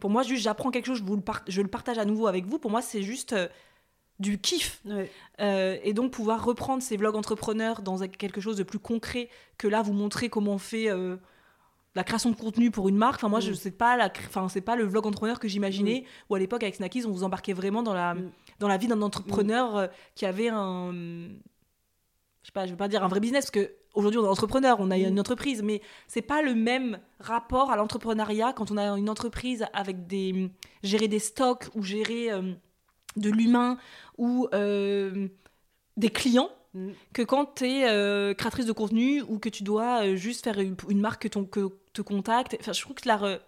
[0.00, 2.26] Pour moi, juste, j'apprends quelque chose, je, vous le par- je le partage à nouveau
[2.26, 2.58] avec vous.
[2.58, 3.48] Pour moi, c'est juste euh,
[4.18, 4.80] du kiff.
[4.84, 5.10] Ouais.
[5.40, 9.66] Euh, et donc pouvoir reprendre ces vlogs entrepreneurs dans quelque chose de plus concret que
[9.68, 11.16] là vous montrer comment on fait euh,
[11.94, 13.16] la création de contenu pour une marque.
[13.16, 13.54] Enfin moi je Mm.
[13.54, 16.74] sais pas la, enfin c'est pas le vlog entrepreneur que j'imaginais ou à l'époque avec
[16.76, 18.30] Snackies on vous embarquait vraiment dans la Mm.
[18.60, 20.92] dans la vie d'un entrepreneur euh, qui avait un
[22.42, 24.28] je sais pas, je veux pas dire un vrai business parce que aujourd'hui on est
[24.28, 25.08] entrepreneur, on a Mm.
[25.08, 29.64] une entreprise, mais c'est pas le même rapport à l'entrepreneuriat quand on a une entreprise
[29.72, 30.50] avec des
[30.82, 32.52] gérer des stocks ou gérer euh,
[33.16, 33.76] de l'humain
[34.18, 35.28] ou euh,
[35.96, 36.90] des clients Mm.
[37.12, 40.74] que quand tu es créatrice de contenu ou que tu dois euh, juste faire une,
[40.88, 42.56] une marque que, ton, que te contacte.
[42.60, 43.40] Enfin, je trouve que la re-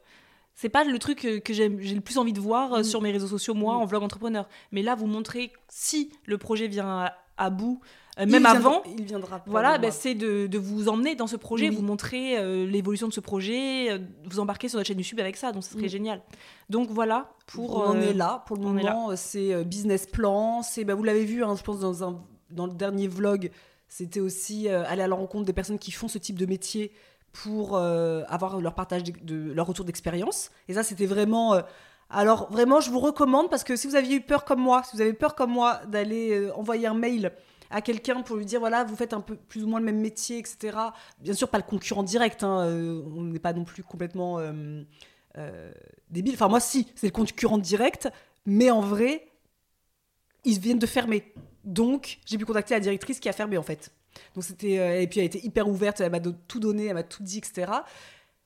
[0.54, 2.84] c'est pas le truc euh, que j'ai le plus envie de voir euh, Mm.
[2.84, 3.80] sur mes réseaux sociaux, moi, Mm.
[3.80, 4.48] en vlog entrepreneur.
[4.72, 7.80] Mais là, vous montrez si le projet vient à, à bout,
[8.18, 8.82] euh, Il même viendra- avant.
[8.96, 9.42] il viendra.
[9.46, 11.74] Voilà, ben, c'est de, de vous emmener dans ce projet, Oui.
[11.76, 15.36] vous montrer euh, l'évolution de ce projet, euh, vous embarquer sur notre chaîne YouTube avec
[15.36, 15.88] ça, donc ce serait Mm.
[15.88, 16.22] génial.
[16.70, 17.76] Donc voilà, pour...
[17.78, 19.10] on en euh, est là pour le moment.
[19.10, 20.62] euh, C'est euh, business plan.
[20.62, 22.22] C'est, bah, vous l'avez vu, hein, je pense dans un
[22.54, 23.50] dans le dernier vlog,
[23.88, 26.92] c'était aussi euh, aller à la rencontre des personnes qui font ce type de métier
[27.32, 30.50] pour euh, avoir leur partage de, leur retour d'expérience.
[30.68, 31.54] Et ça, c'était vraiment.
[31.54, 31.62] euh,
[32.10, 34.96] alors vraiment, je vous recommande parce que si vous aviez eu peur comme moi, si
[34.96, 37.32] vous avez peur comme moi d'aller envoyer un mail
[37.70, 39.98] à quelqu'un pour lui dire voilà vous faites un peu plus ou moins le même
[39.98, 40.76] métier etc
[41.18, 42.66] bien sûr pas le concurrent direct hein,
[43.16, 44.38] on n'est pas non plus complètement
[46.10, 48.10] débile enfin moi si c'est le concurrent direct
[48.44, 49.26] mais en vrai
[50.44, 51.32] ils viennent de fermer
[51.64, 53.90] donc j'ai pu contacter la directrice qui a fermé en fait
[54.34, 57.02] donc c'était euh, et puis elle était hyper ouverte elle m'a tout donné elle m'a
[57.02, 57.72] tout dit etc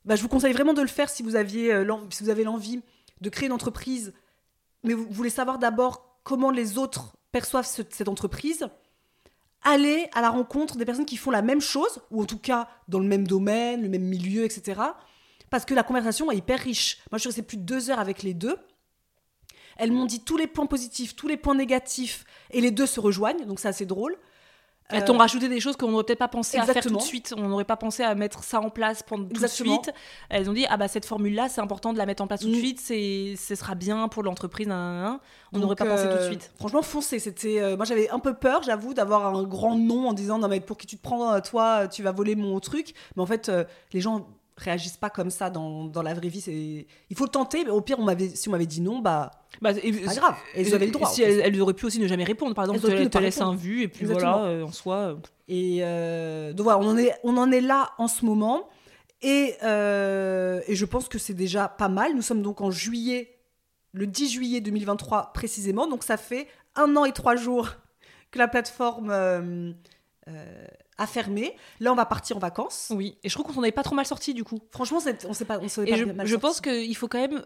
[0.05, 2.45] bah, je vous conseille vraiment de le faire si vous aviez euh, si vous avez
[2.45, 2.81] l'envie
[3.20, 4.12] de créer une entreprise
[4.85, 8.69] mais vous voulez savoir d'abord comment les autres perçoivent ce- cette entreprise
[9.62, 12.69] aller à la rencontre des personnes qui font la même chose, ou en tout cas
[12.87, 14.81] dans le même domaine, le même milieu, etc.
[15.51, 16.99] Parce que la conversation est hyper riche.
[17.11, 18.57] Moi, je suis restée plus de deux heures avec les deux.
[19.79, 23.01] Elles m'ont dit tous les points positifs, tous les points négatifs, et les deux se
[23.01, 24.17] rejoignent, donc c'est assez drôle.
[24.91, 27.03] Elles Euh, t'ont rajouté des choses qu'on n'aurait peut-être pas pensé à faire tout de
[27.03, 27.35] suite.
[27.37, 29.93] On n'aurait pas pensé à mettre ça en place pendant tout de suite.
[30.31, 32.41] Elles ont dit ah bah cette formule là c'est important de la mettre en place
[32.41, 32.59] tout de Mm.
[32.59, 32.81] suite.
[32.81, 34.67] C'est ce sera bien pour l'entreprise.
[34.71, 36.51] On n'aurait pas pensé tout de euh, suite.
[36.59, 37.19] Franchement, foncez.
[37.19, 40.49] C'était, euh, moi, j'avais un peu peur, j'avoue, d'avoir un grand nom en disant non
[40.49, 42.95] mais pour qui tu te prends, toi, tu vas voler mon truc.
[43.15, 43.53] Mais en fait,
[43.93, 44.27] les gens
[44.59, 46.41] réagissent pas comme ça dans, dans la vraie vie.
[46.41, 46.53] C'est,
[47.11, 47.65] il faut le tenter.
[47.65, 49.31] Mais au pire, on m'avait, si on m'avait dit non, bah
[49.63, 50.35] Bah, et- pas grave.
[50.55, 51.09] Et vous avez le droit.
[51.09, 53.55] Si elles, elles auraient pu aussi ne jamais répondre, par exemple, Elles te, laisser un
[53.55, 54.39] vu et puis Exactement.
[54.39, 54.97] voilà, euh, en soi.
[54.97, 55.17] euh,
[55.49, 58.69] Et euh, donc voilà, on en, est, on en est là en ce moment.
[59.23, 62.15] Et, euh, et je pense que c'est déjà pas mal.
[62.15, 63.37] Nous sommes donc en juillet,
[63.93, 65.87] le 10 juillet 2023 précisément.
[65.89, 67.71] Donc ça fait un an et trois jours
[68.31, 69.75] que la plateforme
[70.29, 70.67] euh, euh,
[70.99, 71.55] a fermé.
[71.81, 72.93] Là, on va partir en vacances.
[72.95, 74.59] Oui, et je trouve qu'on s'en est pas trop mal sorti du coup.
[74.71, 74.99] Franchement,
[75.29, 76.41] on sait pas, on s'en est Et pas je, mal je sortis.
[76.41, 77.45] pense qu'il faut quand même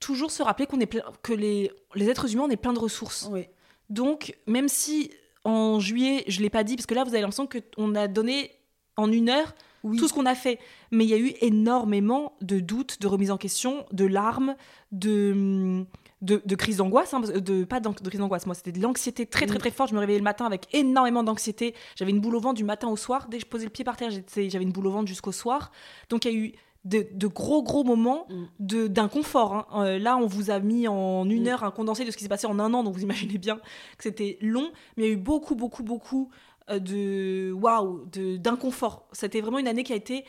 [0.00, 2.78] toujours se rappeler qu'on est plein- que les, les êtres humains, on est plein de
[2.78, 3.28] ressources.
[3.30, 3.46] Oui.
[3.90, 5.10] Donc, même si
[5.44, 8.50] en juillet, je l'ai pas dit, parce que là, vous avez l'impression qu'on a donné
[8.96, 9.54] en une heure
[9.84, 9.96] Oui.
[9.98, 10.58] tout ce qu'on a fait.
[10.92, 14.54] Mais il y a eu énormément de doutes, de remises en question, de larmes,
[14.92, 15.84] de,
[16.22, 17.12] de, de crises d'angoisse.
[17.12, 19.60] hein, de, pas de crise d'angoisse, moi, c'était de l'anxiété très, très, Mm.
[19.60, 19.90] très forte.
[19.90, 21.74] Je me réveillais le matin avec énormément d'anxiété.
[21.96, 23.26] J'avais une boule au ventre du matin au soir.
[23.28, 25.70] Dès que je posais le pied par terre, j'avais une boule au ventre jusqu'au soir.
[26.08, 26.52] Donc, il y a eu
[26.84, 28.44] de, de gros, gros moments Mm.
[28.60, 29.54] de- d'inconfort.
[29.54, 29.66] hein.
[29.84, 31.48] Euh, là, on vous a mis en une Mm.
[31.48, 33.56] heure un condensé de ce qui s'est passé en un an, donc vous imaginez bien
[33.98, 34.70] que c'était long.
[34.96, 36.30] Mais il y a eu beaucoup, beaucoup, beaucoup
[36.70, 38.04] euh, de waouh,
[38.38, 39.08] d'inconfort.
[39.12, 40.24] C'était vraiment une année qui a été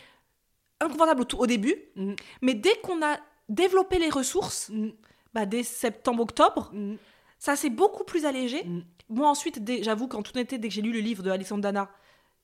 [0.81, 2.13] inconfortable au, tout- au début, Mm.
[2.41, 3.17] mais dès qu'on a
[3.49, 4.89] développé les ressources, Mm.
[5.33, 6.95] Bah, dès septembre-octobre, Mm.
[7.39, 8.63] ça s'est beaucoup plus allégé.
[8.63, 8.83] Mm.
[9.09, 11.89] Moi ensuite, j'avoue qu'en toute honnêteté, dès que j'ai lu le livre de Alexandre Dana,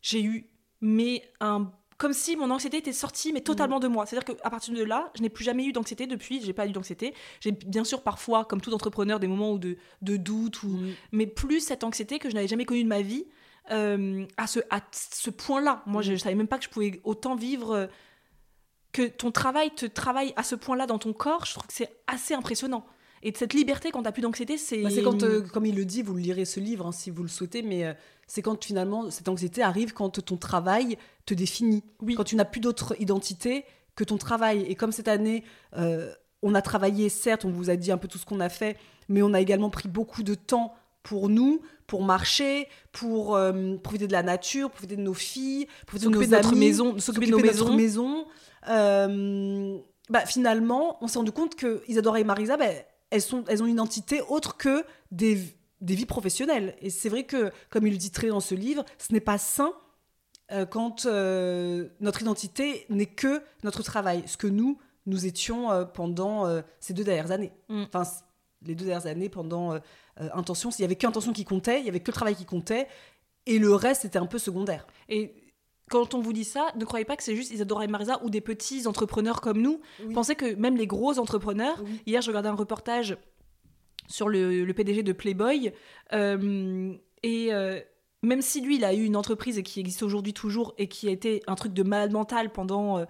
[0.02, 0.50] j'ai eu
[0.82, 4.06] mais un comme si mon anxiété était sortie mais totalement de moi.
[4.06, 6.72] C'est-à-dire qu'à partir de là, je n'ai plus jamais eu d'anxiété depuis, j'ai pas eu
[6.72, 7.14] d'anxiété.
[7.42, 10.70] J'ai bien sûr parfois, comme tout entrepreneur, des moments où de, de doute, ou...
[10.70, 10.94] Mm.
[11.12, 13.26] mais plus cette anxiété que je n'avais jamais connue de ma vie
[13.72, 15.84] euh, à ce, à ce point-là.
[15.88, 17.90] Moi, je, je savais même pas que je pouvais autant vivre.
[18.92, 21.92] Que ton travail te travaille à ce point-là dans ton corps, je trouve que c'est
[22.08, 22.86] assez impressionnant.
[23.22, 24.82] Et de cette liberté quand t'as plus d'anxiété, c'est.
[24.82, 27.10] Bah, c'est quand, euh, comme il le dit, vous le lirez ce livre hein, si
[27.10, 27.94] vous le souhaitez, mais euh,
[28.28, 31.84] c'est quand finalement cette anxiété arrive quand ton travail te définit.
[32.02, 32.16] Oui.
[32.16, 34.62] Quand tu n'as plus d'autre identité que ton travail.
[34.70, 35.44] Et comme cette année,
[35.78, 38.50] euh, on a travaillé, certes, on vous a dit un peu tout ce qu'on a
[38.50, 38.78] fait,
[39.10, 44.08] mais on a également pris beaucoup de temps pour nous, pour marcher, pour euh, profiter
[44.08, 47.00] de la nature, profiter de nos filles, profiter de s'occuper nos de notre amis, maison,
[47.00, 48.26] s'occuper de nos notre maison.
[48.70, 49.78] Euh,
[50.10, 52.66] bah, finalement, on s'est rendu compte que Isadora et Marisa, bah,
[53.10, 55.40] elles, sont, elles ont une identité autre que des,
[55.82, 56.76] des vies professionnelles.
[56.82, 59.38] Et c'est vrai que, comme il le dit très dans ce livre, ce n'est pas
[59.38, 59.74] sain
[60.52, 64.24] euh, quand notre identité n'est que notre travail.
[64.28, 67.52] Ce que nous, nous étions pendant ces deux dernières années.
[67.70, 67.84] Mm.
[67.92, 68.04] Enfin,
[68.66, 69.80] les deux dernières années pendant euh,
[70.22, 72.46] euh, Intention, il y avait qu'Intention qui comptait, il y avait que le travail qui
[72.46, 72.88] comptait,
[73.46, 74.86] et le reste était un peu secondaire.
[75.08, 75.34] Et
[75.90, 78.30] quand on vous dit ça, ne croyez pas que c'est juste Isadora et Marisa ou
[78.30, 79.82] des petits entrepreneurs comme nous.
[80.06, 80.14] Oui.
[80.14, 81.82] Pensez que même les gros entrepreneurs.
[81.84, 82.02] Oui.
[82.06, 83.18] Hier, je regardais un reportage
[84.08, 85.72] sur le, le PDG de Playboy.
[86.14, 87.80] euh, et euh,
[88.22, 91.12] même si lui, il a eu une entreprise qui existe aujourd'hui toujours et qui a
[91.12, 93.06] été un truc de malade mental pendant.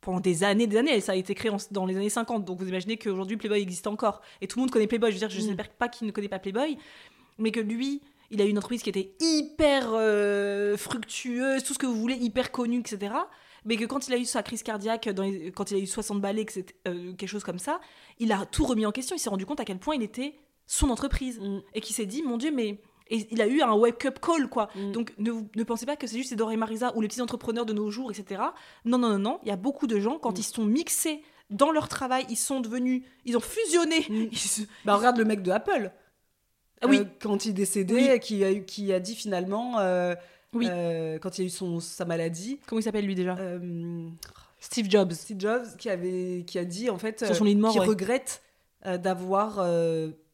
[0.00, 2.58] Pendant des années, des années, ça a été créé en- dans les années 50, donc
[2.58, 4.20] vous imaginez qu'aujourd'hui Playboy existe encore.
[4.40, 5.46] Et tout le monde connaît Playboy, je veux dire, je Mm.
[5.48, 6.78] n'espère pas qu'il ne connaît pas Playboy,
[7.38, 8.00] mais que lui,
[8.30, 12.14] il a eu une entreprise qui était hyper euh, fructueuse, tout ce que vous voulez,
[12.16, 13.12] hyper connue, etc.
[13.66, 15.86] Mais que quand il a eu sa crise cardiaque, dans les- quand il a eu
[15.86, 16.46] 60 balais,
[16.88, 17.80] euh, quelque chose comme ça,
[18.18, 19.14] il a tout remis en question.
[19.16, 20.34] Il s'est rendu compte à quel point il était
[20.66, 21.38] son entreprise.
[21.40, 21.60] Mm.
[21.74, 22.80] Et qu'il s'est dit, mon Dieu, mais.
[23.10, 24.68] Et il a eu un wake-up call, quoi.
[24.76, 24.92] Mm.
[24.92, 27.66] Donc ne, ne pensez pas que c'est juste Dora et Marisa ou les petits entrepreneurs
[27.66, 28.40] de nos jours, etc.
[28.84, 29.38] Non, non, non, non.
[29.42, 30.40] Il y a beaucoup de gens, quand Mm.
[30.40, 33.02] ils se sont mixés dans leur travail, ils sont devenus.
[33.24, 34.06] Ils ont fusionné.
[34.08, 34.28] Mm.
[34.32, 35.90] Ils se- Bah, regarde le mec de Apple.
[36.82, 36.98] Ah oui.
[37.00, 38.20] Euh, quand il est décédé, Oui.
[38.20, 40.14] qui, a, qui a dit finalement, euh,
[40.54, 40.66] Oui.
[40.70, 43.36] euh, quand il a eu son, sa maladie, Comment il s'appelle lui déjà?
[44.60, 45.12] Steve Jobs.
[45.12, 47.84] Steve Jobs qui, avait, qui a dit en fait Sur son lit de mort, ouais.
[47.86, 48.42] regrette
[48.84, 49.58] d'avoir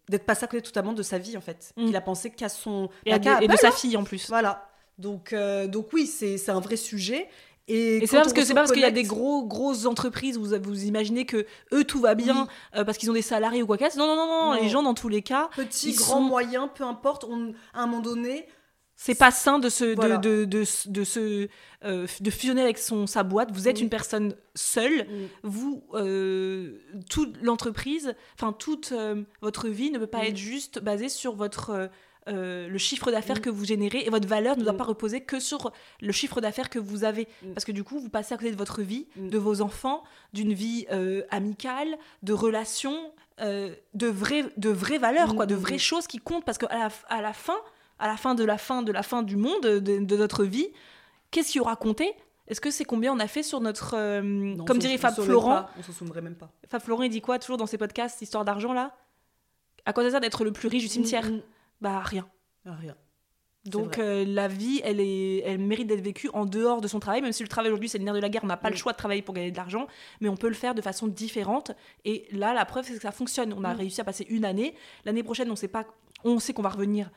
[0.08, 1.72] d'être passé à côté totalement de sa vie en fait.
[1.76, 1.86] Mm.
[1.88, 3.72] Il a pensé qu'à son Et, à- qu'à et de sa hein.
[3.72, 4.28] fille en plus.
[4.28, 4.68] Voilà.
[4.98, 7.28] Donc donc, donc oui, c'est un vrai sujet.
[7.68, 10.38] Et, Et c'est pas parce que c'est parce qu'il y a des gros grosses entreprises
[10.38, 12.42] où vous, vous imaginez que eux tout va bien
[12.74, 12.78] Oui.
[12.80, 14.06] euh, parce qu'ils ont des salariés ou quoi que ce soit.
[14.06, 16.84] Non non non non, les gens dans tous les cas, petit, grand, sont- moyen, peu
[16.84, 18.46] importe, on, à un moment donné,
[18.98, 20.16] c'est pas sain de se de, Voilà.
[20.16, 21.48] de, de, de se
[21.84, 23.50] euh, de fusionner avec son sa boîte.
[23.52, 25.04] Vous êtes une personne seule.
[25.04, 26.78] mm, Vous euh,
[27.10, 30.28] toute l'entreprise, enfin toute euh, votre vie ne peut pas Mm.
[30.28, 31.90] être juste basée sur votre
[32.28, 35.70] le chiffre d'affaires que vous générez et votre valeur ne doit pas reposer que sur
[36.00, 37.28] le chiffre d'affaires que vous avez.
[37.54, 40.02] Parce que du coup vous passez à côté de votre vie, de vos enfants,
[40.32, 40.86] d'une vie
[41.30, 46.44] amicale, de relations, de vraies de vraies valeurs quoi, de vraies choses qui comptent.
[46.44, 47.58] Parce qu'à la, à la fin
[47.98, 50.68] à la fin de la fin de la fin du monde, de, de notre vie,
[51.30, 52.12] qu'est-ce qu'il y aura compté
[52.48, 53.94] Est-ce que c'est combien on a fait sur notre.
[53.96, 55.54] euh, Non, comme dirait Fab Florent.
[55.62, 56.50] pas, On s'en souviendrait même pas.
[56.68, 58.94] Fab Florent, il dit quoi toujours dans ses podcasts, histoire d'argent là?
[59.84, 61.28] À quoi ça sert d'être le plus riche du cimetière?
[61.80, 62.26] Bah rien.
[62.66, 62.94] Ah, rien.
[63.66, 67.20] Donc euh, la vie, elle, est, elle mérite d'être vécue en dehors de son travail,
[67.20, 68.76] même si le travail aujourd'hui c'est le nerf de la guerre, on n'a pas le
[68.76, 69.88] choix de travailler pour gagner de l'argent,
[70.20, 71.72] mais on peut le faire de façon différente.
[72.04, 73.52] Et là, la preuve c'est que ça fonctionne.
[73.52, 73.78] On a Mm.
[73.78, 74.74] réussi à passer une année.
[75.04, 75.84] L'année prochaine, on sait pas,
[76.22, 77.10] on sait qu'on va revenir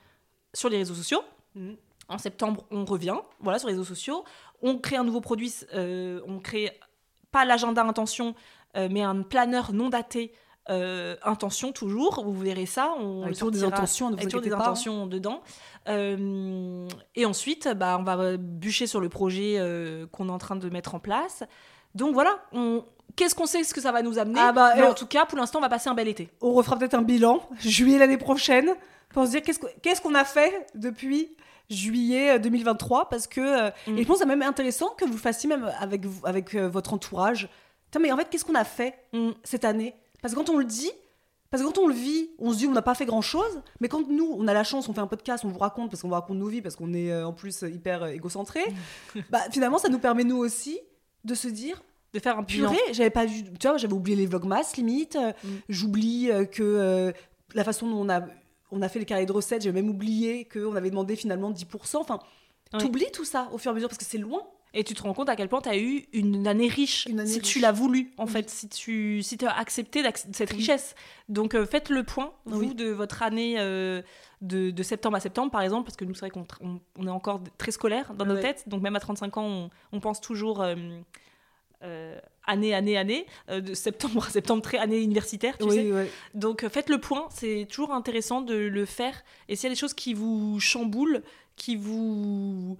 [0.54, 1.22] sur les réseaux sociaux.
[1.56, 1.74] Mm.
[2.08, 4.24] En septembre, on revient, voilà, sur les réseaux sociaux.
[4.62, 6.72] On crée un nouveau produit, euh, on crée
[7.32, 8.34] pas l'agenda intention,
[8.76, 10.34] euh, mais un planeur non daté.
[10.70, 12.94] euh, intention toujours, vous verrez ça.
[13.00, 15.42] On Avec toujours des intentions, ne vous avec toujours des pas, intentions dedans.
[15.88, 19.58] Euh, et ensuite, bah, on va bûcher sur le projet
[20.12, 21.44] qu'on est en train de mettre en place.
[21.96, 22.84] Donc voilà, on...
[23.16, 24.40] qu'est-ce qu'on sait ce que ça va nous amener?
[24.40, 26.30] Ah bah, Mais euh, en tout cas, pour l'instant, on va passer un bel été.
[26.42, 28.70] On refera peut-être un bilan juillet l'année prochaine
[29.14, 31.36] pour se dire qu'est-ce que- qu'est-ce qu'on a fait depuis
[31.70, 33.98] juillet euh, 2023 parce que euh, Mm.
[33.98, 36.94] et je pense que c'est même intéressant que vous fassiez même avec avec euh, votre
[36.94, 37.50] entourage.
[38.00, 39.30] Mais en fait, qu'est-ce qu'on a fait Mm.
[39.44, 39.94] cette année?
[40.22, 40.92] Parce que quand on le dit,
[41.50, 43.62] parce que quand on le vit, on se dit on n'a pas fait grand chose.
[43.80, 46.02] Mais quand nous, on a la chance, on fait un podcast, on vous raconte parce
[46.02, 48.62] qu'on vous raconte nos vies, parce qu'on est euh, en plus euh, hyper euh, égocentré.
[49.32, 50.80] bah finalement, ça nous permet nous aussi
[51.24, 51.82] de se dire
[52.14, 52.70] De faire un bilan.
[52.72, 55.16] purée, j'avais pas vu, tu vois, j'avais oublié les vlogmas limite.
[55.16, 55.48] euh, Mm.
[55.70, 57.12] J'oublie euh, que euh,
[57.56, 58.22] la façon dont on a
[58.72, 61.98] on a fait les carrés de recettes, j'ai même oublié qu'on avait demandé finalement 10%.
[62.02, 62.20] Enfin,
[62.74, 62.80] Oui.
[62.80, 64.42] t'oublies tout ça au fur et à mesure parce que c'est loin.
[64.76, 67.20] Et tu te rends compte à quel point tu as eu une année riche, Une
[67.22, 68.32] année si tu l'as voulu, en Oui.
[68.32, 70.94] fait, si tu si as accepté cette richesse.
[71.28, 72.76] Donc euh, faites le point, vous, Oui.
[72.76, 74.04] de votre année euh,
[74.42, 77.08] de, de septembre à septembre, par exemple, parce que nous, c'est vrai qu'on on, on
[77.08, 78.42] est encore très scolaire dans nos Ouais.
[78.42, 80.76] têtes, donc même à 35 ans, on, on pense toujours euh,
[81.84, 85.92] euh, année, année, année, euh, de septembre à septembre, très année universitaire, tu sais.
[85.92, 86.12] ouais.
[86.34, 89.24] Donc euh, faites le point, c'est toujours intéressant de le faire.
[89.48, 91.24] Et s'il y a des choses qui vous chamboulent,
[91.56, 92.78] qui vous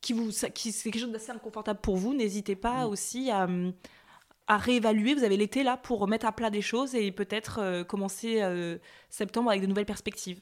[0.00, 2.90] qui vous qui c'est quelque chose d'assez inconfortable pour vous, n'hésitez pas Mm.
[2.90, 3.48] aussi à
[4.46, 5.14] à réévaluer.
[5.14, 8.42] Vous avez l'été là pour remettre à plat des choses et peut-être commencer
[9.08, 10.40] septembre avec de nouvelles perspectives.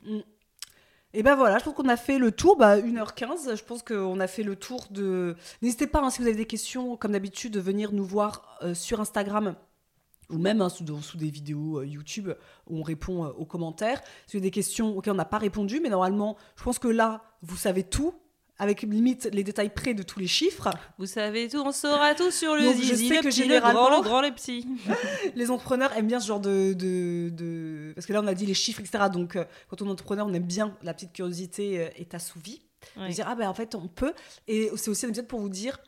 [1.15, 4.21] Et ben voilà, je pense qu'on a fait le tour, bah 1h15, je pense qu'on
[4.21, 5.37] a fait le tour de...
[5.63, 8.75] N'hésitez pas, hein, si vous avez des questions, comme d'habitude, de venir nous voir euh,
[8.75, 9.57] sur Instagram
[10.31, 10.85] ou même hein, sous,
[11.17, 12.31] des vidéos euh, YouTube
[12.67, 14.03] où on répond euh, aux commentaires.
[14.27, 16.89] Si vous avez des questions auxquelles on n'a pas répondu, mais normalement, je pense que
[16.89, 18.15] là, vous savez tout,
[18.59, 20.69] avec limite les détails près de tous les chiffres.
[20.99, 23.45] Vous savez tout, on saura tout sur le Donc, je zizi, sais le que petit,
[23.45, 24.67] le grand, le grand, le petit.
[25.37, 28.47] Les entrepreneurs aiment bien ce genre de, de, de- Parce que là, on a dit
[28.47, 29.05] les chiffres, etc.
[29.13, 32.63] Donc, euh, quand on est entrepreneur, on aime bien la petite curiosité euh, est assouvie.
[32.97, 34.13] De dire, ah ben en fait, on peut.
[34.47, 35.79] Et c'est aussi un épisode pour vous dire,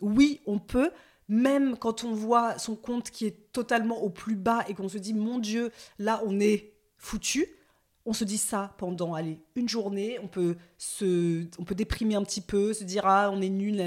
[0.00, 0.90] oui, on peut,
[1.28, 4.98] même quand on voit son compte qui est totalement au plus bas et qu'on se
[4.98, 7.46] dit, mon Dieu, là, on est foutu.
[8.06, 10.18] On se dit ça pendant, allez, une journée.
[10.22, 13.82] On peut, se, on peut déprimer un petit peu, se dire, ah, on est nul,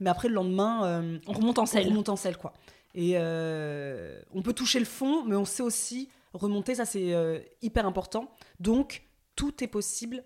[0.00, 1.88] mais après, le lendemain, euh, On remonte en on selle.
[1.88, 2.54] remonte en selle, quoi.
[2.94, 7.40] Et euh, on peut toucher le fond, mais on sait aussi remonter, ça c'est euh,
[7.62, 8.30] hyper important.
[8.60, 9.02] Donc,
[9.34, 10.22] tout est possible.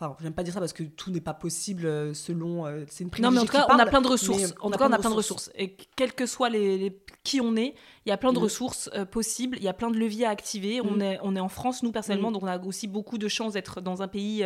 [0.00, 2.64] Enfin, j'aime pas dire ça parce que tout n'est pas possible euh, selon.
[2.66, 4.54] euh, c'est une Non, mais en tout cas, on a plein de ressources.
[4.60, 5.50] En tout cas, on a plein de ressources.
[5.54, 7.74] Et quel que soit les, les- qui on est,
[8.06, 8.42] il y a plein de Mm.
[8.42, 9.58] ressources euh, possibles.
[9.58, 10.80] Il y a plein de leviers à activer.
[10.80, 11.02] On, Mm.
[11.02, 12.32] est, on est en France, nous, personnellement, Mm.
[12.32, 14.42] donc on a aussi beaucoup de chance d'être dans un pays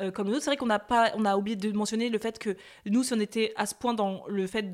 [0.00, 0.42] euh, comme nôtre.
[0.42, 2.56] C'est vrai qu'on n'a pas, on a oublié de mentionner le fait que
[2.86, 4.72] nous, si on était à ce point dans le fait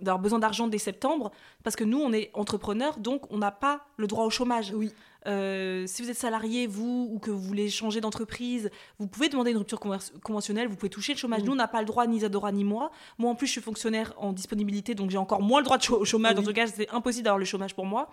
[0.00, 1.30] d'avoir besoin d'argent dès septembre,
[1.62, 4.72] parce que nous, on est entrepreneurs, donc on n'a pas le droit au chômage.
[4.74, 4.90] Oui.
[5.26, 9.52] Euh, si vous êtes salarié, vous, ou que vous voulez changer d'entreprise, vous pouvez demander
[9.52, 9.80] une rupture
[10.22, 11.42] conventionnelle, vous pouvez toucher le chômage.
[11.42, 11.46] Mm.
[11.46, 12.90] Nous, on n'a pas le droit, ni Isadora, ni moi.
[13.18, 15.92] Moi, en plus, je suis fonctionnaire en disponibilité, donc j'ai encore moins le droit de
[15.92, 16.34] au chômage.
[16.34, 16.40] Oui.
[16.40, 18.10] En tout cas, c'est impossible d'avoir le chômage pour moi.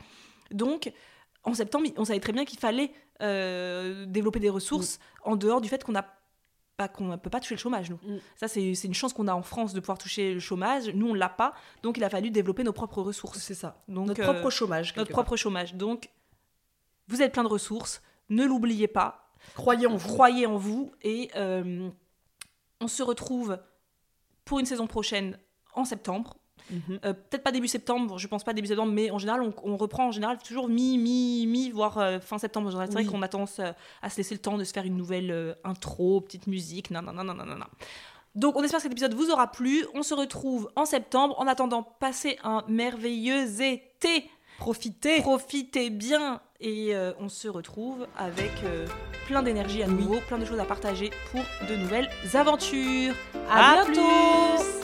[0.52, 0.92] Donc,
[1.44, 5.70] en septembre, on savait très bien qu'il fallait euh, développer des ressources en dehors du
[5.70, 5.94] fait qu'on
[6.96, 8.00] qu'on ne peut pas toucher le chômage, nous.
[8.04, 8.20] Mm.
[8.38, 10.90] Ça, c'est une chance qu'on a en France de pouvoir toucher le chômage.
[10.90, 11.54] Nous, on l'a pas.
[11.84, 13.38] Donc, il a fallu développer nos propres ressources.
[13.38, 13.84] C'est ça.
[13.88, 14.96] Donc, Notre euh, propre chômage.
[14.96, 15.76] notre propre chômage.
[15.76, 16.10] Donc,
[17.12, 18.02] vous êtes plein de ressources.
[18.30, 19.30] Ne l'oubliez pas.
[19.56, 20.08] Croyez en vous.
[20.08, 20.92] Croyez en vous.
[21.02, 21.90] Et euh,
[22.80, 23.60] on se retrouve
[24.46, 25.38] pour une saison prochaine
[25.74, 26.38] en septembre.
[26.70, 27.00] Mhm.
[27.06, 29.78] Euh, Peut-être pas début septembre, je pense pas début septembre, mais en général, on, on
[29.78, 32.72] reprend en général toujours mi, mi, mi, voire euh, fin septembre.
[32.72, 33.04] C'est Oui.
[33.04, 33.60] vrai qu'on a tendance
[34.02, 37.02] à se laisser le temps de se faire une nouvelle intro, petite musique, non.
[38.36, 39.86] Donc, on espère que cet épisode vous aura plu.
[39.94, 41.38] On se retrouve en septembre.
[41.40, 44.30] En attendant, passez un merveilleux été.
[44.58, 45.20] Profitez.
[45.22, 48.86] Profitez bien et euh, on se retrouve avec euh,
[49.28, 53.14] plein d'énergie à nouveau, plein de choses à partager pour de nouvelles aventures.
[53.50, 54.02] À À bientôt.
[54.02, 54.82] plus.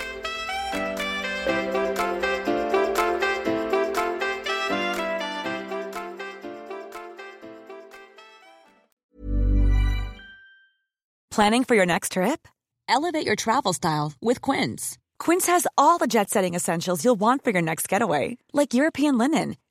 [11.32, 12.48] Planning for your next trip?
[12.90, 14.98] Elevate your travel style with Quince.
[15.20, 19.18] Quince has all the jet setting essentials you'll want for your next getaway, like European
[19.18, 19.56] linen,